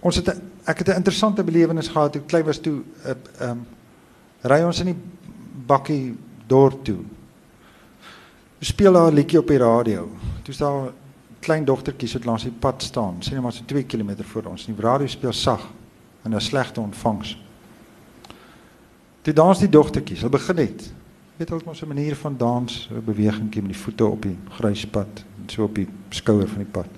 Ons 0.00 0.16
het 0.16 0.28
'n- 0.28 0.42
ek 0.64 0.78
het 0.78 0.88
'n 0.88 0.96
interessante 0.96 1.44
belewenis 1.44 1.88
gehad 1.88 2.12
toe 2.12 2.22
klein 2.26 2.44
was 2.44 2.58
toe 2.58 2.82
ehm 3.04 3.16
uh, 3.40 3.48
um, 3.50 3.66
ry 4.42 4.62
ons 4.66 4.80
in 4.80 4.92
die 4.92 4.98
bakkie 5.66 6.14
dorp 6.48 6.84
toe. 6.84 6.98
Ons 8.58 8.68
speel 8.68 8.92
daar 8.92 9.10
'n 9.10 9.14
liedjie 9.14 9.38
op 9.38 9.48
die 9.48 9.58
radio. 9.58 10.08
Toe 10.42 10.54
staan 10.54 10.86
'n 10.86 10.92
klein 11.40 11.64
dogtertjie 11.64 12.12
wat 12.12 12.24
langs 12.24 12.42
die 12.42 12.58
pad 12.58 12.82
staan, 12.82 13.16
sê 13.20 13.32
net 13.32 13.42
maar 13.42 13.52
so 13.52 13.64
2 13.66 13.84
km 13.84 14.22
voor 14.22 14.44
ons. 14.44 14.66
Die 14.66 14.74
radio 14.78 15.06
speel 15.06 15.32
sag 15.32 15.68
en 16.24 16.34
'n 16.34 16.40
slegte 16.40 16.80
ontvangs. 16.80 17.38
Toe 19.22 19.32
dans 19.32 19.58
die 19.58 19.68
dogtertjies, 19.68 20.18
hulle 20.18 20.30
begin 20.30 20.56
net. 20.56 20.92
Weet 21.36 21.48
hulle 21.48 21.60
het 21.60 21.66
mos 21.66 21.82
'n 21.82 21.88
manier 21.88 22.16
van 22.16 22.36
dans, 22.36 22.88
'n 22.90 23.04
bewegingkie 23.04 23.62
met 23.62 23.72
die 23.72 23.80
voete 23.80 24.06
op 24.06 24.22
die 24.22 24.38
gryspad 24.48 25.24
en 25.38 25.48
so 25.50 25.64
op 25.64 25.74
die 25.74 25.88
skouer 26.08 26.48
van 26.48 26.58
die 26.58 26.70
pad. 26.70 26.88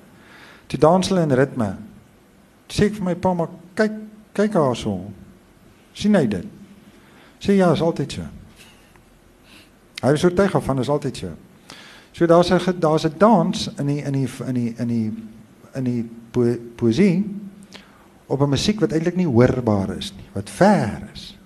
Toe 0.67 0.79
dans 0.79 1.09
hulle 1.09 1.21
in 1.21 1.33
ritme. 1.33 1.77
Sê 2.69 2.85
ek 2.85 2.95
vir 2.95 3.05
my 3.05 3.15
pa 3.15 3.35
maar 3.35 3.49
kyk 3.75 3.93
kyk 4.33 4.55
haar 4.55 4.77
so. 4.77 5.11
sien 5.93 6.15
hy 6.15 6.27
dit? 6.27 6.47
Sê 7.45 7.59
ja, 7.59 7.73
is 7.73 7.83
altyd 7.85 8.13
so. 8.13 8.25
Hy 10.01 10.13
is 10.17 10.25
oortuig 10.25 10.55
van 10.65 10.81
is 10.81 10.89
altyd 10.89 11.17
so. 11.17 11.33
So 12.15 12.27
daar's 12.27 12.51
'n 12.51 12.81
daar's 12.81 13.05
'n 13.05 13.19
dans 13.19 13.69
in 13.79 13.87
die 13.87 14.03
in 14.03 14.13
die 14.13 14.29
in 14.47 14.55
die 14.55 14.75
in 14.79 14.89
die 14.89 15.13
in 15.75 15.85
die 15.85 16.11
po 16.31 16.57
poesie 16.77 17.25
op 18.27 18.41
'n 18.41 18.49
musiek 18.49 18.81
wat 18.81 18.93
eintlik 18.93 19.17
nie 19.17 19.27
hoorbaar 19.27 19.97
is 19.97 20.13
nie, 20.17 20.25
wat 20.33 20.51
ver 20.51 21.09
is. 21.13 21.37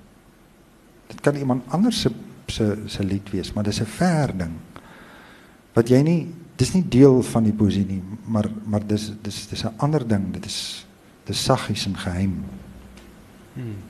Dit 1.07 1.21
kan 1.21 1.35
iemand 1.35 1.63
anders 1.69 2.01
se 2.01 2.11
se 2.47 2.83
se 2.87 3.05
lied 3.05 3.31
wees, 3.31 3.53
maar 3.53 3.65
dis 3.65 3.81
'n 3.81 3.87
ver 3.87 4.37
ding. 4.39 4.55
Wat 5.73 5.89
jy 5.89 6.03
nie 6.03 6.35
dis 6.57 6.73
nie 6.75 6.89
deel 6.89 7.23
van 7.23 7.43
die 7.43 7.53
poesie 7.53 7.87
nie, 7.87 8.03
maar 8.25 8.51
maar 8.65 8.87
dis 8.87 9.13
dis 9.23 9.49
dis 9.49 9.65
'n 9.65 9.75
ander 9.77 10.09
ding. 10.09 10.33
Dit 10.33 10.47
is 10.47 10.87
dis 11.25 11.45
saggies 11.45 11.87
en 11.87 11.97
geheim. 11.97 12.45
Hmm. 13.55 13.88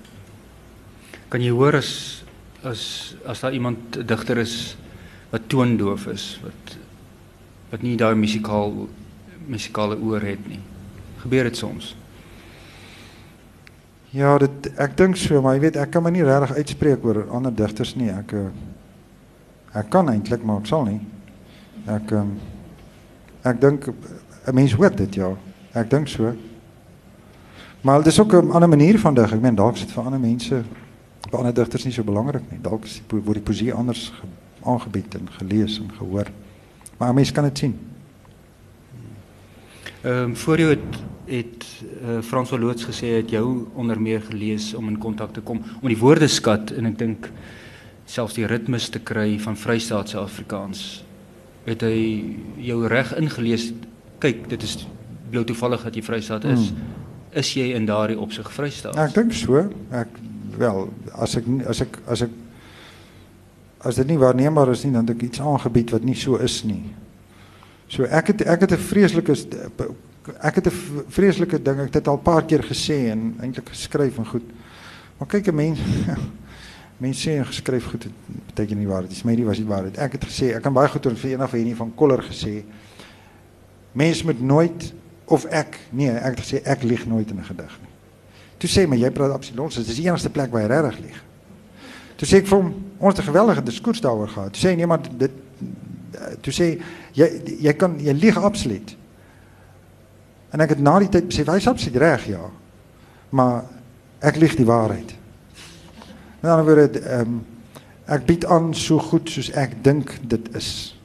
Kan 1.28 1.44
jy 1.44 1.52
hoor 1.52 1.76
as 1.76 2.24
as 2.64 3.14
as 3.28 3.40
daar 3.40 3.54
iemand 3.54 4.00
digter 4.08 4.38
is 4.38 4.76
wat 5.30 5.48
toondoof 5.48 6.06
is, 6.06 6.40
wat 6.42 6.76
wat 7.70 7.82
nie 7.84 7.96
daai 8.00 8.14
musikaal 8.16 8.88
musikale 9.48 9.98
oor 10.00 10.24
het 10.24 10.46
nie. 10.48 10.60
Gebeur 11.20 11.48
dit 11.48 11.56
soms? 11.56 11.94
Ja, 14.16 14.38
dit 14.40 14.70
ek 14.80 14.96
dink 14.96 15.18
so, 15.20 15.40
maar 15.44 15.58
jy 15.58 15.66
weet 15.66 15.76
ek 15.76 15.92
kan 15.92 16.04
my 16.04 16.12
nie 16.14 16.24
regtig 16.24 16.56
uitspreek 16.56 17.04
oor 17.04 17.26
ander 17.36 17.52
digters 17.52 17.92
nie. 18.00 18.08
Ek 18.08 18.32
eh, 18.32 18.48
ek 19.76 19.90
kan 19.92 20.08
eintlik, 20.08 20.44
maar 20.48 20.62
ek 20.62 20.70
sal 20.70 20.86
nie. 20.88 21.00
Ek 21.88 22.12
um, 22.16 22.38
ek 23.44 23.60
dink 23.60 23.88
'n 23.88 24.54
mens 24.54 24.72
hoor 24.72 24.96
dit 24.96 25.14
ja. 25.20 25.34
Ek 25.76 25.90
dink 25.90 26.08
so. 26.08 26.32
Maar 27.84 28.02
dit 28.02 28.12
is 28.12 28.20
ook 28.20 28.32
'n 28.32 28.50
ander 28.50 28.68
manier 28.68 28.98
van 28.98 29.14
dig. 29.14 29.32
Ek 29.32 29.40
meen 29.40 29.54
dalk 29.54 29.74
is 29.74 29.84
dit 29.84 29.92
vir 29.92 30.04
ander 30.04 30.20
mense, 30.20 30.64
vir 31.26 31.38
ander 31.38 31.54
digters 31.54 31.84
nie 31.84 31.92
so 31.92 32.06
belangrik 32.06 32.46
nie. 32.52 32.60
Dalk 32.62 32.86
is 32.88 33.00
die, 33.00 33.20
word 33.20 33.40
die 33.40 33.44
poesie 33.44 33.72
anders 33.74 34.08
aangebied 34.64 35.14
en 35.18 35.28
gelees 35.38 35.78
en 35.82 35.90
gehoor. 35.98 36.30
Maar 36.98 37.14
mense 37.14 37.32
kan 37.32 37.46
dit 37.50 37.64
sien. 37.66 37.76
Ehm 40.02 40.30
um, 40.30 40.36
voor 40.36 40.58
jou 40.58 40.70
het 40.70 40.98
het 41.28 41.64
uh, 41.82 42.22
Frans 42.24 42.48
van 42.48 42.60
Loots 42.60 42.86
gesê 42.88 43.10
het 43.18 43.30
jou 43.30 43.66
onder 43.74 44.00
meer 44.00 44.20
gelees 44.20 44.74
om 44.74 44.88
in 44.88 44.98
kontak 44.98 45.32
te 45.32 45.40
kom 45.40 45.60
om 45.82 45.88
die 45.88 45.98
woordeskat 45.98 46.70
en 46.72 46.88
ek 46.88 46.96
dink 46.98 47.28
selfs 48.08 48.38
die 48.38 48.46
ritmes 48.48 48.88
te 48.88 49.02
kry 49.04 49.36
van 49.42 49.56
Vrystaatse 49.56 50.16
Afrikaans. 50.18 51.02
Het 51.66 51.84
hy 51.84 51.98
jou 52.64 52.86
reg 52.88 53.12
ingelees? 53.20 53.72
Kyk, 54.18 54.46
dit 54.48 54.62
is 54.64 54.86
bloot 55.30 55.46
toevallig 55.46 55.84
dat 55.84 55.98
jy 55.98 56.02
Vrystaat 56.06 56.46
is. 56.48 56.70
Hmm. 56.70 56.96
Is 57.36 57.52
jy 57.52 57.68
in 57.76 57.84
daardie 57.86 58.16
opsig 58.18 58.48
Vrystaat? 58.52 58.96
Ja, 58.96 59.04
ek 59.10 59.18
dink 59.18 59.36
so. 59.36 59.66
Ek 59.92 60.16
wel, 60.58 60.88
as 61.14 61.36
ek 61.36 61.48
as 61.66 61.80
ek 61.80 61.98
as 62.06 62.22
ek 62.26 62.30
as 63.78 63.96
dit 64.00 64.06
nie 64.10 64.18
waarneembaar 64.18 64.72
is 64.74 64.84
nie, 64.84 64.92
dan 64.92 65.06
het 65.06 65.16
ek 65.16 65.28
iets 65.28 65.40
aangebied 65.40 65.94
wat 65.94 66.04
nie 66.04 66.16
so 66.18 66.36
is 66.42 66.62
nie. 66.66 66.82
So 67.88 68.04
ek 68.04 68.34
het 68.34 68.42
ek 68.46 68.66
het 68.66 68.72
'n 68.72 68.86
vreeslike 68.90 69.34
ek 70.42 70.54
het 70.54 70.66
'n 70.66 71.04
vreeslike 71.08 71.62
ding, 71.62 71.78
ek 71.78 71.84
het 71.84 71.92
dit 71.92 72.08
al 72.08 72.18
'n 72.18 72.22
paar 72.22 72.44
keer 72.44 72.62
gesê 72.62 73.10
en 73.10 73.34
eintlik 73.40 73.68
geskryf 73.68 74.18
en 74.18 74.26
goed. 74.26 74.44
Maar 75.18 75.28
kyk 75.28 75.48
'n 75.48 75.54
mens 75.54 75.78
mense 76.98 77.28
sê 77.28 77.38
en 77.38 77.46
geskryf 77.46 77.84
goed 77.86 78.02
het 78.02 78.12
beteken 78.46 78.78
nie 78.78 78.86
waar 78.86 79.02
dit 79.02 79.10
is. 79.10 79.22
My 79.22 79.34
nie 79.34 79.44
was 79.44 79.56
dit 79.56 79.66
waar 79.66 79.82
dit. 79.82 79.96
Ek 79.96 80.12
het 80.12 80.24
gesê, 80.24 80.54
ek 80.54 80.62
kan 80.62 80.72
baie 80.72 80.88
goed 80.88 81.06
oor 81.06 81.16
vir 81.16 81.30
eendag 81.30 81.50
vir 81.50 81.58
hierdie 81.58 81.76
van 81.76 81.94
Koller 81.94 82.22
gesê. 82.22 82.64
Mense 83.92 84.24
moet 84.24 84.40
nooit 84.40 84.92
of 85.24 85.44
ek 85.44 85.78
nee, 85.90 86.10
ek 86.10 86.36
het 86.36 86.40
gesê 86.40 86.62
ek 86.64 86.82
lieg 86.82 87.06
nooit 87.06 87.30
in 87.30 87.38
'n 87.38 87.44
gedig 87.44 87.78
nie. 87.80 87.87
Toe 88.58 88.70
sê 88.70 88.86
my 88.86 88.98
jy 88.98 89.10
praat 89.14 89.34
ons, 89.38 89.76
dit 89.76 89.88
is 89.88 89.96
die 89.96 90.06
enigste 90.08 90.30
plek 90.30 90.50
waar 90.50 90.64
jy 90.64 90.70
regtig 90.72 91.00
lieg. 91.06 91.18
Toe 92.18 92.26
sê 92.26 92.40
ek 92.42 92.48
vir 92.50 92.58
hom, 92.58 92.72
ons 92.98 93.14
het 93.14 93.22
'n 93.22 93.30
geweldige 93.30 93.62
diskurs 93.62 94.00
daaroor 94.00 94.28
gehad. 94.28 94.52
Toe 94.52 94.62
sê 94.62 94.76
nee, 94.76 94.86
maar 94.86 95.00
dit 95.02 95.30
toe 96.42 96.52
sê 96.52 96.78
jy 97.12 97.28
jy 97.60 97.72
kan 97.78 97.98
jy 98.00 98.12
lieg 98.12 98.36
absoluut. 98.36 98.96
En 100.50 100.60
ek 100.60 100.70
het 100.70 100.80
na 100.80 100.98
die 100.98 101.08
tyd 101.08 101.28
besef 101.28 101.46
hy's 101.46 101.68
absoluut 101.68 102.00
reg 102.02 102.26
ja. 102.26 102.50
Maar 103.30 103.64
ek 104.20 104.36
lieg 104.36 104.56
die 104.56 104.66
waarheid. 104.66 105.14
Met 106.40 106.50
ander 106.50 106.64
woorde 106.64 107.00
ehm 107.00 107.20
um, 107.20 107.40
ek 108.08 108.24
bied 108.24 108.44
aan 108.48 108.70
so 108.74 108.98
goed 108.98 109.28
soos 109.28 109.50
ek 109.52 109.74
dink 109.84 110.14
dit 110.24 110.46
is. 110.56 110.96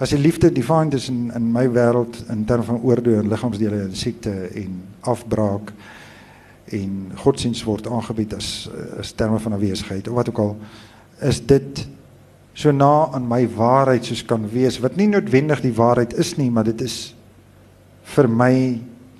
As 0.00 0.10
die 0.10 0.18
liefde 0.18 0.48
defined 0.52 0.94
is 0.94 1.10
in 1.12 1.30
in 1.36 1.50
my 1.52 1.66
wêreld 1.68 2.16
in 2.32 2.46
terme 2.48 2.64
van 2.64 2.80
oordeel 2.80 3.20
en 3.20 3.28
liggaamsdele 3.28 3.82
en 3.82 3.96
siekte 3.96 4.32
en 4.32 4.78
afbraak 5.00 5.72
en 6.72 7.12
godsdienst 7.24 7.64
word 7.68 7.86
aangebied 7.86 8.34
as 8.34 8.68
as 9.00 9.12
terme 9.12 9.38
van 9.38 9.52
afwesigheid 9.52 10.08
of 10.08 10.14
wat 10.14 10.28
ook 10.28 10.38
al 10.38 10.56
is 11.20 11.40
dit 11.46 11.86
so 12.54 12.72
na 12.72 13.08
aan 13.12 13.28
my 13.28 13.46
waarheid 13.48 14.04
soos 14.04 14.24
kan 14.24 14.48
wees 14.50 14.80
wat 14.80 14.96
nie 14.96 15.08
noodwendig 15.08 15.60
die 15.60 15.74
waarheid 15.74 16.16
is 16.18 16.36
nie 16.36 16.50
maar 16.50 16.64
dit 16.64 16.80
is 16.80 17.14
vir 18.16 18.28
my 18.28 18.54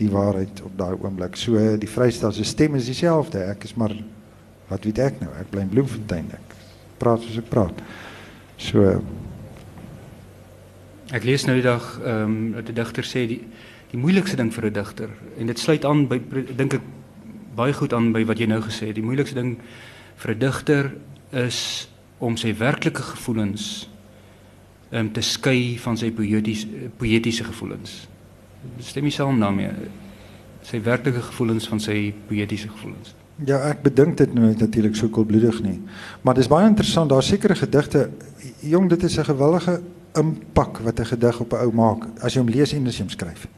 die 0.02 0.10
waarheid 0.10 0.62
op 0.64 0.76
daai 0.78 0.94
oomblik. 0.96 1.36
So 1.38 1.58
die 1.80 1.90
vrystel 1.90 2.32
se 2.34 2.44
stem 2.48 2.76
is 2.78 2.88
dieselfde 2.90 3.44
ek 3.50 3.66
is 3.68 3.76
maar 3.78 3.94
wat 4.70 4.86
weet 4.88 5.02
ek 5.04 5.20
nou 5.22 5.30
ek 5.40 5.50
bly 5.52 5.66
in 5.66 5.72
Bloemfontein 5.72 6.30
ek 6.38 6.56
praat 7.02 7.24
soos 7.24 7.42
ek 7.42 7.50
praat. 7.52 7.82
So 8.62 8.96
ek 11.12 11.26
lees 11.28 11.46
nou 11.46 11.58
die 11.58 11.66
dag 11.66 11.86
ehm 12.00 12.24
um, 12.24 12.40
dat 12.56 12.70
die 12.70 12.78
digter 12.80 13.06
sê 13.06 13.26
die 13.28 13.42
die 13.92 14.00
moeilikste 14.00 14.38
ding 14.40 14.52
vir 14.54 14.70
'n 14.70 14.72
digter 14.72 15.10
en 15.38 15.46
dit 15.46 15.58
sluit 15.58 15.84
aan 15.84 16.06
by 16.08 16.18
dink 16.56 16.74
ek 16.80 16.84
baie 17.54 17.72
goed 17.72 17.92
aan 17.92 18.12
by 18.12 18.24
wat 18.24 18.38
jy 18.38 18.46
nou 18.46 18.60
gesê 18.60 18.86
het. 18.86 18.94
Die 18.94 19.04
moeilikste 19.04 19.34
ding 19.34 19.58
vir 20.16 20.34
'n 20.34 20.38
digter 20.38 20.92
is 21.30 21.88
om 22.18 22.36
sy 22.36 22.54
werklike 22.54 23.02
gevoelens 23.02 23.88
um, 24.90 25.12
te 25.12 25.20
skei 25.20 25.78
van 25.78 25.96
sy 25.96 26.10
poëtiese 26.10 26.66
poëtiese 26.96 27.44
gevoelens. 27.44 28.08
Stem 28.78 29.04
jy 29.04 29.10
saam 29.10 29.40
daarmee? 29.40 29.70
Sy 30.62 30.80
werklike 30.82 31.20
gevoelens 31.20 31.66
van 31.68 31.80
sy 31.80 32.14
poëtiese 32.28 32.68
gevoelens. 32.68 33.14
Ja, 33.46 33.58
ek 33.72 33.82
bedink 33.82 34.16
dit 34.20 34.34
nou 34.34 34.52
natuurlik 34.54 34.94
so 34.96 35.08
koelbloedig 35.08 35.62
nie. 35.62 35.80
Maar 36.22 36.34
dis 36.34 36.50
baie 36.50 36.68
interessant, 36.68 37.10
daar 37.10 37.22
sekerre 37.22 37.56
gedigte, 37.58 38.10
jong, 38.60 38.88
dit 38.88 39.02
is 39.02 39.18
'n 39.18 39.24
gewellige 39.24 39.80
impak 40.14 40.78
wat 40.78 41.00
'n 41.00 41.04
gedig 41.04 41.40
op 41.40 41.52
'n 41.52 41.64
ou 41.64 41.72
maak 41.72 42.06
as 42.20 42.34
jy 42.34 42.40
hom 42.40 42.50
lees 42.50 42.72
en 42.72 42.86
as 42.86 42.96
jy 42.96 43.02
hom 43.02 43.10
skryf. 43.10 43.48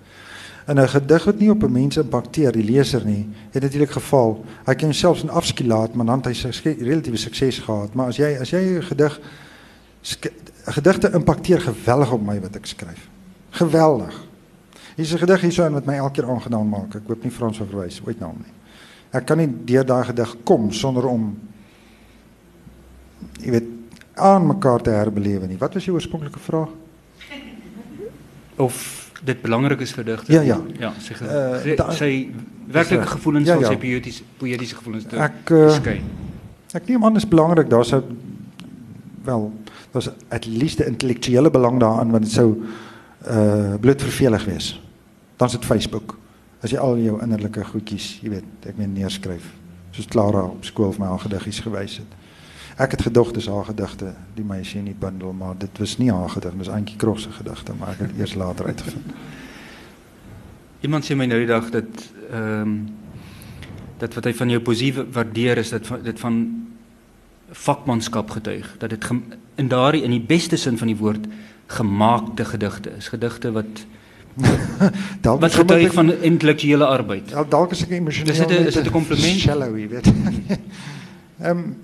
En 0.65 0.77
'n 0.81 0.89
gedig 0.89 1.25
wat 1.25 1.39
nie 1.39 1.51
op 1.51 1.63
'n 1.63 1.73
mens 1.73 1.97
impakteer, 1.97 2.53
die 2.53 2.65
leser 2.65 3.05
nie, 3.05 3.29
het 3.51 3.63
natuurlik 3.63 3.91
geval. 3.91 4.45
Hy 4.65 4.75
kan 4.75 4.85
homself 4.85 5.23
in 5.23 5.31
afskiet 5.31 5.67
laat, 5.67 5.95
maar 5.95 6.07
dan 6.07 6.23
het 6.23 6.43
hy 6.43 6.77
relatiewe 6.79 7.17
sukses 7.17 7.59
gehad. 7.59 7.95
Maar 7.95 8.07
as 8.07 8.17
jy 8.17 8.39
as 8.41 8.51
jy 8.51 8.59
'n 8.59 8.83
gedig 8.83 9.21
gedigte 10.65 11.11
impakteer 11.13 11.61
geweldig 11.61 12.13
op 12.13 12.23
my 12.27 12.41
wat 12.41 12.57
ek 12.57 12.67
skryf. 12.67 13.09
Geweldig. 13.51 14.27
Hier's 14.97 15.13
'n 15.13 15.19
gedig 15.19 15.41
hierso 15.41 15.71
wat 15.71 15.85
my 15.85 15.95
elke 15.95 16.21
keer 16.21 16.31
aangenaam 16.31 16.69
maak. 16.69 16.95
Ek 16.95 17.07
hoop 17.07 17.23
nie 17.23 17.33
Frans 17.33 17.57
sou 17.57 17.69
verwys 17.69 18.03
ooit 18.07 18.21
na 18.21 18.27
hom 18.27 18.39
nie. 18.39 18.53
Ek 19.11 19.27
kan 19.27 19.39
nie 19.39 19.49
deur 19.65 19.87
daai 19.87 20.05
gedig 20.05 20.37
kom 20.45 20.73
sonder 20.73 21.07
om 21.07 21.39
jy 23.41 23.51
weet 23.51 23.69
aan 24.15 24.47
mekaar 24.47 24.83
te 24.83 24.91
herbelewe 24.91 25.47
nie. 25.47 25.59
Wat 25.59 25.75
was 25.75 25.85
jou 25.85 25.95
oorspronklike 25.95 26.39
vraag? 26.39 26.69
Of 28.57 29.04
dit 29.25 29.41
belangrik 29.43 29.81
is 29.81 29.93
vir 29.97 30.05
digter. 30.05 30.35
Ja 30.35 30.43
ja. 30.43 30.59
Ja, 30.81 30.93
sy 31.01 31.17
uh, 31.25 31.91
sy 31.97 32.11
werklike 32.73 33.07
gevoelens 33.17 33.49
ja, 33.49 33.57
ja. 33.59 33.61
van 33.61 33.75
sy 33.75 33.81
poëtiese 33.81 34.27
poëtiese 34.41 34.79
gevoelens 34.79 35.09
te 35.09 35.21
ek, 35.21 35.51
uh, 35.51 35.69
skei. 35.79 35.99
Ek 36.75 36.89
neem 36.91 37.05
aan 37.07 37.17
is 37.21 37.29
belangrik. 37.29 37.71
Daar's 37.71 37.95
'n 37.95 38.03
wel, 39.25 39.53
daar's 39.93 40.11
at 40.29 40.47
least 40.47 40.81
'n 40.81 40.93
intellektuele 40.95 41.51
belang 41.51 41.81
daaraan 41.81 42.11
want 42.11 42.25
dit 42.25 42.33
sou 42.33 42.63
uh 43.29 43.75
bloot 43.81 44.03
vervelig 44.03 44.45
wees. 44.45 44.81
Dan's 45.37 45.53
dit 45.53 45.65
Facebook. 45.65 46.19
As 46.61 46.71
jy 46.71 46.79
al 46.79 46.99
jou 46.99 47.23
innerlike 47.23 47.65
goedjies, 47.65 48.19
jy 48.23 48.31
weet, 48.31 48.45
ek 48.67 48.77
meen 48.77 48.93
neerskryf. 48.93 49.45
Soos 49.91 50.07
Clara 50.07 50.43
op 50.43 50.65
skool 50.65 50.93
vir 50.93 51.01
my 51.01 51.07
al 51.07 51.19
gediggies 51.19 51.61
gewys 51.61 51.97
het. 51.97 52.24
Ek 52.77 52.91
het 52.91 53.03
gedog 53.07 53.31
dis 53.33 53.47
haar 53.47 53.65
gedigte, 53.65 54.15
die 54.35 54.45
meisie 54.45 54.81
in 54.81 54.89
die 54.91 54.99
bundel, 54.99 55.33
maar 55.33 55.55
dit 55.59 55.79
was 55.79 55.97
nie 55.99 56.11
haar 56.11 56.31
gedigte, 56.33 56.59
dis 56.59 56.73
Antjie 56.75 56.97
Krog 56.99 57.21
se 57.21 57.31
gedigte, 57.31 57.75
maar 57.79 57.95
ek 57.95 58.03
het 58.03 58.19
eers 58.19 58.35
later 58.35 58.67
uitgevind. 58.67 59.15
Iemand 60.83 61.07
sê 61.07 61.15
my 61.15 61.29
nou 61.31 61.39
die 61.39 61.51
dag 61.51 61.71
dat 61.71 62.07
ehm 62.31 62.61
um, 62.61 62.77
dat 63.99 64.15
wat 64.19 64.27
hy 64.27 64.33
van 64.35 64.51
jou 64.51 64.59
poesie 64.61 64.91
waardeer 64.93 65.61
is 65.63 65.71
dat 65.71 65.87
dit 66.03 66.19
van 66.21 66.41
vakmanskap 67.55 68.31
getuig, 68.31 68.67
dat 68.79 68.91
dit 68.91 69.07
in 69.55 69.69
daardie 69.71 70.03
in 70.03 70.11
die 70.11 70.21
beste 70.21 70.57
sin 70.57 70.79
van 70.79 70.91
die 70.91 70.97
woord 70.99 71.29
gemaakte 71.67 72.45
gedigte 72.45 72.91
is, 72.99 73.09
gedigte 73.09 73.53
wat 73.55 73.85
dalk 75.25 75.41
wat 75.41 75.55
getuig 75.55 75.93
van 75.95 76.13
intellektuele 76.13 76.87
arbeid. 76.87 77.31
Ja, 77.31 77.45
dalk 77.49 77.71
is 77.71 77.85
ek 77.87 77.95
emosioneel. 77.95 78.35
Dis 78.35 78.43
dit 78.47 78.67
is 78.67 78.75
dit 78.75 78.87
'n 78.87 78.93
kompliment? 78.93 79.41
Shallow, 79.47 79.79
jy 79.79 79.89
weet. 79.89 80.11
Ehm 81.39 81.59
um, 81.59 81.77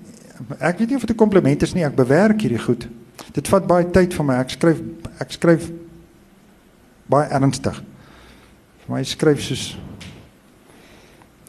ek 0.59 0.77
weet 0.79 0.89
nie 0.89 0.95
of 0.95 1.05
dit 1.05 1.11
'n 1.11 1.19
kompliment 1.19 1.61
is 1.61 1.73
nie, 1.73 1.83
ek 1.83 1.95
bewerk 1.95 2.41
hierdie 2.41 2.59
goed. 2.59 2.87
Dit 3.33 3.47
vat 3.47 3.67
baie 3.67 3.85
tyd 3.91 4.13
vir 4.13 4.25
my. 4.25 4.35
Ek 4.41 4.49
skryf 4.49 4.81
ek 5.19 5.31
skryf 5.31 5.71
baie 7.11 7.29
ernstig. 7.29 7.75
Vir 8.85 8.95
my 8.95 9.03
skryf 9.03 9.41
soos 9.41 9.77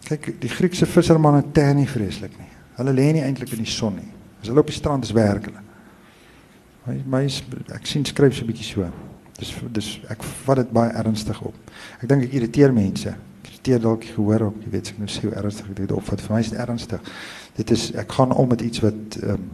kyk 0.09 0.41
die 0.41 0.49
Griekse 0.49 0.87
vissermanne 0.87 1.43
ter 1.53 1.75
nie 1.75 1.87
vreeslik 1.87 2.37
nie. 2.39 2.51
Hulle 2.77 2.93
lê 2.93 3.13
nie 3.13 3.23
eintlik 3.23 3.53
in 3.53 3.65
die 3.65 3.71
son 3.71 3.97
nie. 3.97 4.11
As 4.43 4.49
hulle 4.49 4.61
op 4.61 4.67
die 4.67 4.77
strand 4.77 5.05
is 5.05 5.15
werk 5.17 5.47
hulle. 5.47 5.63
My 6.87 6.99
my 7.07 7.25
ek 7.75 7.87
sien 7.87 8.05
skryf 8.05 8.35
so 8.35 8.45
'n 8.45 8.49
bietjie 8.49 8.65
so. 8.75 8.91
Dis 9.39 9.55
dis 9.73 10.01
ek 10.11 10.23
vat 10.23 10.57
dit 10.57 10.73
baie 10.73 10.91
ernstig 10.91 11.41
op. 11.43 11.55
Ek 12.03 12.09
dink 12.09 12.25
ek 12.25 12.33
irriteer 12.33 12.73
mense. 12.73 13.15
Ek 13.63 13.69
irriteer 13.69 13.83
dalk 13.85 14.05
gehoor 14.11 14.43
op, 14.49 14.55
jy 14.65 14.71
weet 14.73 14.89
ek 14.91 14.97
nou 14.99 15.07
sê 15.07 15.21
hoe 15.23 15.37
ernstig 15.39 15.69
ek 15.71 15.77
dit 15.79 15.93
opvat. 15.95 16.19
Vir 16.19 16.33
my 16.35 16.39
is 16.43 16.49
dit 16.51 16.59
ernstig 16.59 17.11
dit 17.55 17.71
is 17.71 17.93
ek 17.95 18.15
gaan 18.17 18.33
om 18.35 18.49
met 18.51 18.65
iets 18.67 18.81
wat 18.83 19.19
ehm 19.21 19.37
um, 19.37 19.51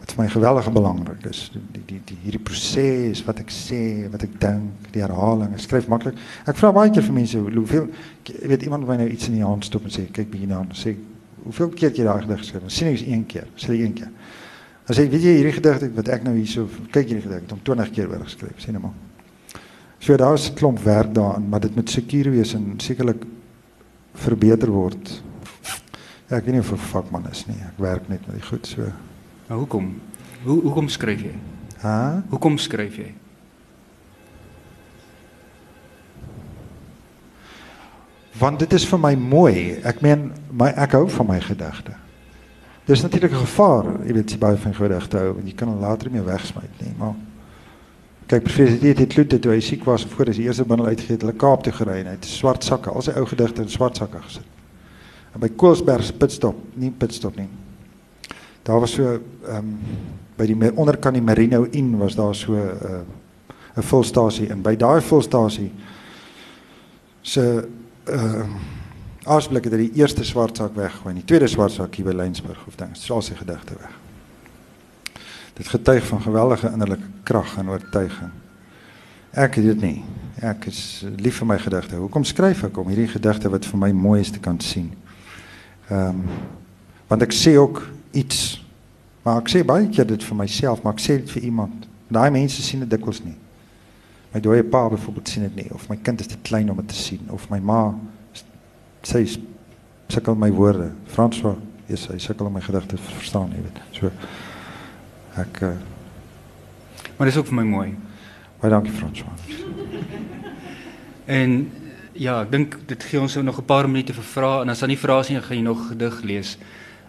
wat 0.00 0.12
vir 0.12 0.20
my 0.20 0.26
geweldig 0.32 0.66
belangrik 0.74 1.28
is. 1.30 1.44
Die 1.54 1.82
die 1.86 2.00
die 2.10 2.16
hierdie 2.24 2.40
proses 2.42 3.22
wat 3.24 3.38
ek 3.40 3.54
sê, 3.54 4.10
wat 4.12 4.26
ek 4.26 4.34
dink, 4.42 4.90
die 4.92 5.00
herhaling. 5.00 5.54
Ek 5.54 5.62
skryf 5.62 5.86
maklik. 5.88 6.18
Ek 6.44 6.58
vra 6.58 6.72
baie 6.74 6.90
keer 6.92 7.06
vir 7.06 7.16
mense 7.20 7.38
hoeveel 7.38 7.86
jy 8.26 8.50
weet 8.50 8.66
iemand 8.66 8.84
wat 8.90 9.00
nou 9.00 9.08
iets 9.08 9.30
in 9.30 9.38
die 9.38 9.46
hand 9.46 9.64
stop 9.64 9.86
en 9.86 9.94
sê 9.94 10.08
kyk 10.10 10.28
bietjie 10.34 10.50
na 10.50 10.60
en 10.66 10.74
sê 10.76 10.96
hoeveel 11.46 11.72
keer 11.78 11.92
het 11.92 12.02
jy 12.02 12.10
daai 12.10 12.26
gedig 12.26 12.42
geskryf? 12.42 12.68
Sien 12.68 12.90
ek 12.90 12.98
is 12.98 13.06
een 13.06 13.24
keer, 13.30 13.48
sê 13.56 13.78
jy 13.78 13.86
een 13.86 13.96
keer. 14.02 14.12
As 14.90 14.98
jy 14.98 15.08
weet 15.14 15.24
jy 15.30 15.38
hierdie 15.38 15.56
gedig 15.62 15.88
wat 16.02 16.14
ek 16.18 16.26
nou 16.26 16.34
hierso 16.34 16.66
kyk 16.90 17.06
hierdie 17.06 17.24
gedig, 17.28 17.46
het 17.46 17.56
hom 17.56 17.64
20 17.72 17.94
keer 17.94 18.10
oor 18.10 18.26
geskryf, 18.26 18.58
sien 18.60 18.76
nou 18.76 18.88
maar. 18.88 19.03
So 20.04 20.16
daar 20.16 20.34
is 20.34 20.50
'n 20.50 20.54
klomp 20.54 20.78
werk 20.78 21.14
daarin, 21.14 21.48
maar 21.48 21.60
dit 21.60 21.74
moet 21.74 21.90
seker 21.90 22.30
wees 22.30 22.54
en 22.54 22.74
sekerlik 22.76 23.24
verbeter 24.12 24.70
word. 24.70 25.22
Ja, 26.28 26.36
ek 26.36 26.44
weet 26.44 26.52
nie 26.52 26.60
of 26.60 26.72
ek 26.72 26.78
'n 26.78 26.90
vakman 26.92 27.30
is 27.30 27.46
nie. 27.46 27.56
Ek 27.56 27.78
werk 27.78 28.08
net 28.08 28.26
met 28.26 28.36
die 28.36 28.46
goed 28.46 28.66
so. 28.66 28.82
Maar 29.48 29.58
hoekom? 29.58 30.00
Hoe 30.42 30.60
hoekom 30.62 30.88
skryf 30.88 31.22
jy? 31.22 31.34
Hæ? 31.80 32.22
Hoekom 32.28 32.58
skryf 32.58 32.96
jy? 32.96 33.14
Want 38.38 38.58
dit 38.58 38.72
is 38.72 38.86
vir 38.86 38.98
my 38.98 39.14
mooi. 39.14 39.80
Ek 39.84 40.00
meen, 40.00 40.32
my 40.50 40.68
ek 40.68 40.92
hou 40.92 41.08
van 41.08 41.26
my 41.26 41.40
gedigte. 41.40 41.92
Dis 42.84 43.02
natuurlik 43.02 43.32
'n 43.32 43.46
gevaar, 43.46 43.84
jy 44.06 44.12
weet, 44.12 44.30
jy 44.30 44.38
baie 44.38 44.56
van 44.56 44.74
gedigte 44.74 45.16
hou 45.16 45.38
en 45.38 45.46
jy 45.46 45.54
kan 45.54 45.68
hom 45.68 45.80
later 45.80 46.10
nie 46.10 46.20
meer 46.20 46.32
wegsmyt 46.32 46.80
nie, 46.80 46.94
maar 46.98 47.14
kyk 48.26 48.46
professor 48.46 48.80
dit 48.80 48.98
het 48.98 49.16
Luther 49.16 49.40
toe 49.40 49.52
hy 49.52 49.60
siek 49.60 49.84
was 49.84 50.06
voor 50.08 50.30
hy 50.30 50.36
die 50.38 50.46
eerste 50.46 50.64
bundel 50.64 50.86
uitgegee 50.86 51.18
het, 51.18 51.26
hulle 51.26 51.36
Kaap 51.36 51.64
toe 51.64 51.72
gery 51.72 52.00
en 52.00 52.06
hy 52.06 52.16
het 52.16 52.28
swart 52.28 52.64
sakke, 52.64 52.90
al 52.90 53.04
sy 53.04 53.12
ou 53.18 53.26
gedigte 53.28 53.62
in 53.62 53.72
swart 53.72 54.00
sakke 54.00 54.22
gesit. 54.24 54.46
En 55.34 55.42
by 55.42 55.50
Koelsberg 55.58 56.06
se 56.06 56.14
pitstop, 56.16 56.56
nie 56.78 56.92
pitstop 56.94 57.36
nie. 57.36 57.48
Daar 58.64 58.80
was 58.80 58.96
so 58.96 59.18
ehm 59.18 59.56
um, 59.58 59.76
by 60.34 60.48
die 60.50 60.56
onderkant 60.74 61.14
die 61.14 61.22
Merino 61.22 61.60
Inn 61.78 61.92
was 62.00 62.16
daar 62.18 62.34
so 62.34 62.54
'n 62.54 62.78
uh, 62.82 63.02
'n 63.76 63.82
volstasie 63.82 64.48
en 64.50 64.62
by 64.62 64.76
daai 64.76 65.00
volstasie 65.00 65.70
se 67.22 67.68
uh 68.08 68.46
Asblik 69.24 69.64
het 69.64 69.72
hy 69.72 69.86
die 69.86 70.00
eerste 70.02 70.24
swart 70.24 70.56
sak 70.56 70.74
weggegooi 70.76 71.14
en 71.14 71.20
die 71.22 71.24
tweede 71.24 71.46
swart 71.48 71.72
sak 71.72 71.94
hier 71.96 72.04
by 72.04 72.12
Lensburg 72.12 72.66
of 72.68 72.76
ding. 72.76 72.92
Dis 72.92 73.10
al 73.10 73.22
sy 73.22 73.32
gedigte 73.34 73.72
weg. 73.80 74.03
Dit 75.54 75.68
getuig 75.68 76.06
van 76.06 76.22
geweldige 76.22 76.70
innerlike 76.70 77.06
krag 77.22 77.56
en 77.58 77.68
oortuiging. 77.68 78.30
Ek 79.30 79.54
het 79.54 79.64
dit 79.64 79.80
nie. 79.80 80.04
Ek 80.42 80.66
is 80.70 81.04
lief 81.16 81.38
vir 81.42 81.46
my 81.46 81.58
gedigte. 81.58 81.98
Hoekom 81.98 82.24
skryf 82.26 82.64
ek 82.68 82.78
om 82.78 82.90
hierdie 82.90 83.50
wat 83.50 83.66
vir 83.66 83.78
my 83.78 83.92
mooi 83.92 84.20
is 84.20 84.30
te 84.30 84.42
kan 84.42 84.60
sien? 84.60 84.92
Ehm 85.90 86.26
want 87.06 87.22
ek 87.22 87.34
sê 87.36 87.52
ook 87.58 87.82
iets. 88.10 88.64
Maar 89.22 89.42
ek 89.42 89.50
sê 89.52 89.60
baie 89.64 89.88
keer 89.88 90.06
dit 90.06 90.22
vir 90.24 90.36
myself, 90.36 90.82
maar 90.82 90.94
ek 90.96 91.02
sê 91.04 91.18
dit 91.20 91.30
vir 91.30 91.42
iemand. 91.42 91.86
Daai 92.08 92.30
mense 92.30 92.62
sien 92.62 92.80
dit 92.80 92.90
dikwels 92.90 93.20
nie. 93.22 93.36
My 94.32 94.40
dooie 94.40 94.64
pa 94.64 94.88
byvoorbeeld 94.88 95.28
sien 95.28 95.44
dit 95.46 95.54
nie 95.54 95.68
of 95.74 95.84
my 95.88 95.96
kind 96.02 96.20
is 96.20 96.26
te 96.26 96.38
klein 96.42 96.70
om 96.70 96.80
dit 96.80 96.88
te 96.88 96.98
sien 96.98 97.28
of 97.30 97.44
my 97.52 97.60
ma 97.60 97.94
sy 99.04 99.22
sukkel 100.08 100.34
my 100.34 100.50
woorde. 100.50 100.90
François, 101.12 101.58
jy 101.88 102.00
sê 102.00 102.18
sukkel 102.18 102.48
om 102.48 102.56
my 102.56 102.62
gedigte 102.64 102.96
te 102.96 103.14
verstaan, 103.14 103.52
jy 103.54 103.62
weet. 103.62 103.80
So 103.92 104.10
ek 105.36 105.60
uh, 105.62 105.74
Maar 107.16 107.26
dis 107.26 107.36
ook 107.36 107.46
vir 107.46 107.54
my 107.54 107.64
mooi. 107.64 107.94
Baie 108.60 108.72
dankie 108.72 108.92
François. 108.92 109.30
En 111.24 111.52
ja, 112.12 112.40
ek 112.42 112.50
dink 112.50 112.74
dit 112.90 113.04
gee 113.08 113.20
ons 113.20 113.36
nog 113.36 113.58
'n 113.58 113.64
paar 113.64 113.88
minute 113.88 114.12
vir 114.12 114.24
vrae 114.24 114.62
en 114.62 114.68
as 114.68 114.78
daar 114.78 114.88
nie 114.88 114.98
vrae 114.98 115.20
is 115.20 115.28
nie, 115.28 115.40
gaan 115.40 115.56
jy 115.56 115.62
nog 115.62 115.88
gedig 115.88 116.22
lees. 116.22 116.58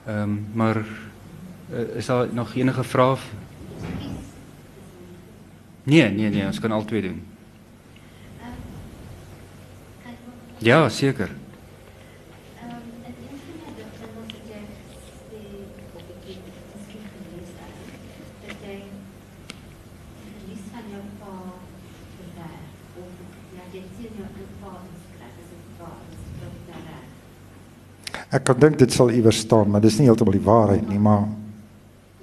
Ehm 0.05 0.21
um, 0.21 0.45
maar 0.53 0.77
uh, 0.77 1.95
is 1.97 2.05
daar 2.05 2.27
nog 2.31 2.55
enige 2.55 2.83
vrae? 2.83 3.17
Nee, 5.83 6.09
nee, 6.09 6.29
nee, 6.29 6.45
ons 6.45 6.59
kan 6.59 6.71
al 6.71 6.85
twee 6.85 7.01
doen. 7.01 7.23
Ja, 10.57 10.89
seker. 10.89 11.29
Ek 28.35 28.43
kan 28.49 28.57
dink 28.59 28.79
dit 28.81 28.91
sal 28.91 29.13
iewers 29.15 29.39
staan, 29.45 29.69
maar 29.71 29.83
dis 29.83 29.95
nie 29.99 30.09
heeltemal 30.09 30.35
die 30.35 30.43
waarheid 30.43 30.87
nie, 30.89 30.99
maar 30.99 31.23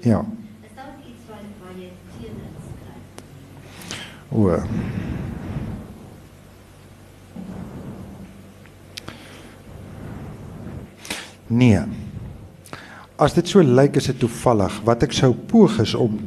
ja. 0.04 0.20
Is 0.60 0.74
daar 0.76 0.92
iets 1.08 1.24
waar 1.30 1.44
waar 1.62 1.76
jy 1.78 1.88
teen 2.18 2.36
inskryf? 2.42 3.22
O. 4.28 4.58
Nee. 11.52 11.80
As 13.16 13.36
dit 13.36 13.48
so 13.48 13.62
lyk 13.64 13.96
is 14.00 14.08
dit 14.10 14.20
toevallig 14.20 14.78
wat 14.84 15.04
ek 15.06 15.16
sou 15.16 15.32
poog 15.48 15.78
is 15.84 15.94
om 15.96 16.18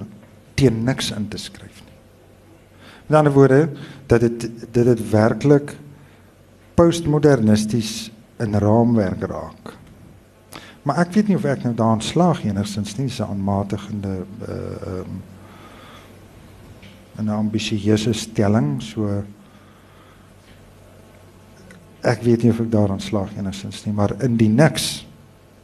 teen 0.57 0.83
niks 0.87 1.11
in 1.13 1.27
te 1.29 1.37
skryf 1.41 1.81
nie. 1.83 1.97
Met 3.05 3.19
ander 3.19 3.33
woorde 3.35 3.61
dat 4.09 4.23
dit 4.23 4.49
dit 4.49 4.85
dit 4.85 5.01
werklik 5.11 5.75
postmodernisties 6.77 8.14
in 8.39 8.59
raamwerk 8.59 9.23
raak. 9.29 9.73
Maar 10.85 10.97
ek 11.05 11.15
weet 11.17 11.27
nie 11.27 11.37
of 11.39 11.45
ek 11.49 11.63
nou 11.65 11.73
daarin 11.73 12.03
slaag 12.05 12.43
enigstens 12.45 12.93
nie, 12.99 13.09
se 13.09 13.25
aanmatigende 13.25 14.25
uh 14.47 14.99
um 14.99 15.23
'n 17.15 17.29
ambisieuse 17.29 18.13
stelling, 18.13 18.81
so 18.81 19.23
ek 22.01 22.21
weet 22.21 22.43
nie 22.43 22.51
of 22.51 22.59
ek 22.59 22.71
daarin 22.71 22.99
slaag 22.99 23.31
enigstens 23.37 23.85
nie, 23.85 23.93
maar 23.93 24.11
in 24.21 24.37
die 24.37 24.49
niks 24.49 25.07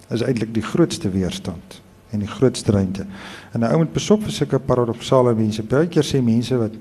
is 0.09 0.23
eintlik 0.23 0.53
die 0.53 0.63
grootste 0.63 1.11
weerstand 1.11 1.81
en 2.11 2.19
die 2.19 2.27
grootste 2.27 2.71
ruimte. 2.71 3.05
En 3.53 3.59
'n 3.59 3.71
ou 3.71 3.77
moet 3.77 3.93
besop 3.93 4.23
vir 4.23 4.31
sulke 4.31 4.59
paradoksale 4.59 5.35
mense. 5.35 5.63
Baie 5.63 5.87
keer 5.87 6.03
sê 6.03 6.21
mense 6.21 6.57
wat 6.57 6.71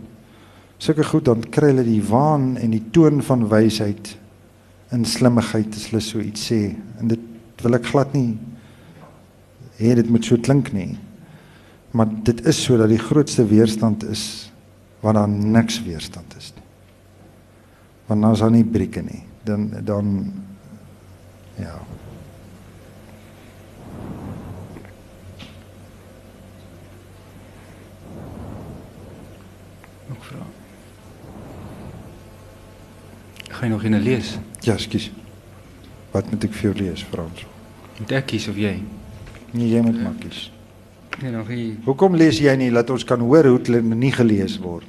sulke 0.78 1.04
goed 1.04 1.24
dan 1.24 1.40
kry 1.50 1.66
hulle 1.66 1.84
die 1.84 2.02
waan 2.02 2.56
en 2.56 2.70
die 2.70 2.90
toon 2.90 3.22
van 3.22 3.48
wysheid 3.48 4.16
in 4.92 5.04
slimmigheid 5.06 5.74
as 5.74 5.90
hulle 5.90 6.02
so 6.02 6.22
iets 6.22 6.48
sê. 6.50 6.62
En 7.00 7.10
dit 7.12 7.20
wil 7.62 7.76
ek 7.78 7.90
glad 7.92 8.14
nie 8.16 8.34
hê 9.80 9.94
dit 9.96 10.08
moet 10.12 10.24
so 10.24 10.36
klink 10.36 10.72
nie. 10.76 10.98
Maar 11.96 12.10
dit 12.26 12.44
is 12.46 12.58
so 12.62 12.76
dat 12.78 12.92
die 12.92 13.00
grootste 13.00 13.46
weerstand 13.48 14.04
is 14.04 14.24
wanneer 15.00 15.22
daar 15.26 15.54
niks 15.56 15.80
weerstand 15.82 16.34
is 16.36 16.52
nie. 16.56 16.66
Want 18.06 18.22
dan 18.22 18.32
is 18.32 18.42
daar 18.44 18.50
nie 18.50 18.64
brieke 18.64 19.02
nie. 19.02 19.22
Dan 19.44 19.70
dan 19.84 20.32
ja. 21.56 21.78
Nog 30.08 30.26
vrae? 30.26 30.46
Gaan 33.48 33.68
jy 33.68 33.74
nog 33.74 33.84
in 33.84 34.00
lees? 34.00 34.38
Ja 34.66 34.76
skus 34.78 35.10
wat 36.12 36.30
moet 36.30 36.44
ek 36.48 36.54
vir 36.58 36.70
jou 36.70 36.74
lees 36.84 37.04
Frans 37.10 37.44
Moet 38.00 38.12
ek 38.16 38.26
kies 38.32 38.48
of 38.48 38.56
jy? 38.56 38.78
nee 39.52 39.68
jy 39.68 39.82
moet 39.84 40.00
maar 40.02 40.16
kies 40.20 40.48
Nee, 41.20 41.30
nog 41.34 41.48
nie. 41.48 41.76
hoekom 41.84 42.14
lees 42.16 42.38
jy 42.40 42.54
nie 42.56 42.70
laat 42.72 42.90
ons 42.90 43.04
kan 43.04 43.20
hoor 43.20 43.44
hoe 43.44 43.58
dit 43.60 43.84
nie 43.84 44.12
gelees 44.12 44.58
word 44.62 44.86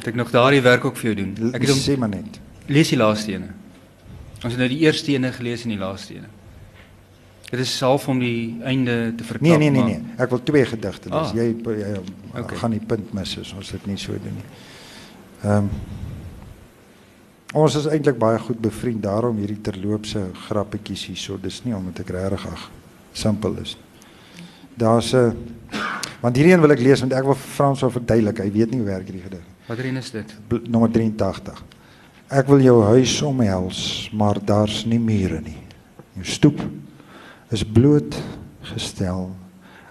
Moet 0.00 0.06
ek 0.08 0.16
nog 0.16 0.30
daardie 0.32 0.62
werk 0.64 0.84
ook 0.88 0.96
vir 0.96 1.10
jou 1.10 1.16
doen? 1.18 1.50
Ek 1.52 1.60
het 1.60 1.70
hom 1.74 1.80
sê 1.80 1.96
maar 2.00 2.08
net 2.08 2.38
lees 2.70 2.88
die 2.88 2.96
laaste 2.96 3.34
ene. 3.34 3.50
Ons 4.40 4.54
het 4.54 4.60
nou 4.62 4.68
die 4.70 4.78
eerste 4.86 5.12
ene 5.12 5.32
gelees 5.34 5.66
en 5.66 5.74
die 5.74 5.80
laaste 5.80 6.14
ene. 6.16 6.28
Dit 7.50 7.60
is 7.64 7.72
half 7.82 8.06
om 8.08 8.20
die 8.22 8.56
einde 8.64 8.94
te 9.18 9.26
verklap. 9.26 9.42
Nee 9.44 9.58
nee 9.58 9.70
nee 9.74 9.98
nee. 9.98 10.14
Ek 10.22 10.30
wil 10.32 10.40
twee 10.46 10.64
gedigte 10.70 11.10
lees. 11.10 11.32
Ah. 11.32 11.34
Jy 11.36 11.48
jy 11.50 11.96
okay. 12.32 12.58
gaan 12.62 12.76
die 12.76 12.80
punt 12.92 13.12
mis 13.16 13.34
as 13.42 13.50
ons 13.58 13.72
dit 13.74 13.88
nie 13.90 13.98
so 14.00 14.14
doen 14.16 14.38
nie. 14.38 14.46
Ehm 15.44 15.56
um, 15.56 15.70
Ons 17.52 17.74
is 17.74 17.86
eintlik 17.90 18.14
baie 18.18 18.38
goed 18.38 18.60
bevriend 18.62 19.02
daarom 19.02 19.36
hierdie 19.42 19.58
terloopse 19.60 20.20
grappetjies 20.46 21.08
hierso. 21.08 21.34
Dis 21.42 21.64
nie 21.64 21.74
omdat 21.74 21.98
ek 22.04 22.12
regtig 22.14 22.44
ag 22.46 22.68
simpel 23.12 23.56
is. 23.58 23.72
Daar's 24.78 25.12
'n 25.14 25.34
want 26.22 26.36
hierdie 26.36 26.52
een 26.54 26.60
wil 26.60 26.70
ek 26.70 26.78
lees 26.78 27.00
want 27.00 27.12
ek 27.12 27.24
wil 27.24 27.34
Frans 27.34 27.80
wil 27.80 27.90
verduidelik. 27.90 28.38
Hy 28.38 28.50
weet 28.52 28.70
nie 28.70 28.78
hoe 28.78 28.86
werk 28.86 29.02
hierdie 29.08 29.22
gedig. 29.22 29.42
Watter 29.66 29.84
een 29.84 29.96
is 29.96 30.10
dit? 30.10 30.34
Bl- 30.48 30.62
Nommer 30.70 30.90
83. 30.90 31.64
Ek 32.28 32.46
wil 32.46 32.60
jou 32.60 32.84
huis 32.84 33.22
omhels, 33.22 34.10
maar 34.12 34.38
daar's 34.44 34.84
nie 34.86 35.00
mure 35.00 35.40
nie. 35.40 35.58
Jou 36.14 36.24
stoep 36.24 36.60
is 37.50 37.64
bloot 37.64 38.14
gestel 38.62 39.34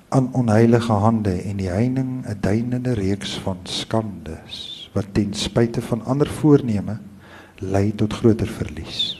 aan 0.09 0.29
onheilige 0.33 0.93
hande 0.93 1.41
en 1.43 1.57
die 1.57 1.67
heining 1.69 2.23
'n 2.25 2.37
duinende 2.39 2.93
reeks 2.93 3.37
van 3.43 3.57
skandes 3.63 4.78
wat 4.93 5.13
ten 5.13 5.33
spyte 5.33 5.81
van 5.81 6.05
ander 6.05 6.29
voorneme 6.29 6.99
lei 7.59 7.91
tot 7.95 8.13
groter 8.13 8.47
verlies. 8.47 9.19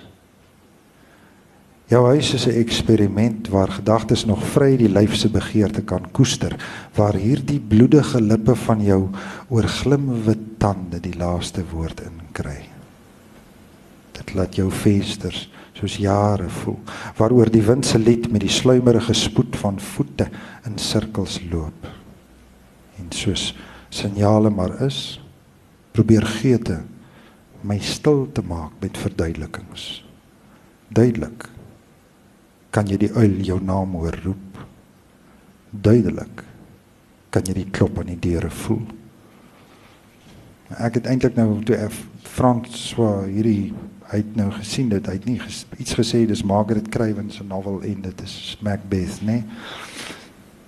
Jou 1.90 2.06
huis 2.06 2.34
is 2.34 2.46
'n 2.46 2.60
eksperiment 2.62 3.48
waar 3.50 3.68
gedagtes 3.68 4.26
nog 4.26 4.44
vry 4.44 4.78
die 4.78 4.90
lyf 4.90 5.16
se 5.16 5.30
begeerte 5.30 5.82
kan 5.82 6.12
koester, 6.12 6.56
waar 6.94 7.16
hierdie 7.16 7.60
bloedige 7.60 8.22
lippe 8.22 8.56
van 8.56 8.84
jou 8.84 9.10
oor 9.50 9.64
glimwit 9.64 10.60
tande 10.60 11.00
die 11.00 11.18
laaste 11.18 11.64
woord 11.72 12.02
inkry. 12.02 12.70
Dit 14.12 14.34
laat 14.34 14.56
jou 14.56 14.72
vensters 14.72 15.50
soos 15.74 15.98
jare 15.98 16.50
voel, 16.50 16.80
waaroor 17.18 17.50
die 17.50 17.64
wind 17.64 17.86
se 17.86 18.00
lied 18.00 18.32
met 18.32 18.42
die 18.42 18.50
sluimerige 18.50 19.14
spoed 19.14 19.56
van 19.56 19.80
voete 19.80 20.30
in 20.66 20.78
sirkels 20.78 21.40
loop. 21.52 21.88
En 22.98 23.08
soos 23.10 23.56
signale 23.90 24.50
maar 24.50 24.82
is, 24.82 25.19
probeer 25.96 26.26
geete 26.40 26.82
my 27.62 27.80
stil 27.84 28.28
te 28.32 28.44
maak 28.46 28.78
met 28.80 28.98
verduidelikings. 28.98 29.88
Duidelik 30.88 31.50
kan 32.74 32.88
jy 32.88 33.00
die 33.02 33.12
uil 33.18 33.42
jou 33.44 33.58
naam 33.64 33.98
hoor 33.98 34.16
roep. 34.24 34.62
Duidelik 35.72 36.46
kan 37.34 37.46
jy 37.46 37.60
die 37.62 37.70
klop 37.74 38.00
aan 38.00 38.14
die 38.14 38.22
deure 38.22 38.50
voel. 38.64 38.86
Ek 40.78 41.00
het 41.00 41.10
eintlik 41.10 41.38
nou 41.38 41.60
toe 41.66 41.78
François 42.30 43.26
hierdie 43.30 43.74
hy 44.10 44.24
het 44.24 44.36
nou 44.38 44.48
gesien 44.56 44.90
dit 44.90 45.06
hy 45.06 45.14
het 45.20 45.26
nie 45.30 45.38
ges, 45.38 45.64
iets 45.78 45.94
gesê 45.98 46.24
dis 46.30 46.42
Margaret 46.46 46.88
Craven 46.90 47.30
se 47.30 47.44
novel 47.46 47.84
en 47.86 48.02
dit 48.08 48.24
is 48.26 48.58
Macbeth 48.66 49.20
nê. 49.22 49.42
Nee? 49.42 49.44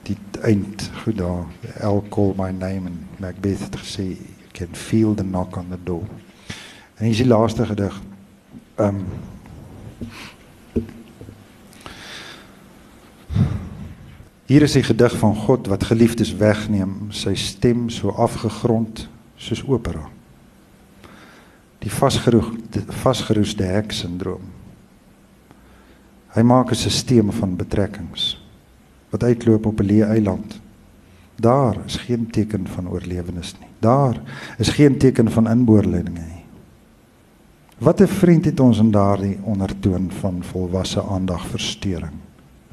Die 0.06 0.18
eind 0.46 0.88
goed 1.02 1.18
daar 1.22 1.46
El 1.82 2.02
call 2.14 2.34
my 2.38 2.52
name 2.54 2.90
en 2.90 3.00
Macbeth 3.22 3.66
het 3.66 3.78
gesê 3.82 4.08
can 4.52 4.76
feel 4.76 5.16
the 5.16 5.24
knock 5.24 5.58
on 5.58 5.70
the 5.70 5.80
door. 5.84 6.08
En 6.96 7.06
hier 7.06 7.12
is 7.12 7.18
die 7.18 7.28
laaste 7.28 7.66
gedig. 7.66 8.02
Um, 8.80 9.06
Hier 14.52 14.62
is 14.62 14.74
die 14.76 14.84
gedig 14.84 15.14
van 15.18 15.36
God 15.36 15.68
wat 15.72 15.84
geliefdes 15.88 16.34
wegneem, 16.36 17.08
sy 17.16 17.32
stem 17.40 17.86
so 17.90 18.12
afgegrond 18.20 19.06
soos 19.40 19.62
opera. 19.64 20.10
Die 21.80 21.92
vasgeroeste 21.92 22.84
vasgeroeste 23.00 23.64
hek 23.64 23.96
sindroom. 23.96 24.50
Hy 26.36 26.44
maak 26.44 26.72
'n 26.72 26.76
stelsel 26.76 27.32
van 27.32 27.56
betrekkings 27.56 28.36
wat 29.12 29.24
uitloop 29.24 29.66
op 29.66 29.80
'n 29.80 29.88
leë 29.88 30.12
eiland. 30.20 30.60
Daar 31.42 31.78
is 31.86 31.96
geen 31.96 32.30
teken 32.30 32.68
van 32.68 32.90
oorlewenis 32.90 33.56
nie. 33.60 33.70
Daar 33.80 34.22
is 34.58 34.70
geen 34.70 34.98
teken 34.98 35.32
van 35.32 35.50
inboorlewing 35.50 36.18
nie. 36.18 36.44
Wat 37.78 38.02
'n 38.02 38.08
vriend 38.08 38.46
het 38.46 38.60
ons 38.60 38.78
in 38.78 38.92
daardie 38.92 39.40
ondertoon 39.42 40.12
van 40.12 40.44
volwasse 40.44 41.04
aandag 41.04 41.48
verstoring. 41.48 42.14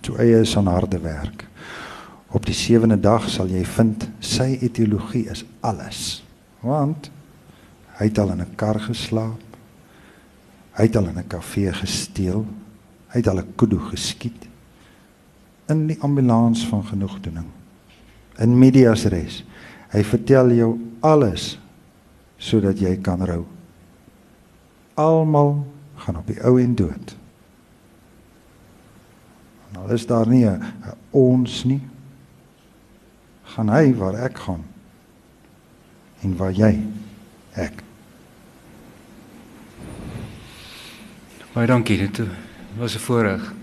So 0.01 0.17
eie 0.17 0.41
is 0.41 0.57
aan 0.57 0.67
harde 0.67 0.99
werk. 0.99 1.49
Op 2.31 2.47
die 2.47 2.55
sewende 2.55 3.01
dag 3.01 3.29
sal 3.29 3.47
jy 3.47 3.65
vind 3.65 4.09
sy 4.19 4.59
etiologie 4.61 5.31
is 5.31 5.45
alles. 5.61 6.25
Want 6.61 7.11
hy 7.87 8.05
het 8.05 8.19
al 8.19 8.31
in 8.31 8.41
'n 8.41 8.55
kar 8.55 8.81
geslaap. 8.81 9.43
Hy 10.73 10.83
het 10.83 10.97
al 10.97 11.09
in 11.09 11.19
'n 11.19 11.27
kafee 11.27 11.73
gesteel. 11.73 12.47
Hy 13.09 13.17
het 13.19 13.29
al 13.29 13.39
'n 13.39 13.53
kudu 13.55 13.79
geskiet 13.79 14.49
in 15.67 15.87
die 15.87 16.01
ambulans 16.01 16.67
van 16.67 16.85
genoegdoening. 16.85 17.58
In 18.39 18.59
medias 18.59 19.05
res. 19.11 19.43
Hy 19.93 20.03
vertel 20.05 20.53
jou 20.59 20.73
alles 21.03 21.57
sodat 22.39 22.79
jy 22.79 22.95
kan 23.03 23.23
rou. 23.27 23.43
Almal 24.99 25.65
gaan 25.99 26.21
op 26.21 26.27
die 26.31 26.39
ou 26.47 26.59
en 26.63 26.75
dood. 26.79 27.17
Nou 29.75 29.91
is 29.93 30.07
daar 30.07 30.27
nie 30.27 30.47
'n 30.47 30.63
ons 31.11 31.65
nie. 31.65 31.83
Gaan 33.43 33.69
hy 33.69 33.95
waar 33.95 34.15
ek 34.15 34.39
gaan. 34.39 34.65
En 36.23 36.37
waar 36.37 36.53
jy 36.53 36.83
ek. 37.55 37.83
Baie 41.53 41.67
dankie 41.67 41.97
dit 41.99 42.21
was 42.79 42.95
'n 42.95 42.99
voorreg. 42.99 43.55